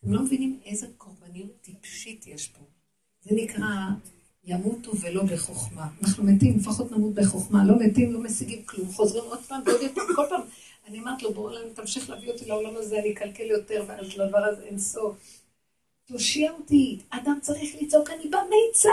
אתם 0.00 0.12
לא 0.12 0.22
מבינים 0.22 0.60
איזה 0.64 0.86
קורבניות 0.96 1.50
טיפשית 1.60 2.26
יש 2.26 2.48
פה. 2.48 2.64
זה 3.22 3.30
נקרא 3.34 3.66
ימותו 4.44 4.90
ולא 5.00 5.22
בחוכמה. 5.22 5.86
אנחנו 6.02 6.24
מתים, 6.24 6.58
לפחות 6.58 6.92
נמות 6.92 7.14
בחוכמה, 7.14 7.64
לא 7.64 7.74
מתים, 7.78 8.12
לא 8.12 8.20
משיגים 8.20 8.62
כלום, 8.62 8.92
חוזרים 8.92 9.24
עוד 9.24 9.40
פעם 9.48 9.62
ועוד 9.66 9.82
יותר, 9.82 10.02
כל 10.16 10.26
פעם 10.28 10.40
אני 10.90 10.98
אומרת 10.98 11.22
לו, 11.22 11.34
בואו 11.34 11.54
תמשיך 11.74 12.10
להביא 12.10 12.32
אותי 12.32 12.44
לעולם 12.44 12.76
הזה, 12.76 12.98
אני 12.98 13.12
אקלקל 13.12 13.50
יותר, 13.50 13.84
ואז 13.86 14.16
לדבר 14.16 14.38
הזה 14.38 14.62
אין 14.62 14.78
סוף. 14.78 15.14
תושיע 16.04 16.52
אותי, 16.52 16.98
אדם 17.10 17.38
צריך 17.42 17.70
לצעוק, 17.80 18.10
אני 18.10 18.24
במיצה, 18.24 18.90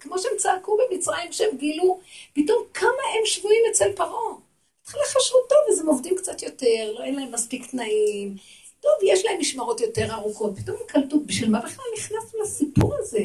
כמו 0.00 0.18
שהם 0.18 0.32
צעקו 0.38 0.78
במצרים, 0.78 1.32
שהם 1.32 1.56
גילו, 1.56 2.00
פתאום 2.32 2.64
כמה 2.74 3.02
הם 3.18 3.26
שבויים 3.26 3.62
אצל 3.70 3.92
פרעה. 3.96 4.34
התחילה 4.82 5.04
חשבו 5.04 5.38
טוב, 5.48 5.58
אז 5.72 5.80
הם 5.80 5.86
עובדים 5.86 6.16
קצת 6.16 6.42
יותר, 6.42 6.92
לא 6.98 7.04
אין 7.04 7.14
להם 7.14 7.32
מספיק 7.32 7.70
תנאים, 7.70 8.36
טוב, 8.80 8.92
יש 9.02 9.24
להם 9.24 9.40
משמרות 9.40 9.80
יותר 9.80 10.12
ארוכות, 10.14 10.58
פתאום 10.58 10.76
הם 10.80 10.86
קלטו, 10.86 11.20
בשביל 11.20 11.50
מה 11.50 11.60
בכלל 11.60 11.84
נכנסנו 11.98 12.40
לסיפור 12.42 12.94
הזה? 12.98 13.24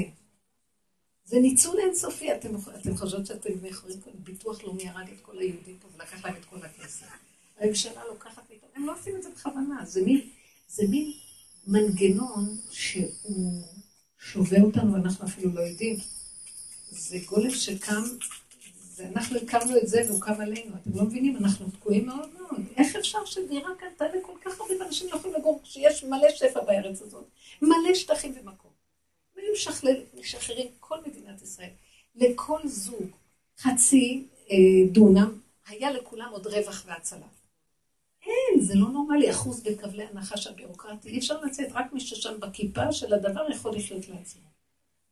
זה 1.31 1.39
ניצול 1.39 1.79
אינסופי, 1.79 2.33
אתם, 2.33 2.49
אתם 2.81 2.97
חושבות 2.97 3.25
שאתם 3.25 3.49
יכולים, 3.63 3.97
ביטוח 4.13 4.63
לאומי 4.63 4.89
הרג 4.89 5.09
את 5.09 5.21
כל 5.21 5.39
היהודים 5.39 5.77
פה 5.81 5.87
ולקח 5.95 6.25
להם 6.25 6.35
את 6.35 6.45
כל 6.45 6.57
הכסף. 6.65 7.05
הממשלה 7.59 8.05
לוקחת 8.05 8.41
מאיתנו, 8.49 8.69
הם 8.75 8.85
לא 8.85 8.93
עושים 8.93 9.15
את 9.15 9.23
זה 9.23 9.29
בכוונה, 9.29 9.85
זה 9.85 10.01
מין, 10.01 10.21
זה 10.67 10.83
מין 10.89 11.11
מנגנון 11.67 12.57
שהוא 12.71 13.63
שובה 14.19 14.61
אותנו 14.61 14.93
ואנחנו 14.93 15.25
אפילו 15.25 15.53
לא 15.53 15.61
יודעים. 15.61 15.97
זה 16.89 17.17
גולם 17.25 17.49
שקם, 17.49 18.03
ואנחנו 18.95 19.37
הכרנו 19.37 19.77
את 19.77 19.87
זה 19.87 20.01
והוא 20.07 20.21
קם 20.21 20.41
עלינו, 20.41 20.75
אתם 20.81 20.91
לא 20.95 21.03
מבינים, 21.03 21.37
אנחנו 21.37 21.71
תקועים 21.71 22.05
מאוד 22.05 22.29
מאוד. 22.39 22.61
איך 22.77 22.95
אפשר 22.95 23.25
שדירה 23.25 23.69
כאן 23.79 23.87
תעלה 23.97 24.21
כל 24.21 24.37
כך 24.45 24.59
הרבה 24.59 24.85
אנשים 24.85 25.09
לא 25.11 25.15
יכולים 25.15 25.37
לגור 25.37 25.59
כשיש 25.63 26.03
מלא 26.03 26.29
שפע 26.35 26.61
בארץ 26.61 27.01
הזאת, 27.01 27.25
מלא 27.61 27.93
שטחים 27.93 28.33
ומקום. 28.41 28.70
והיו 29.83 29.99
משחררים 30.19 30.67
כל 30.79 30.97
מדינת 31.07 31.41
ישראל, 31.41 31.69
לכל 32.15 32.59
זוג 32.65 33.07
חצי 33.59 34.27
אה, 34.51 34.57
דונם, 34.91 35.39
היה 35.67 35.91
לכולם 35.91 36.29
עוד 36.31 36.47
רווח 36.47 36.83
והצלה. 36.87 37.27
אין, 38.25 38.61
זה 38.61 38.75
לא 38.75 38.87
נורמלי, 38.89 39.31
אחוז 39.31 39.63
בכבלי 39.63 40.03
הנחש 40.03 40.47
הביורוקרטי. 40.47 41.09
אי 41.09 41.19
אפשר 41.19 41.41
לצאת, 41.41 41.67
רק 41.71 41.93
מי 41.93 41.99
ששם 41.99 42.39
בכיפה 42.39 42.91
של 42.91 43.13
הדבר 43.13 43.51
יכול 43.51 43.75
לחיות 43.75 44.09
לעצמו. 44.09 44.41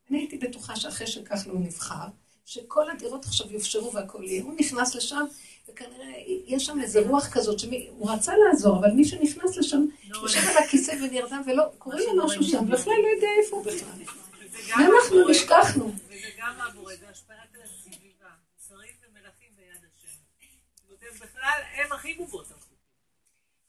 אני 0.09 0.17
הייתי 0.17 0.37
בטוחה 0.37 0.75
שאחרי 0.75 1.07
שכך 1.07 1.47
לא 1.47 1.53
נבחר, 1.59 2.07
שכל 2.45 2.91
הדירות 2.91 3.25
עכשיו 3.25 3.51
יופשרו 3.51 3.93
והכל 3.93 4.23
יהיה. 4.23 4.43
הוא 4.43 4.53
נכנס 4.59 4.95
לשם, 4.95 5.25
וכנראה 5.69 6.13
יש 6.47 6.65
שם 6.65 6.81
איזה 6.81 7.07
רוח 7.07 7.29
כזאת, 7.29 7.59
שהוא 7.59 8.11
רצה 8.11 8.33
לעזור, 8.37 8.77
אבל 8.77 8.91
מי 8.91 9.05
שנכנס 9.05 9.57
לשם, 9.57 9.85
לא 10.09 10.17
יושב 10.17 10.39
על 10.39 10.63
הכיסא 10.63 10.95
ונרדם, 11.01 11.41
ולא, 11.45 11.63
קורה 11.77 11.97
לו 12.07 12.25
משהו 12.25 12.43
שם, 12.43 12.65
בכלל 12.69 12.93
לא 13.03 13.07
יודע 13.15 13.27
איפה 13.43 13.55
הוא 13.55 13.65
בכלל. 13.65 14.18
ואנחנו 14.67 15.29
נשכחנו. 15.29 15.91
וזה 16.07 16.27
גם 16.39 16.55
עבורי, 16.67 16.97
זה 16.97 17.09
השפעת 17.09 17.55
הסביבה, 17.63 18.29
שרים 18.67 18.93
ומלכים 19.03 19.49
ביד 19.55 19.83
השם. 19.97 21.25
בכלל, 21.25 21.59
הם 21.75 21.91
הכי 21.91 22.13
בובות. 22.13 22.47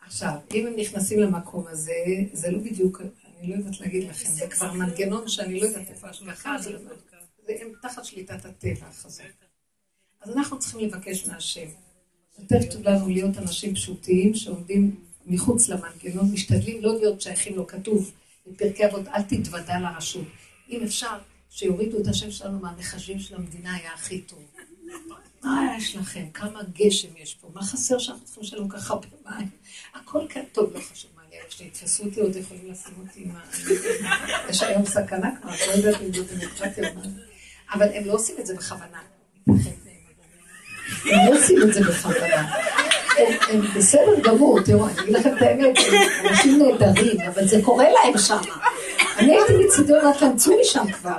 עכשיו, 0.07 0.32
אם 0.55 0.66
הם 0.66 0.72
נכנסים 0.76 1.20
למקום 1.20 1.66
הזה, 1.66 1.93
זה 2.32 2.51
לא 2.51 2.59
בדיוק, 2.59 3.01
אני 3.38 3.51
לא 3.51 3.55
יודעת 3.55 3.80
להגיד 3.80 4.09
לכם, 4.09 4.28
זה 4.28 4.47
כבר 4.49 4.72
מנגנון 4.72 5.28
שאני 5.28 5.61
לא 5.61 5.66
יודעת 5.66 5.91
איפה 5.91 6.09
השגחה, 6.09 6.59
זה 6.59 6.78
הם 7.61 7.72
תחת 7.82 8.05
שליטת 8.05 8.45
הטבע 8.45 8.86
החזק. 8.86 9.24
אז 10.20 10.36
אנחנו 10.36 10.59
צריכים 10.59 10.80
לבקש 10.80 11.26
מהשם. 11.26 11.68
יותר 12.38 12.59
טוב 12.70 12.88
לנו 12.88 13.09
להיות 13.09 13.38
אנשים 13.38 13.74
פשוטים 13.74 14.34
שעומדים 14.34 15.05
מחוץ 15.26 15.68
למנגנון, 15.68 16.32
משתדלים 16.32 16.82
לא 16.82 16.99
להיות 16.99 17.20
שייכים 17.20 17.57
לו, 17.57 17.66
כתוב 17.66 18.12
בפרקי 18.47 18.86
אבות, 18.86 19.09
אל 19.09 19.22
תתוודע 19.22 19.78
לרשות. 19.78 20.26
אם 20.71 20.83
אפשר, 20.85 21.18
שיורידו 21.51 21.99
את 22.03 22.07
השם 22.07 22.31
שלנו 22.31 22.59
מהמחשבים 22.61 23.21
של 23.21 23.35
המדינה, 23.35 23.75
היה 23.75 23.93
הכי 23.95 24.21
טוב. 24.21 24.39
מה 25.45 25.77
יש 25.79 25.97
לכם? 25.97 26.25
כמה 26.35 26.61
גשם 26.73 27.09
יש 27.16 27.35
פה? 27.35 27.49
מה 27.55 27.62
חסר 27.62 27.99
שאנחנו 27.99 28.25
צריכים 28.25 28.43
לשלם 28.43 28.68
ככה 28.68 28.95
הרבה 28.95 29.07
מים? 29.31 29.49
הכל 29.95 30.21
כאן 30.29 30.43
טוב, 30.53 30.75
לא 30.75 30.81
חשוב 30.81 31.11
מה, 31.16 31.23
אני 31.29 31.37
שיתפסו 31.51 32.05
אותי, 32.05 32.21
עוד 32.21 32.37
יכולים 32.37 32.73
לשים 32.73 32.95
אותי 33.07 33.21
עם 33.23 33.31
ה... 33.31 33.41
יש 34.51 34.62
היום 34.62 34.87
סכנה 34.87 35.37
כבר, 35.41 35.55
את 35.55 35.61
לא 35.68 35.73
יודעת 35.73 36.01
אם 36.03 36.12
זו 36.12 36.23
דמוקרטיה 36.23 36.91
או 36.91 36.95
מה. 36.95 37.03
אבל 37.73 37.89
הם 37.95 38.05
לא 38.05 38.12
עושים 38.12 38.37
את 38.41 38.47
זה 38.47 38.55
בכוונה. 38.55 39.01
הם 41.05 41.27
לא 41.27 41.39
עושים 41.39 41.62
את 41.62 41.75
זה 41.75 41.81
בכוונה. 41.81 42.57
הם 43.49 43.61
בסדר 43.77 44.21
גמור, 44.23 44.61
תראו, 44.62 44.89
אני 44.89 45.01
אגיד 45.01 45.14
לכם 45.14 45.37
את 45.37 45.43
האמת, 45.43 45.77
אנשים 46.31 46.59
נהדרים, 46.59 47.21
אבל 47.21 47.49
זה 47.49 47.61
קורה 47.64 47.85
להם 47.85 48.18
שם. 48.18 48.41
אני 49.21 49.37
הייתי 49.37 49.64
מצידי 49.64 49.93
אומרת 49.93 50.23
להם, 50.23 50.37
צאו 50.37 50.53
משם 50.61 50.93
כבר. 50.93 51.18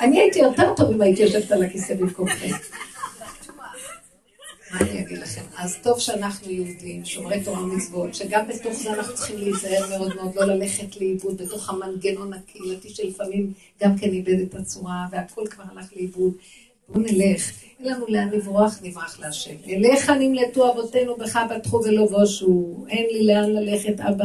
אני 0.00 0.20
הייתי 0.20 0.38
יותר 0.38 0.74
טוב 0.76 0.90
אם 0.90 1.00
הייתי 1.00 1.22
יושבת 1.22 1.52
על 1.52 1.62
הכיסא 1.62 1.94
במקומכם. 1.94 2.48
מה 4.70 4.80
אני 4.80 5.00
אגיד 5.00 5.18
לכם? 5.18 5.40
אז 5.56 5.76
טוב 5.82 5.98
שאנחנו 5.98 6.50
יהודים, 6.50 7.04
שומרי 7.04 7.44
תורה 7.44 7.62
ומצוות, 7.62 8.14
שגם 8.14 8.48
בתוך 8.48 8.72
זה 8.72 8.92
אנחנו 8.92 9.14
צריכים 9.14 9.38
להיזהר 9.38 9.88
מאוד 9.88 10.14
מאוד, 10.16 10.34
לא 10.34 10.44
ללכת 10.44 11.00
לאיבוד 11.00 11.42
בתוך 11.42 11.70
המנגנון 11.70 12.32
הקהילתי 12.32 12.88
שלפעמים 12.88 13.52
גם 13.82 13.98
כן 13.98 14.08
איבד 14.08 14.40
את 14.40 14.54
הצורה, 14.54 15.06
והכל 15.10 15.46
כבר 15.50 15.64
הלך 15.72 15.86
לאיבוד. 15.96 16.32
בואו 16.88 17.04
נלך, 17.04 17.50
אין 17.78 17.92
לנו 17.92 18.06
לאן 18.08 18.28
לברוח, 18.28 18.78
נברח 18.82 19.20
להשם. 19.20 19.54
אליך 19.68 20.10
נמלטו 20.10 20.72
אבותינו, 20.72 21.16
בך 21.16 21.38
בטחו 21.50 21.80
ולא 21.84 22.06
בושו, 22.06 22.84
אין 22.88 23.06
לי 23.12 23.26
לאן 23.26 23.50
ללכת, 23.50 24.00
אבא. 24.00 24.24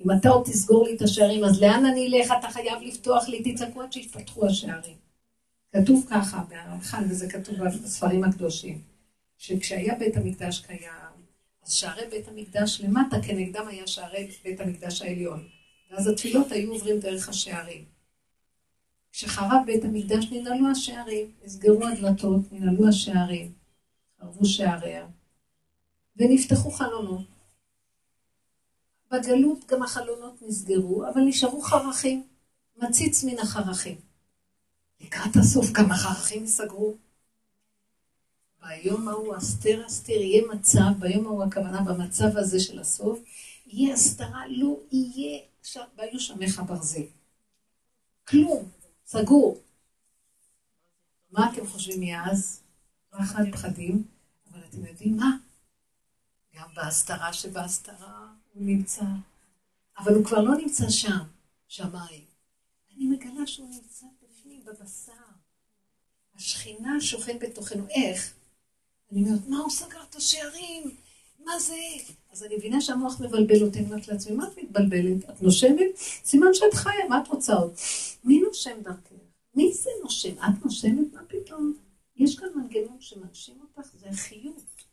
אם 0.00 0.10
אתה 0.10 0.28
עוד 0.28 0.44
תסגור 0.44 0.84
לי 0.84 0.96
את 0.96 1.02
השערים, 1.02 1.44
אז 1.44 1.62
לאן 1.62 1.86
אני 1.86 2.06
אלך? 2.06 2.32
אתה 2.38 2.48
חייב 2.48 2.82
לפתוח 2.82 3.28
לי, 3.28 3.52
תצעקו 3.52 3.82
עד 3.82 3.92
שיפתחו 3.92 4.46
השערים. 4.46 4.96
כתוב 5.72 6.06
ככה 6.10 6.42
בהרמח"ל, 6.48 7.04
וזה 7.10 7.30
כתוב 7.30 7.54
בספרים 7.64 8.24
הקדושים. 8.24 8.80
שכשהיה 9.38 9.94
בית 9.94 10.16
המקדש 10.16 10.60
קיים, 10.60 11.14
אז 11.62 11.72
שערי 11.72 12.06
בית 12.10 12.28
המקדש 12.28 12.80
למטה 12.80 13.16
כנגדם 13.22 13.68
היה 13.68 13.86
שערי 13.86 14.30
בית 14.44 14.60
המקדש 14.60 15.02
העליון. 15.02 15.48
ואז 15.90 16.06
התפילות 16.06 16.52
היו 16.52 16.72
עוברים 16.72 17.00
דרך 17.00 17.28
השערים. 17.28 17.84
כשחרב 19.12 19.62
בית 19.66 19.84
המקדש 19.84 20.24
ננעלו 20.32 20.70
השערים, 20.70 21.30
נסגרו 21.44 21.86
הדלתות, 21.86 22.52
ננעלו 22.52 22.88
השערים, 22.88 23.52
חרבו 24.20 24.44
שעריה, 24.44 25.06
ונפתחו 26.16 26.70
חלונות. 26.70 27.33
בגלות 29.14 29.64
גם 29.66 29.82
החלונות 29.82 30.42
נסגרו, 30.42 31.08
אבל 31.08 31.20
נשארו 31.20 31.62
חרכים, 31.62 32.26
מציץ 32.76 33.24
מן 33.24 33.38
החרכים. 33.38 33.96
לקראת 35.00 35.36
הסוף 35.36 35.70
גם 35.72 35.90
החרכים 35.90 36.42
ייסגרו. 36.42 36.94
ביום 38.62 39.08
ההוא 39.08 39.36
אסתר 39.36 39.86
אסתר 39.86 40.12
יהיה 40.12 40.42
מצב, 40.54 40.90
ביום 40.98 41.26
ההוא 41.26 41.44
הכוונה 41.44 41.82
במצב 41.82 42.36
הזה 42.36 42.60
של 42.60 42.78
הסוף, 42.78 43.18
יהיה 43.66 43.94
הסתרה, 43.94 44.48
לא 44.48 44.76
יהיה, 44.92 45.40
עכשיו, 45.60 45.84
והיו 45.96 46.20
שמך 46.20 46.62
ברזל. 46.66 47.02
כלום, 48.28 48.68
סגור. 49.06 49.60
מה 51.30 51.52
אתם 51.52 51.66
חושבים 51.66 52.00
מאז? 52.00 52.60
פחד, 53.10 53.44
פחדים, 53.52 54.04
אבל 54.52 54.60
אתם 54.70 54.86
יודעים 54.86 55.16
מה? 55.16 55.36
בהסתרה 56.84 57.32
שבהסתרה 57.32 58.26
הוא 58.54 58.62
נמצא, 58.66 59.04
אבל 59.98 60.14
הוא 60.14 60.24
כבר 60.24 60.40
לא 60.40 60.56
נמצא 60.56 60.90
שם, 60.90 61.18
שמיים. 61.68 62.24
אני 62.96 63.06
מגלה 63.06 63.46
שהוא 63.46 63.68
נמצא 63.68 64.06
בפנים, 64.22 64.64
בבשר. 64.64 65.12
השכינה 66.34 67.00
שוכן 67.00 67.38
בתוכנו. 67.38 67.86
איך? 67.90 68.34
אני 69.12 69.22
אומרת, 69.22 69.46
מה 69.48 69.58
הוא 69.58 69.70
סגר 69.70 70.02
את 70.10 70.16
השערים? 70.16 70.96
מה 71.44 71.58
זה? 71.58 71.76
אז 72.32 72.44
אני 72.44 72.56
מבינה 72.56 72.80
שהמוח 72.80 73.20
מבלבל 73.20 73.62
אותי, 73.62 73.78
אני 73.78 73.86
אומרת 73.86 74.08
לעצמי, 74.08 74.36
מה 74.36 74.48
את 74.48 74.58
מתבלבלת? 74.58 75.30
את 75.30 75.42
נושמת? 75.42 75.96
סימן 76.24 76.54
שאת 76.54 76.74
חיה, 76.74 77.08
מה 77.08 77.22
את 77.22 77.28
רוצה 77.28 77.54
עוד? 77.54 77.74
מי 78.24 78.40
נושם 78.40 78.82
דרכך? 78.82 79.12
מי 79.54 79.72
זה 79.72 79.90
נושם? 80.02 80.38
את 80.38 80.64
נושמת? 80.64 81.12
מה 81.12 81.20
פתאום? 81.28 81.74
יש 82.16 82.38
כאן 82.38 82.48
מנגנון 82.54 82.96
שמנשים 83.00 83.54
אותך, 83.60 83.90
זה 84.00 84.08
חיות. 84.12 84.84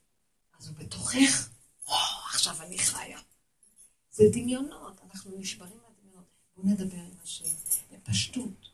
אז 0.60 0.68
הוא 0.68 0.76
בתוכך, 0.78 1.50
עכשיו 1.88 2.62
אני 2.62 2.78
חיה. 2.78 3.20
זה 4.12 4.24
דמיונות, 4.32 5.02
אנחנו 5.04 5.38
נשברים 5.38 5.78
מהדמיונות. 5.78 6.26
בואו 6.56 6.68
נדבר 6.68 6.98
עם 6.98 7.18
השם, 7.24 7.46
בפשטות. 7.92 8.70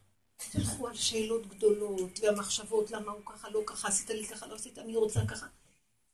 תלכו 0.51 0.87
על 0.87 0.95
שאלות 0.95 1.47
גדולות, 1.47 2.19
והמחשבות, 2.19 2.91
למה 2.91 3.11
הוא 3.11 3.21
ככה, 3.25 3.49
לא 3.49 3.63
ככה, 3.65 3.87
עשית 3.87 4.09
לי 4.09 4.27
ככה, 4.27 4.47
לא 4.47 4.55
עשית, 4.55 4.77
אני 4.77 4.95
רוצה 4.95 5.25
ככה. 5.27 5.47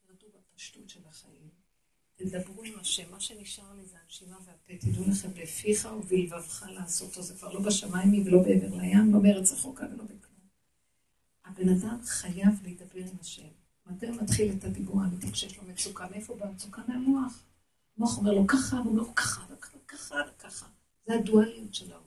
תרדו 0.06 0.26
בפשטות 0.34 0.88
של 0.88 1.00
החיים. 1.08 1.48
תדברו 2.16 2.62
עם 2.62 2.78
השם, 2.80 3.10
מה 3.10 3.20
שנשאר 3.20 3.72
לי 3.72 3.84
זה 3.86 3.96
הנשימה 4.04 4.36
והפה, 4.44 4.86
תדעו 4.86 5.04
לכם 5.10 5.28
בפיך 5.34 5.88
ובלבבך 5.98 6.66
לעשותו, 6.68 7.22
זה 7.22 7.34
כבר 7.34 7.52
לא 7.52 7.60
בשמיים 7.60 8.26
ולא 8.26 8.42
בעבר 8.42 8.76
לים, 8.76 9.12
לא 9.12 9.18
בארץ 9.18 9.52
רחוקה 9.52 9.84
ולא 9.84 10.04
בכלום. 10.04 10.48
הבן 11.44 11.68
אדם 11.68 12.00
חייב 12.04 12.62
להידבר 12.62 13.00
עם 13.00 13.16
השם. 13.20 13.48
מתי 13.86 14.06
הוא 14.06 14.16
מתחיל 14.22 14.54
את 14.58 14.64
הדיבור 14.64 15.02
האמיתי 15.02 15.32
כשיש 15.32 15.58
לו 15.58 15.64
מצוקה? 15.64 16.06
מאיפה 16.10 16.34
באה 16.34 16.50
מצוקה? 16.50 16.82
מהמוח. 16.88 17.42
המוח 17.96 18.18
אומר 18.18 18.32
לו 18.32 18.46
ככה, 18.46 18.78
הוא 18.78 18.86
אומר 18.86 19.02
לו 19.02 19.14
ככה, 19.14 19.44
וככה 19.50 20.14
וככה. 20.36 20.66
זה 21.06 21.14
הדואליות 21.14 21.74
של 21.74 21.92
העולם. 21.92 22.04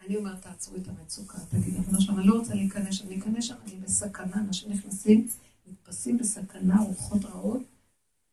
אני 0.00 0.16
אומרת, 0.16 0.42
תעצרו 0.42 0.76
את 0.76 0.88
המצוקה, 0.88 1.38
תגיד, 1.50 1.74
אבל 1.76 2.00
שם, 2.00 2.18
אני 2.18 2.26
לא 2.26 2.38
רוצה 2.38 2.54
להיכנס 2.54 2.94
שם, 2.94 3.08
להיכנס 3.08 3.44
שם, 3.44 3.54
אני 3.64 3.76
בסכנה, 3.76 4.34
אנשים 4.34 4.72
נכנסים, 4.72 5.28
נתפסים 5.66 6.18
בסכנה, 6.18 6.82
רוחות 6.82 7.24
רעות, 7.24 7.62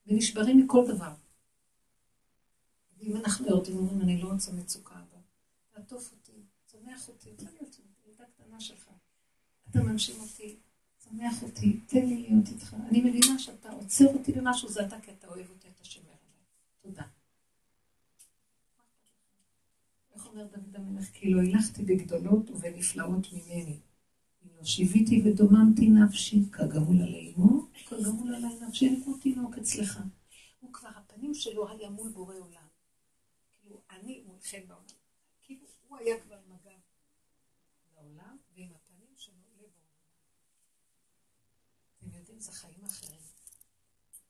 ונשברים 0.07 0.57
מכל 0.57 0.85
דבר. 0.87 1.13
ואם 2.99 3.15
אנחנו 3.17 3.47
יורדים, 3.47 3.77
אומרים, 3.77 4.01
אני 4.01 4.21
לא 4.21 4.27
רוצה 4.31 4.51
מצוקה 4.51 4.95
הבאה, 4.95 5.21
תעטוף 5.73 6.11
אותי, 6.11 6.41
צומח 6.65 7.07
אותי, 7.07 7.29
תן 7.35 7.45
לי 7.45 7.59
אותי, 7.61 7.81
ילדה 8.07 8.23
קטנה 8.25 8.59
שלך. 8.59 8.89
אתה 9.69 9.83
מנשים 9.83 10.15
אותי, 10.19 10.55
צומח 11.09 11.43
אותי, 11.43 11.79
תן 11.87 12.05
לי 12.05 12.21
להיות 12.21 12.47
איתך. 12.47 12.75
אני 12.89 13.01
מבינה 13.01 13.39
שאתה 13.39 13.69
עוצר 13.69 14.05
אותי 14.05 14.31
במשהו, 14.31 14.69
זה 14.69 14.85
אתה 14.85 14.99
כי 15.01 15.11
אתה 15.11 15.27
אוהב 15.27 15.49
אותי, 15.49 15.67
אתה 15.75 15.85
שומר 15.85 16.07
עליי. 16.07 16.45
תודה. 16.81 17.03
איך 20.15 20.27
אומר 20.27 20.45
דוד 20.45 20.75
המלך? 20.75 21.05
כי 21.13 21.29
לא 21.29 21.41
הילכתי 21.41 21.83
בגדולות 21.83 22.49
ובנפלאות 22.49 23.33
ממני. 23.33 23.79
אם 24.43 24.49
לא 24.57 24.63
שיוויתי 24.63 25.21
ודוממתי 25.25 25.89
נפשי, 25.89 26.43
כגמול 26.51 27.01
עלי 27.01 27.33
אמו, 27.37 27.67
כגמול 27.87 28.35
עלי 28.35 28.47
נפשי, 28.67 28.89
אני 28.89 29.03
כמו 29.03 29.17
תינוק 29.17 29.57
אצלך. 29.57 29.99
הוא 30.59 30.73
כבר, 30.73 30.89
הפנים 30.95 31.33
שלו 31.33 31.69
היה 31.69 31.89
מול 31.89 32.09
בורא 32.09 32.35
עולם. 32.35 32.67
כאילו, 33.61 33.81
אני 33.91 34.23
מולכם 34.25 34.61
בעולם. 34.67 34.85
כאילו, 35.41 35.67
הוא 35.87 35.97
היה 35.97 36.19
כבר 36.19 36.35
עם 36.35 36.51
הגב 36.51 36.79
לעולם, 37.95 38.37
ועם 38.55 38.69
הפנים 38.75 39.13
שלו 39.15 39.35
לבורא 39.53 39.67
עולם. 39.67 39.87
יודעים, 42.37 42.41
זה 42.41 42.51
חיים 42.51 42.85
אחרים. 42.85 43.19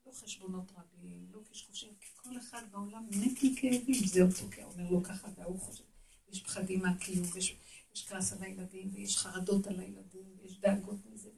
לא 0.05 0.11
חשבונות 0.11 0.71
רבים, 0.77 1.27
לא 1.31 1.39
קשקושים, 1.51 1.93
כי 1.99 2.07
כל 2.15 2.37
אחד 2.37 2.63
בעולם 2.71 3.05
מת 3.09 3.43
מכאבים, 3.43 4.07
זה 4.07 4.21
אותו, 4.21 4.51
כי 4.51 4.63
אומר 4.63 4.89
לו 4.91 5.03
ככה 5.03 5.27
והוא 5.35 5.59
חושב. 5.59 5.83
יש 6.29 6.43
פחדים 6.43 6.81
מהקיום, 6.81 7.27
ויש, 7.33 7.55
יש 7.93 8.07
כעס 8.07 8.33
על 8.33 8.43
הילדים, 8.43 8.89
ויש 8.93 9.17
חרדות 9.17 9.67
על 9.67 9.79
הילדים, 9.79 10.35
ויש 10.37 10.59
דאגות 10.59 11.05
מזה. 11.05 11.29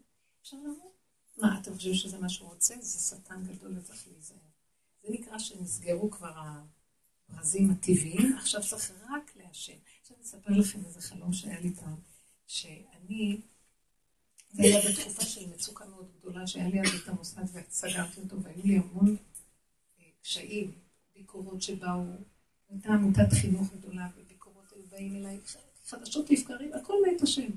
אפשר 0.42 0.58
למות. 0.58 1.00
מה, 1.38 1.60
אתם 1.60 1.76
חושבים 1.76 1.94
שזה 1.96 2.20
מה 2.20 2.30
שהוא 2.30 2.50
רוצה? 2.50 2.76
זה 2.82 3.16
שטן 3.16 3.44
גדול 3.44 3.78
וצריך 3.78 4.08
להיזהר. 4.08 4.38
זה 5.04 5.10
נקרא 5.10 5.40
שנסגרו 5.40 6.12
כבר 6.12 6.34
הברזים 7.30 7.72
הטבעיים, 7.72 8.38
עכשיו 8.38 8.62
צריך 8.62 8.92
רק 9.10 9.36
לעשן. 9.36 9.78
עכשיו 10.02 10.18
אני 10.18 10.26
אספר 10.26 10.52
לכם 10.52 10.86
איזה 10.86 11.02
חלום 11.02 11.34
שהיה 11.34 11.60
לי 11.60 11.74
פעם, 11.76 12.00
שאני, 12.48 13.42
זה 14.52 14.64
היה 14.64 14.80
בתקופה 14.90 15.22
של 15.22 15.50
מצוקה 15.50 15.86
מאוד 15.86 16.08
גדולה, 16.20 16.48
שהיה 16.48 16.68
לי 16.68 16.82
אז 16.82 16.88
את 17.04 17.08
המוסד 17.08 17.44
וסגרתי 17.54 18.22
אותו, 18.22 18.44
והיו 18.44 18.62
לי 18.64 18.76
המון 18.76 19.16
אה, 20.00 20.06
קשיים, 20.22 20.72
ביקורות 21.16 21.62
שבאו, 21.62 22.04
הייתה 22.70 22.90
עמותת 22.90 23.34
חינוך 23.42 23.74
גדולה, 23.74 24.08
וביקורות 24.18 24.74
היו 24.76 24.84
באים 24.92 25.16
אליי 25.16 25.40
חדשות 25.86 26.30
לבקרים, 26.30 26.74
הכל 26.74 26.94
מאת 27.08 27.22
השם. 27.22 27.50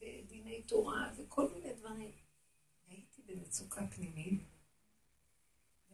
ודיני 0.00 0.62
תורה 0.62 1.10
וכל 1.16 1.48
מיני 1.54 1.74
דברים. 1.80 2.10
הייתי 2.88 3.22
במצוקה 3.26 3.86
פנימית, 3.86 4.40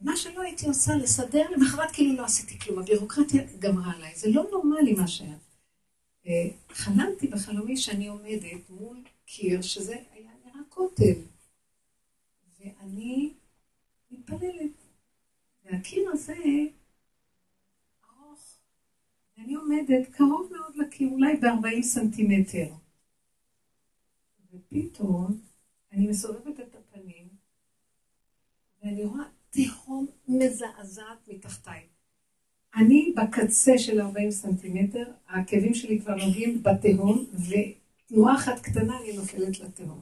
ומה 0.00 0.16
שלא 0.16 0.42
הייתי 0.42 0.66
עושה, 0.66 0.96
לסדר, 0.96 1.50
למחרת 1.50 1.90
כאילו 1.92 2.16
לא 2.16 2.24
עשיתי 2.24 2.58
כלום, 2.58 2.78
הבירוקרטיה 2.78 3.42
גמרה 3.58 3.92
עליי, 3.92 4.16
זה 4.16 4.30
לא 4.30 4.44
נורמלי 4.50 4.92
מה 4.92 5.08
שהיה. 5.08 5.36
אה, 6.26 6.48
חלמתי 6.70 7.26
בחלומי 7.26 7.76
שאני 7.76 8.06
עומדת 8.06 8.70
מול 8.70 8.96
קיר, 9.26 9.62
שזה 9.62 9.96
היה 10.12 10.30
נראה 10.44 10.60
כותל, 10.68 11.20
ואני 12.58 13.32
מתפללת. 14.10 14.70
והקיר 15.64 16.10
הזה 16.12 16.36
ארוך, 18.04 18.58
ואני 19.38 19.54
עומדת 19.54 20.08
קרוב 20.10 20.52
מאוד 20.52 20.76
לקיר, 20.76 21.08
אולי 21.08 21.36
ב-40 21.36 21.82
סנטימטר. 21.82 22.72
ופתאום 24.52 25.40
אני 25.92 26.06
מסובבת 26.06 26.60
את 26.60 26.74
הפנים, 26.74 27.28
ואני 28.82 29.04
רואה 29.04 29.24
תהום 29.50 30.06
מזעזעת 30.28 31.28
מתחתיי. 31.28 31.86
אני 32.76 33.14
בקצה 33.16 33.78
של 33.78 34.00
40 34.00 34.30
סנטימטר, 34.30 35.12
העקבים 35.26 35.74
שלי 35.74 36.00
כבר 36.00 36.14
נוגעים 36.14 36.62
בתהום, 36.62 37.26
ותנועה 38.06 38.36
אחת 38.36 38.60
קטנה 38.60 38.98
אני 39.00 39.16
נופלת 39.16 39.60
לתהום. 39.60 40.00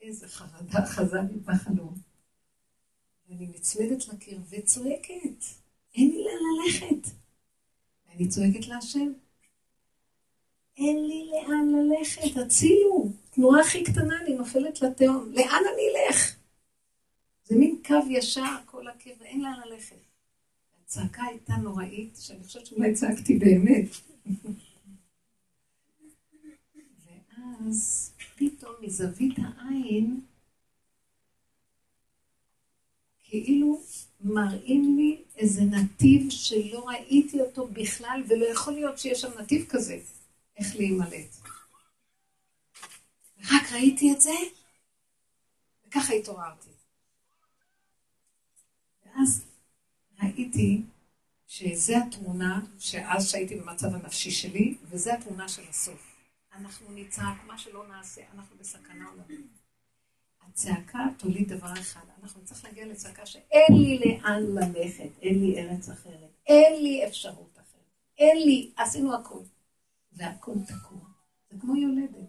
איזה 0.00 0.28
חרדה 0.28 0.86
חזה 0.86 1.20
לי 1.20 1.38
בחלום. 1.38 1.94
ואני 3.28 3.46
נצמדת 3.46 4.08
לקיר 4.08 4.40
וצועקת, 4.50 5.44
אין 5.94 6.10
לי 6.10 6.24
לאן 6.24 6.64
ללכת. 6.64 7.10
ואני 8.08 8.28
צועקת 8.28 8.66
להשם, 8.66 9.12
אין 10.76 11.06
לי 11.06 11.30
לאן 11.30 11.68
ללכת, 11.74 12.36
הצילו. 12.36 13.12
תנועה 13.30 13.60
הכי 13.60 13.84
קטנה, 13.84 14.20
אני 14.20 14.34
נופלת 14.34 14.82
לתהום. 14.82 15.32
לאן 15.32 15.62
אני 15.74 15.82
אלך? 16.08 16.36
זה 17.44 17.56
מין 17.56 17.82
קו 17.86 17.94
ישר, 18.10 18.56
כל 18.66 18.88
הקיר, 18.88 19.14
ואין 19.20 19.40
לאן 19.40 19.60
ללכת. 19.66 19.96
הצעקה 20.84 21.22
הייתה 21.22 21.52
נוראית, 21.56 22.16
שאני 22.20 22.44
חושבת 22.44 22.66
שאולי 22.66 22.94
צעקתי 22.94 23.38
באמת. 23.38 23.88
ואז 27.64 28.12
פתאום 28.36 28.74
מזווית 28.80 29.36
העין, 29.38 30.20
כאילו 33.24 33.80
מראים 34.20 34.96
לי 34.96 35.22
איזה 35.36 35.62
נתיב 35.62 36.30
שלא 36.30 36.88
ראיתי 36.88 37.40
אותו 37.40 37.66
בכלל, 37.66 38.22
ולא 38.28 38.44
יכול 38.46 38.72
להיות 38.72 38.98
שיש 38.98 39.20
שם 39.20 39.40
נתיב 39.40 39.66
כזה, 39.68 39.98
איך 40.56 40.76
להימלט. 40.76 41.36
רק 43.50 43.72
ראיתי 43.72 44.12
את 44.12 44.20
זה, 44.20 44.34
וככה 45.86 46.12
התעוררתי. 46.12 46.70
ואז 49.06 49.44
ראיתי 50.22 50.82
שזו 51.46 51.94
התמונה, 51.96 52.60
שאז 52.78 53.30
שהייתי 53.30 53.56
במצב 53.56 53.94
הנפשי 53.94 54.30
שלי, 54.30 54.76
וזו 54.90 55.10
התמונה 55.10 55.48
של 55.48 55.68
הסוף. 55.68 56.11
אנחנו 56.62 56.86
נצעק, 56.90 57.44
מה 57.46 57.58
שלא 57.58 57.88
נעשה, 57.88 58.20
אנחנו 58.34 58.56
בסכנה 58.58 59.04
עולמית. 59.08 59.58
הצעקה 60.42 61.06
תוליד 61.18 61.52
דבר 61.52 61.72
אחד, 61.72 62.00
אנחנו 62.22 62.44
צריכים 62.44 62.70
להגיע 62.70 62.86
לצעקה 62.86 63.26
שאין 63.26 63.74
לי 63.74 63.98
לאן 63.98 64.42
ללכת, 64.42 65.08
אין 65.22 65.40
לי 65.40 65.58
ארץ 65.58 65.88
אחרת, 65.88 66.30
אין 66.46 66.82
לי 66.82 67.06
אפשרות 67.06 67.52
אחרת, 67.54 67.90
אין 68.18 68.36
לי, 68.36 68.70
עשינו 68.76 69.14
הכל. 69.14 69.38
והכל 70.12 70.54
תקוע. 70.66 70.98
זה 71.50 71.58
כמו 71.60 71.76
יולדת. 71.76 72.28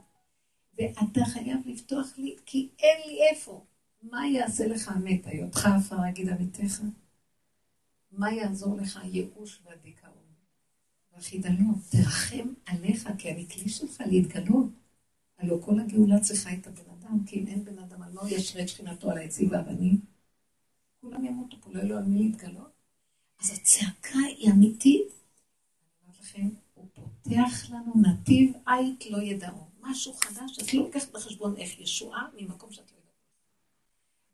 ואתה 0.77 1.25
חייב 1.25 1.59
לפתוח 1.65 2.07
לי, 2.17 2.36
כי 2.45 2.69
אין 2.79 3.01
לי 3.07 3.19
איפה. 3.29 3.65
מה 4.01 4.27
יעשה 4.27 4.67
לך 4.67 4.89
המת? 4.89 5.27
היותך 5.27 5.65
עפר 5.77 6.07
יגיד 6.09 6.29
עמיתך? 6.29 6.81
מה 8.11 8.34
יעזור 8.34 8.77
לך 8.77 8.97
הייאוש 8.97 9.61
והדיכאון 9.65 10.03
והחידלון? 11.14 11.80
תרחם 11.89 12.53
עליך, 12.66 13.09
כי 13.18 13.32
אני 13.32 13.49
כלי 13.49 13.70
שלך 13.70 14.01
להתגלות. 14.05 14.68
הלוא 15.38 15.61
כל 15.61 15.80
הגאולה 15.80 16.20
צריכה 16.20 16.53
את 16.53 16.68
הבן 16.68 16.89
אדם, 16.99 17.26
כי 17.26 17.39
אם 17.39 17.47
אין 17.47 17.66
בן 17.66 17.80
אדם, 17.80 18.01
על 18.01 18.14
מה 18.14 18.22
הוא 18.22 18.30
ישרה 18.30 18.61
את 18.61 18.70
שכינתו 18.70 19.11
על 19.11 19.18
העצים 19.18 19.51
והאבנים? 19.51 19.99
כולם 21.01 21.26
ימותו 21.26 21.57
פה, 21.61 21.72
לא 21.72 21.97
על 21.97 22.03
מי 22.03 22.24
להתגלות. 22.24 22.72
אז 23.41 23.51
הצעקה 23.51 24.20
היא 24.38 24.51
אמיתית. 24.51 25.07
אני 25.07 26.01
אומרת 26.01 26.20
לכם, 26.22 26.49
הוא 26.74 26.88
פותח 26.93 27.70
לנו 27.70 27.93
נתיב 28.01 28.53
עית 28.66 29.05
לא 29.05 29.22
ידעו. 29.22 29.68
משהו 29.82 30.14
חדש, 30.14 30.59
את 30.59 30.74
לא 30.74 30.84
לוקחת 30.84 31.11
בחשבון 31.11 31.55
איך 31.57 31.80
ישועה 31.80 32.28
ממקום 32.38 32.72
שאת 32.72 32.91
לא 32.91 32.97
יודעת. 32.97 33.14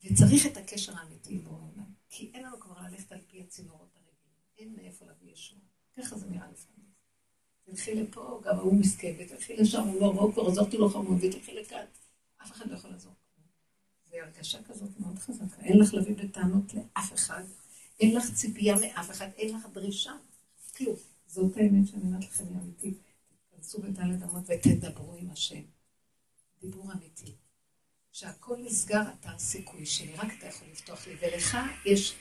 וצריך 0.04 0.46
את 0.46 0.58
הקשר 0.58 0.98
האמיתי 0.98 1.38
בו 1.38 1.50
העולם. 1.50 1.94
כי 2.10 2.32
אין 2.34 2.44
לנו 2.44 2.60
כבר 2.60 2.82
ללכת 2.82 3.12
על 3.12 3.20
פי 3.28 3.42
הצינורות 3.42 3.96
הרגילים. 3.96 4.40
אין 4.58 4.74
מאיפה 4.76 5.06
להביא 5.06 5.32
ישועה. 5.32 5.69
ככה 6.02 6.18
זה 6.18 6.28
נראה 6.30 6.48
לפעמים. 6.52 6.80
תלכי 7.64 7.96
לפה, 7.96 8.42
גם 8.44 8.58
ההוא 8.58 8.74
מסכן, 8.74 9.14
ותלכי 9.20 9.56
לשם, 9.56 9.82
הוא 9.82 10.02
לא 10.02 10.06
רוקו, 10.06 10.48
עזרתי 10.48 10.78
לו 10.78 10.90
חמוד, 10.90 11.24
ותלכי 11.24 11.54
לכאן. 11.54 11.86
אף 12.44 12.52
אחד 12.52 12.68
לא 12.70 12.76
יכול 12.76 12.92
לעזור. 12.92 13.14
זו 14.10 14.18
הרגשה 14.18 14.64
כזאת 14.64 15.00
מאוד 15.00 15.20
חזקה. 15.20 15.62
אין 15.62 15.80
לך 15.80 15.94
להביא 15.94 16.16
בטענות 16.16 16.74
לאף 16.74 17.14
אחד, 17.14 17.44
אין 18.00 18.16
לך 18.16 18.34
ציפייה 18.34 18.76
מאף 18.82 19.12
אחד, 19.12 19.28
אין 19.38 19.56
לך 19.56 19.66
דרישה. 19.74 20.14
כלום. 20.78 20.96
זאת 21.28 21.58
האמת 21.58 21.88
שאני 21.88 22.02
אומרת 22.04 22.24
לכם, 22.24 22.44
היא 22.48 22.58
אמיתית. 22.58 22.98
תיכנסו 23.50 23.82
בדלת 23.82 24.24
אמות 24.24 24.44
ותדברו 24.48 25.16
עם 25.16 25.32
השם. 25.32 25.62
דיבור 26.62 26.92
אמיתי. 26.92 27.36
כשהכל 28.12 28.58
נסגר, 28.58 29.02
אתה 29.20 29.32
הסיכוי 29.32 29.86
שלי, 29.86 30.16
רק 30.16 30.34
אתה 30.38 30.48
יכול 30.48 30.68
לפתוח 30.68 31.08
לי, 31.08 31.16
ולך 31.22 31.58
יש 31.86 32.16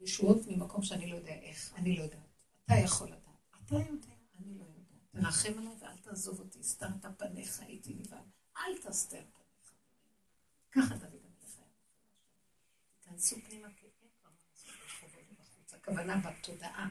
ישועות 0.00 0.46
ממקום 0.46 0.82
שאני 0.82 1.06
לא 1.06 1.16
יודע 1.16 1.34
איך, 1.34 1.72
אני 1.76 1.96
לא 1.96 2.02
יודעת. 2.02 2.23
אתה 2.64 2.74
יכול 2.84 3.06
לדעת. 3.06 3.20
אתה 3.64 3.74
יודע, 3.74 4.14
אני 4.38 4.58
לא 4.58 4.64
יודעת. 4.64 5.24
תרחם 5.24 5.58
עליי 5.58 5.74
ואל 5.80 5.96
תעזוב 5.96 6.40
אותי, 6.40 6.58
הסתרת 6.58 7.18
פניך, 7.18 7.60
הייתי 7.60 7.94
נבהל. 7.94 8.24
אל 8.56 8.78
תסתר 8.82 9.22
פניך. 9.32 9.72
ככה 10.70 10.94
דוד 10.94 11.20
המלך 11.24 11.58
היה. 11.58 11.66
תיכנסו 13.00 13.36
פנימה. 13.48 13.68
הכוונה 15.84 16.16
בתודעה. 16.16 16.88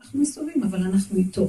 אנחנו 0.00 0.20
מסתובבים, 0.20 0.62
אבל 0.62 0.82
אנחנו 0.82 1.16
איתו. 1.16 1.46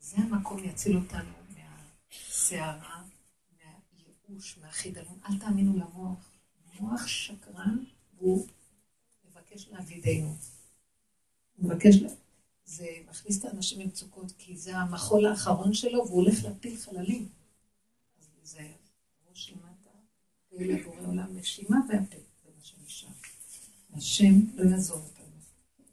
זה 0.00 0.16
המקום 0.16 0.64
יציל 0.64 0.96
אותנו 0.96 1.32
מהסערה, 1.48 3.04
מהייאוש, 3.52 4.58
מהחידלון. 4.58 5.18
אל 5.24 5.38
תאמינו 5.38 5.76
למוח. 5.78 6.30
מוח 6.80 7.06
שקרן, 7.06 7.84
והוא 8.14 8.46
מבקש 9.24 9.68
להבידנו. 9.68 10.36
הוא 11.56 11.70
מבקש. 11.70 11.94
זה 12.70 12.86
מכניס 13.10 13.38
את 13.38 13.44
האנשים 13.44 13.80
למצוקות, 13.80 14.32
כי 14.38 14.56
זה 14.56 14.76
המחול 14.76 15.26
האחרון 15.26 15.74
שלו, 15.74 16.06
והוא 16.06 16.22
הולך 16.22 16.44
להפיל 16.44 16.76
חללים. 16.76 17.28
אז 18.20 18.26
זה 18.42 18.68
ראש 19.30 19.50
למטה, 19.50 19.90
ואלה 20.52 20.82
בורא 20.84 21.06
עולם 21.06 21.36
נשימה 21.36 21.76
והפה, 21.88 22.16
זה 22.16 22.50
מה 22.56 22.62
שנשאר. 22.64 23.08
השם 23.94 24.34
לא 24.54 24.70
יעזור 24.70 24.98
אותנו, 24.98 25.36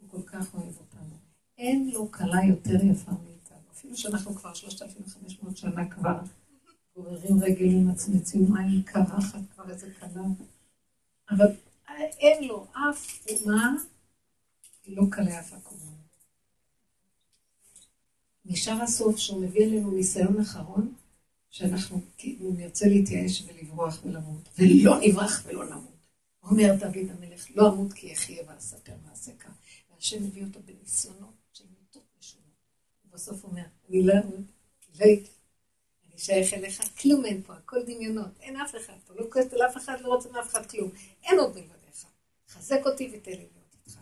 הוא 0.01 0.09
כל 0.09 0.21
כך 0.25 0.53
אוהב 0.53 0.77
אותנו. 0.77 1.15
אין 1.57 1.89
לו 1.93 2.11
כלה 2.11 2.45
יותר 2.47 2.85
יפה 2.85 3.11
מאיתנו. 3.11 3.57
אפילו 3.71 3.97
שאנחנו 3.97 4.35
כבר 4.35 4.53
3,500 4.53 5.57
שנה 5.57 5.89
כבר 5.89 6.19
גוררים 6.95 7.43
רגל 7.43 7.65
עם 7.65 7.87
מצמצים 7.87 8.45
מים 8.53 8.83
קרחת 8.83 9.39
כבר 9.53 9.69
איזה 9.69 9.93
כלה. 9.99 10.23
אבל 11.29 11.47
אין 12.19 12.43
לו 12.43 12.67
אף 12.71 13.27
אומה, 13.29 13.73
לא 14.87 15.03
כלה 15.11 15.39
יפה. 15.39 15.55
נשאר 18.49 18.81
הסוף 18.81 19.17
שהוא 19.17 19.41
מביא 19.41 19.65
עלינו 19.65 19.91
ניסיון 19.91 20.39
אחרון, 20.39 20.93
שאנחנו 21.49 22.01
כאילו 22.17 22.51
נרצה 22.51 22.87
להתייאש 22.87 23.43
ולברוח 23.47 23.99
ולמות, 24.03 24.49
ולא 24.57 24.97
נברח 25.01 25.43
ולא 25.45 25.65
נמות. 25.65 25.97
אומר 26.43 26.75
דוד 26.79 27.09
המלך, 27.09 27.47
לא 27.55 27.67
אמות 27.69 27.93
כי 27.93 28.13
אחיה 28.13 28.43
ואספר 28.47 28.93
מעשה 29.09 29.31
כך. 29.39 29.51
והשם 29.89 30.23
מביא 30.23 30.43
אותו 30.43 30.59
בניסיונות 30.65 31.33
של 31.53 31.63
מיטות 31.79 32.03
משונות. 32.19 32.45
ובסוף 33.05 33.43
אומר, 33.43 33.63
אני 33.89 34.03
לא 34.03 34.13
אמות, 34.13 34.45
לא. 34.99 35.05
אני 35.05 36.17
שייך 36.17 36.53
אליך, 36.53 36.81
כלום 37.01 37.25
אין 37.25 37.41
פה, 37.43 37.53
הכל 37.53 37.83
דמיונות, 37.83 38.39
אין 38.39 38.55
אף 38.55 38.75
אחד 38.75 38.93
פה, 39.07 39.13
לא 39.13 39.25
כועסת 39.31 39.53
על 39.53 39.61
אף 39.61 39.77
אחד, 39.77 39.97
לא 40.01 40.07
רוצה 40.07 40.29
מאף 40.29 40.47
אחד 40.47 40.65
כלום. 40.65 40.89
אין 41.23 41.39
עוד 41.39 41.55
מלבדיך. 41.55 42.05
חזק 42.49 42.79
אותי 42.85 43.11
ותן 43.13 43.31
לי 43.31 43.37
להיות 43.37 43.75
איתך. 43.75 43.99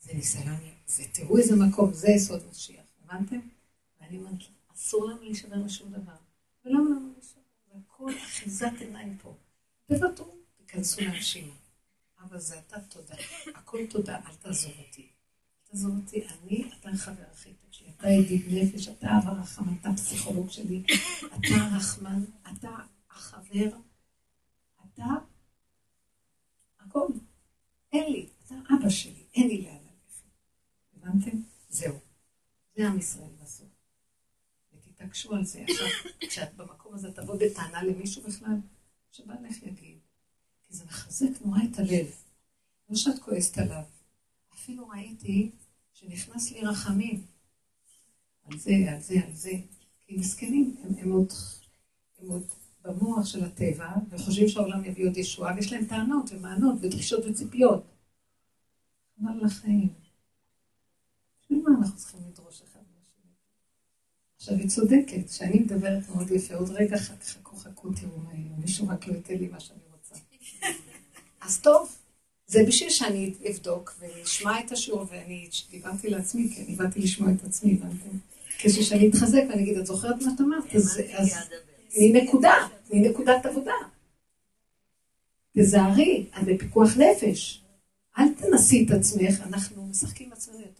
זה 0.00 0.12
ניסיון, 0.14 0.56
זה 0.86 1.02
תראו 1.12 1.38
איזה 1.38 1.56
מקום, 1.56 1.92
זה 1.92 2.10
יסוד 2.10 2.42
משיח, 2.50 2.84
הבנתם? 3.04 3.53
ואני 4.04 4.18
אומרת, 4.18 4.42
אסור 4.74 5.04
לנו 5.04 5.22
להישבר 5.22 5.56
לשום 5.56 5.92
דבר. 5.92 6.16
ולמה 6.64 6.90
לנו 6.90 7.12
להישבר? 7.14 7.40
זה 7.72 7.78
הכל 7.86 8.10
אחיזת 8.24 8.72
עיניים 8.80 9.18
פה. 9.18 9.34
תוותרו, 9.86 10.34
תיכנסו 10.56 11.00
להנשימה. 11.00 11.54
אבל 12.20 12.38
זה 12.38 12.58
אתה 12.58 12.80
תודה. 12.80 13.14
הכל 13.54 13.86
תודה, 13.90 14.16
אל 14.16 14.34
תעזוב 14.34 14.72
אותי. 14.86 15.08
תעזוב 15.64 15.96
אותי, 15.96 16.26
אני, 16.26 16.70
אתה 16.80 16.88
החבר 16.90 17.22
הכי 17.32 17.52
טוב 17.52 17.72
שלי. 17.72 17.90
אתה 17.96 18.08
ידיד 18.08 18.42
נפש, 18.50 18.88
אתה 18.88 19.06
אב 19.06 19.28
הרחם, 19.28 19.64
אתה 19.80 19.88
הפסיכולוג 19.88 20.50
שלי, 20.50 20.82
אתה 21.26 21.54
הרחמן, 21.54 22.24
אתה 22.52 22.70
החבר, 23.10 23.76
אתה 24.84 25.04
הכל. 26.80 27.06
אין 27.92 28.12
לי, 28.12 28.26
אתה 28.46 28.54
אבא 28.54 28.88
שלי, 28.88 29.24
אין 29.34 29.48
לי 29.48 29.62
לאן 29.62 29.74
ללכת. 29.74 30.24
הבנתם? 30.96 31.36
זהו. 31.68 31.98
זה 32.76 32.88
עם 32.88 32.98
ישראל 32.98 33.30
בסוף. 33.42 33.63
ותתעקשו 35.04 35.34
על 35.34 35.44
זה. 35.44 35.64
עכשיו, 35.68 35.86
כשאת 36.20 36.54
במקום 36.56 36.94
הזה 36.94 37.12
תבוא 37.12 37.36
בטענה 37.36 37.82
למישהו 37.82 38.22
בכלל, 38.22 38.56
שבעלך 39.12 39.62
יגיד. 39.62 39.98
כי 40.66 40.74
זה 40.74 40.84
מחזק 40.84 41.28
נורא 41.44 41.58
את 41.72 41.78
הלב. 41.78 42.06
לא 42.88 42.96
שאת 42.96 43.18
כועסת 43.18 43.58
עליו. 43.58 43.82
אפילו 44.54 44.88
ראיתי 44.88 45.50
שנכנס 45.92 46.52
לי 46.52 46.60
רחמים. 46.60 47.26
על 48.44 48.58
זה, 48.58 48.72
על 48.88 49.00
זה, 49.00 49.14
על 49.26 49.34
זה. 49.34 49.52
כי 50.06 50.16
מסכנים, 50.16 50.76
הם, 50.82 50.94
הם, 50.98 51.12
עוד, 51.12 51.32
הם 52.18 52.28
עוד 52.28 52.42
במוח 52.82 53.26
של 53.26 53.44
הטבע, 53.44 53.94
וחושבים 54.10 54.48
שהעולם 54.48 54.84
יביא 54.84 55.06
עוד 55.08 55.16
ישועה, 55.16 55.54
ויש 55.54 55.72
להם 55.72 55.86
טענות 55.86 56.30
ומענות 56.32 56.74
ודרישות 56.80 57.24
וציפיות. 57.24 57.84
אבל 59.22 59.44
לחיים. 59.44 59.88
בשביל 61.40 61.62
מה 61.62 61.78
אנחנו 61.78 61.96
צריכים? 61.96 62.20
עכשיו, 64.44 64.58
היא 64.58 64.68
צודקת, 64.68 65.32
שאני 65.32 65.58
מדברת 65.58 66.08
מאוד 66.08 66.30
יפה, 66.30 66.54
עוד 66.54 66.70
רגע 66.70 66.98
חכו 66.98 67.56
חכו 67.56 67.88
תראו 67.92 68.18
מה 68.18 68.30
יהיה, 68.34 68.56
מישהו 68.58 68.88
רק 68.88 69.06
לא 69.08 69.12
ייתן 69.12 69.34
לי 69.34 69.48
מה 69.48 69.60
שאני 69.60 69.78
רוצה. 69.92 70.14
אז 71.46 71.60
טוב, 71.60 71.96
זה 72.46 72.64
בשביל 72.66 72.90
שאני 72.90 73.34
אבדוק 73.50 73.94
ואשמע 74.00 74.60
את 74.60 74.72
השיעור, 74.72 75.06
ואני 75.10 75.48
דיברתי 75.70 76.10
לעצמי, 76.10 76.48
כי 76.54 76.62
אני 76.62 76.74
באתי 76.74 77.00
לשמוע 77.00 77.32
את 77.32 77.44
עצמי, 77.44 77.72
הבנתם? 77.72 78.16
כדי 78.58 78.82
שאני 78.82 79.08
אתחזק 79.08 79.42
ואני 79.48 79.62
אגיד, 79.62 79.78
את 79.78 79.86
זוכרת 79.86 80.22
מה 80.22 80.32
את 80.34 80.40
אמרת? 80.40 80.74
אז 81.14 81.40
תני 81.88 82.12
נקודה, 82.12 82.54
תני 82.88 83.08
נקודת 83.08 83.46
עבודה. 83.46 83.74
תזהרי, 85.58 86.26
את 86.38 86.44
בפיקוח 86.44 86.88
נפש. 86.96 87.62
אל 88.18 88.24
תנסי 88.34 88.86
את 88.86 88.90
עצמך, 88.90 89.40
אנחנו 89.46 89.86
משחקים 89.86 90.32
עצמנו. 90.32 90.73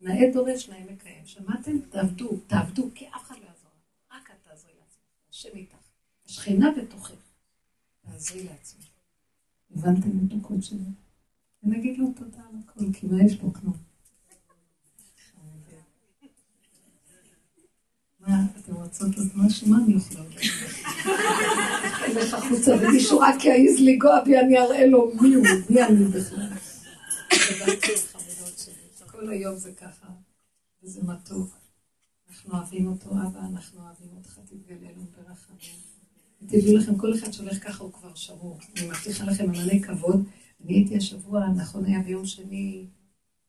נאה 0.00 0.30
דורש, 0.32 0.68
נאה 0.68 0.84
מקיים. 0.92 1.26
שמעתם? 1.26 1.78
תעבדו, 1.80 2.36
תעבדו, 2.46 2.90
כי 2.94 3.08
אף 3.08 3.22
אחד 3.22 3.34
לא 3.34 3.44
יעזור. 3.44 3.70
רק 4.12 4.30
את 4.30 4.48
תעזרי 4.48 4.72
לעצמך, 4.72 5.04
השם 5.30 5.48
איתך. 5.54 5.76
השכינה 6.26 6.70
בתוכך. 6.78 7.14
תעזרי 8.04 8.44
לעצמך. 8.44 8.86
הבנתם 9.74 10.10
את 10.26 10.32
הקוד 10.40 10.62
שלי? 10.62 10.78
ונגיד 11.62 11.98
לו 11.98 12.06
תודה 12.16 12.38
על 12.38 12.56
הכל, 12.64 12.92
כי 12.92 13.06
מה 13.06 13.22
יש 13.22 13.36
פה 13.36 13.50
כלום? 13.60 13.76
מה, 18.20 18.44
אתם 18.60 18.74
רוצות 18.74 19.16
עוד 19.16 19.28
משהו? 19.34 19.68
מה 19.68 19.76
אני 19.84 19.94
יכולה 19.94 20.20
עוד 20.20 20.32
אלך 22.16 22.34
החוצה 22.34 22.76
ומישהו 22.76 23.18
רק 23.18 23.44
יעז 23.44 23.80
לנגוע 23.80 24.24
בי, 24.24 24.38
אני 24.38 24.58
אראה 24.58 24.86
לו 24.86 25.12
מי 25.20 25.34
הוא, 25.34 25.46
מי 25.70 25.82
אני 25.82 26.04
בכלל. 26.04 26.48
כל 29.20 29.30
היום 29.30 29.56
זה 29.56 29.72
ככה, 29.72 30.06
וזה 30.82 31.02
מתוק. 31.02 31.56
אנחנו 32.28 32.52
אוהבים 32.52 32.86
אותו, 32.86 33.10
אבא, 33.10 33.40
אנחנו 33.40 33.80
אוהבים 33.80 34.08
אותך, 34.16 34.40
תתגלה 34.44 34.90
לנו 34.92 35.04
ברחמים. 35.16 35.76
תדעו 36.46 36.76
לכם, 36.76 36.98
כל 36.98 37.14
אחד 37.14 37.30
שהולך 37.30 37.68
ככה 37.68 37.84
הוא 37.84 37.92
כבר 37.92 38.14
שרור. 38.14 38.58
אני 38.76 38.88
מבטיחה 38.88 39.24
לכם 39.24 39.50
מלא 39.50 39.78
כבוד. 39.82 40.24
אני 40.64 40.74
הייתי 40.74 40.96
השבוע, 40.96 41.48
נכון 41.48 41.84
היה 41.84 42.02
ביום 42.02 42.26
שני, 42.26 42.86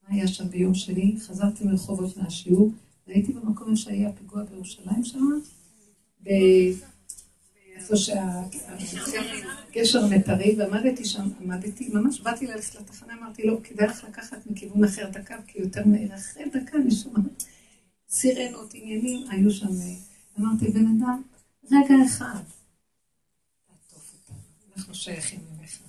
מה 0.03 0.15
היה 0.15 0.27
שם 0.27 0.49
ביום 0.49 0.73
שני? 0.73 1.15
חזרתי 1.19 1.63
מרחובות 1.63 2.17
מהשיעור, 2.17 2.71
והייתי 3.07 3.33
במקום 3.33 3.75
שהיה 3.75 4.11
פיגוע 4.11 4.43
בירושלים 4.43 5.03
שם, 5.03 5.19
איפה 7.77 7.95
שהגשר 9.73 10.05
מיתרי, 10.05 10.55
ועמדתי 10.57 11.05
שם, 11.05 11.29
עמדתי, 11.41 11.89
ממש 11.93 12.21
באתי 12.21 12.47
ללכת 12.47 12.75
לתחנה, 12.75 13.13
אמרתי 13.13 13.43
לו, 13.43 13.63
כדאי 13.63 13.87
לך 13.87 14.03
לקחת 14.03 14.37
מכיוון 14.45 14.83
אחר 14.83 15.09
את 15.09 15.15
הקו, 15.15 15.35
כי 15.47 15.59
יותר 15.59 15.81
מהיר 15.85 16.15
אחרי 16.15 16.43
דקה 16.49 16.77
אני 16.77 16.91
שומעת 16.91 17.43
סירנות, 18.09 18.71
עניינים, 18.73 19.27
היו 19.29 19.51
שם, 19.51 19.67
אמרתי, 20.39 20.67
בן 20.67 20.85
אדם, 20.85 21.21
רגע 21.71 21.95
אחד, 22.05 22.39
אנחנו 24.77 24.95
שייכים 24.95 25.39
אליך. 25.59 25.79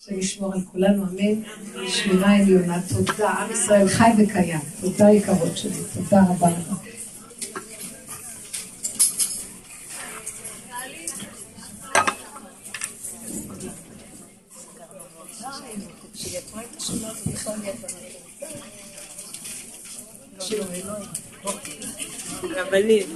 השם 0.00 0.18
ישמור 0.18 0.54
על 0.54 0.60
כולנו, 0.60 1.04
אמן. 1.04 1.42
שמירה 1.88 2.36
עליונה, 2.36 2.82
תודה. 2.88 3.30
עם 3.30 3.52
ישראל 3.52 3.88
חי 3.88 4.10
וקיים. 4.18 4.60
תודה 4.80 5.10
יקרות 5.10 5.56
שלי, 5.56 5.80
תודה 5.94 6.22
רבה 6.28 6.50
לך. 6.50 6.95
Γαμπελίδη. 22.54 23.06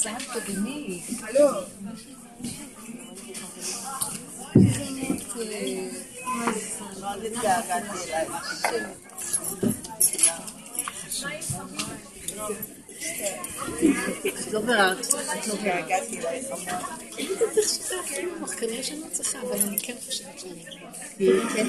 Σαν 0.00 0.16
το 0.32 0.40
ποινί. 0.46 1.04
Καλό. 1.24 1.66
Δεν 7.20 7.32
לא 14.52 14.60
ביררת, 14.60 15.00
את 15.00 15.12
לא 15.12 15.20
ביררת. 15.20 15.46
התגעגעתי 15.46 16.18
אלייך 16.18 16.46
המון. 16.50 18.48
כנראה 18.60 18.82
שאני 18.82 19.00
לא 19.00 19.06
צריכה, 19.12 19.40
אבל 19.40 19.58
אני 19.58 19.78
כן 19.78 19.94
חושבת 20.06 20.38
שאני... 20.38 20.64
כן. 21.54 21.66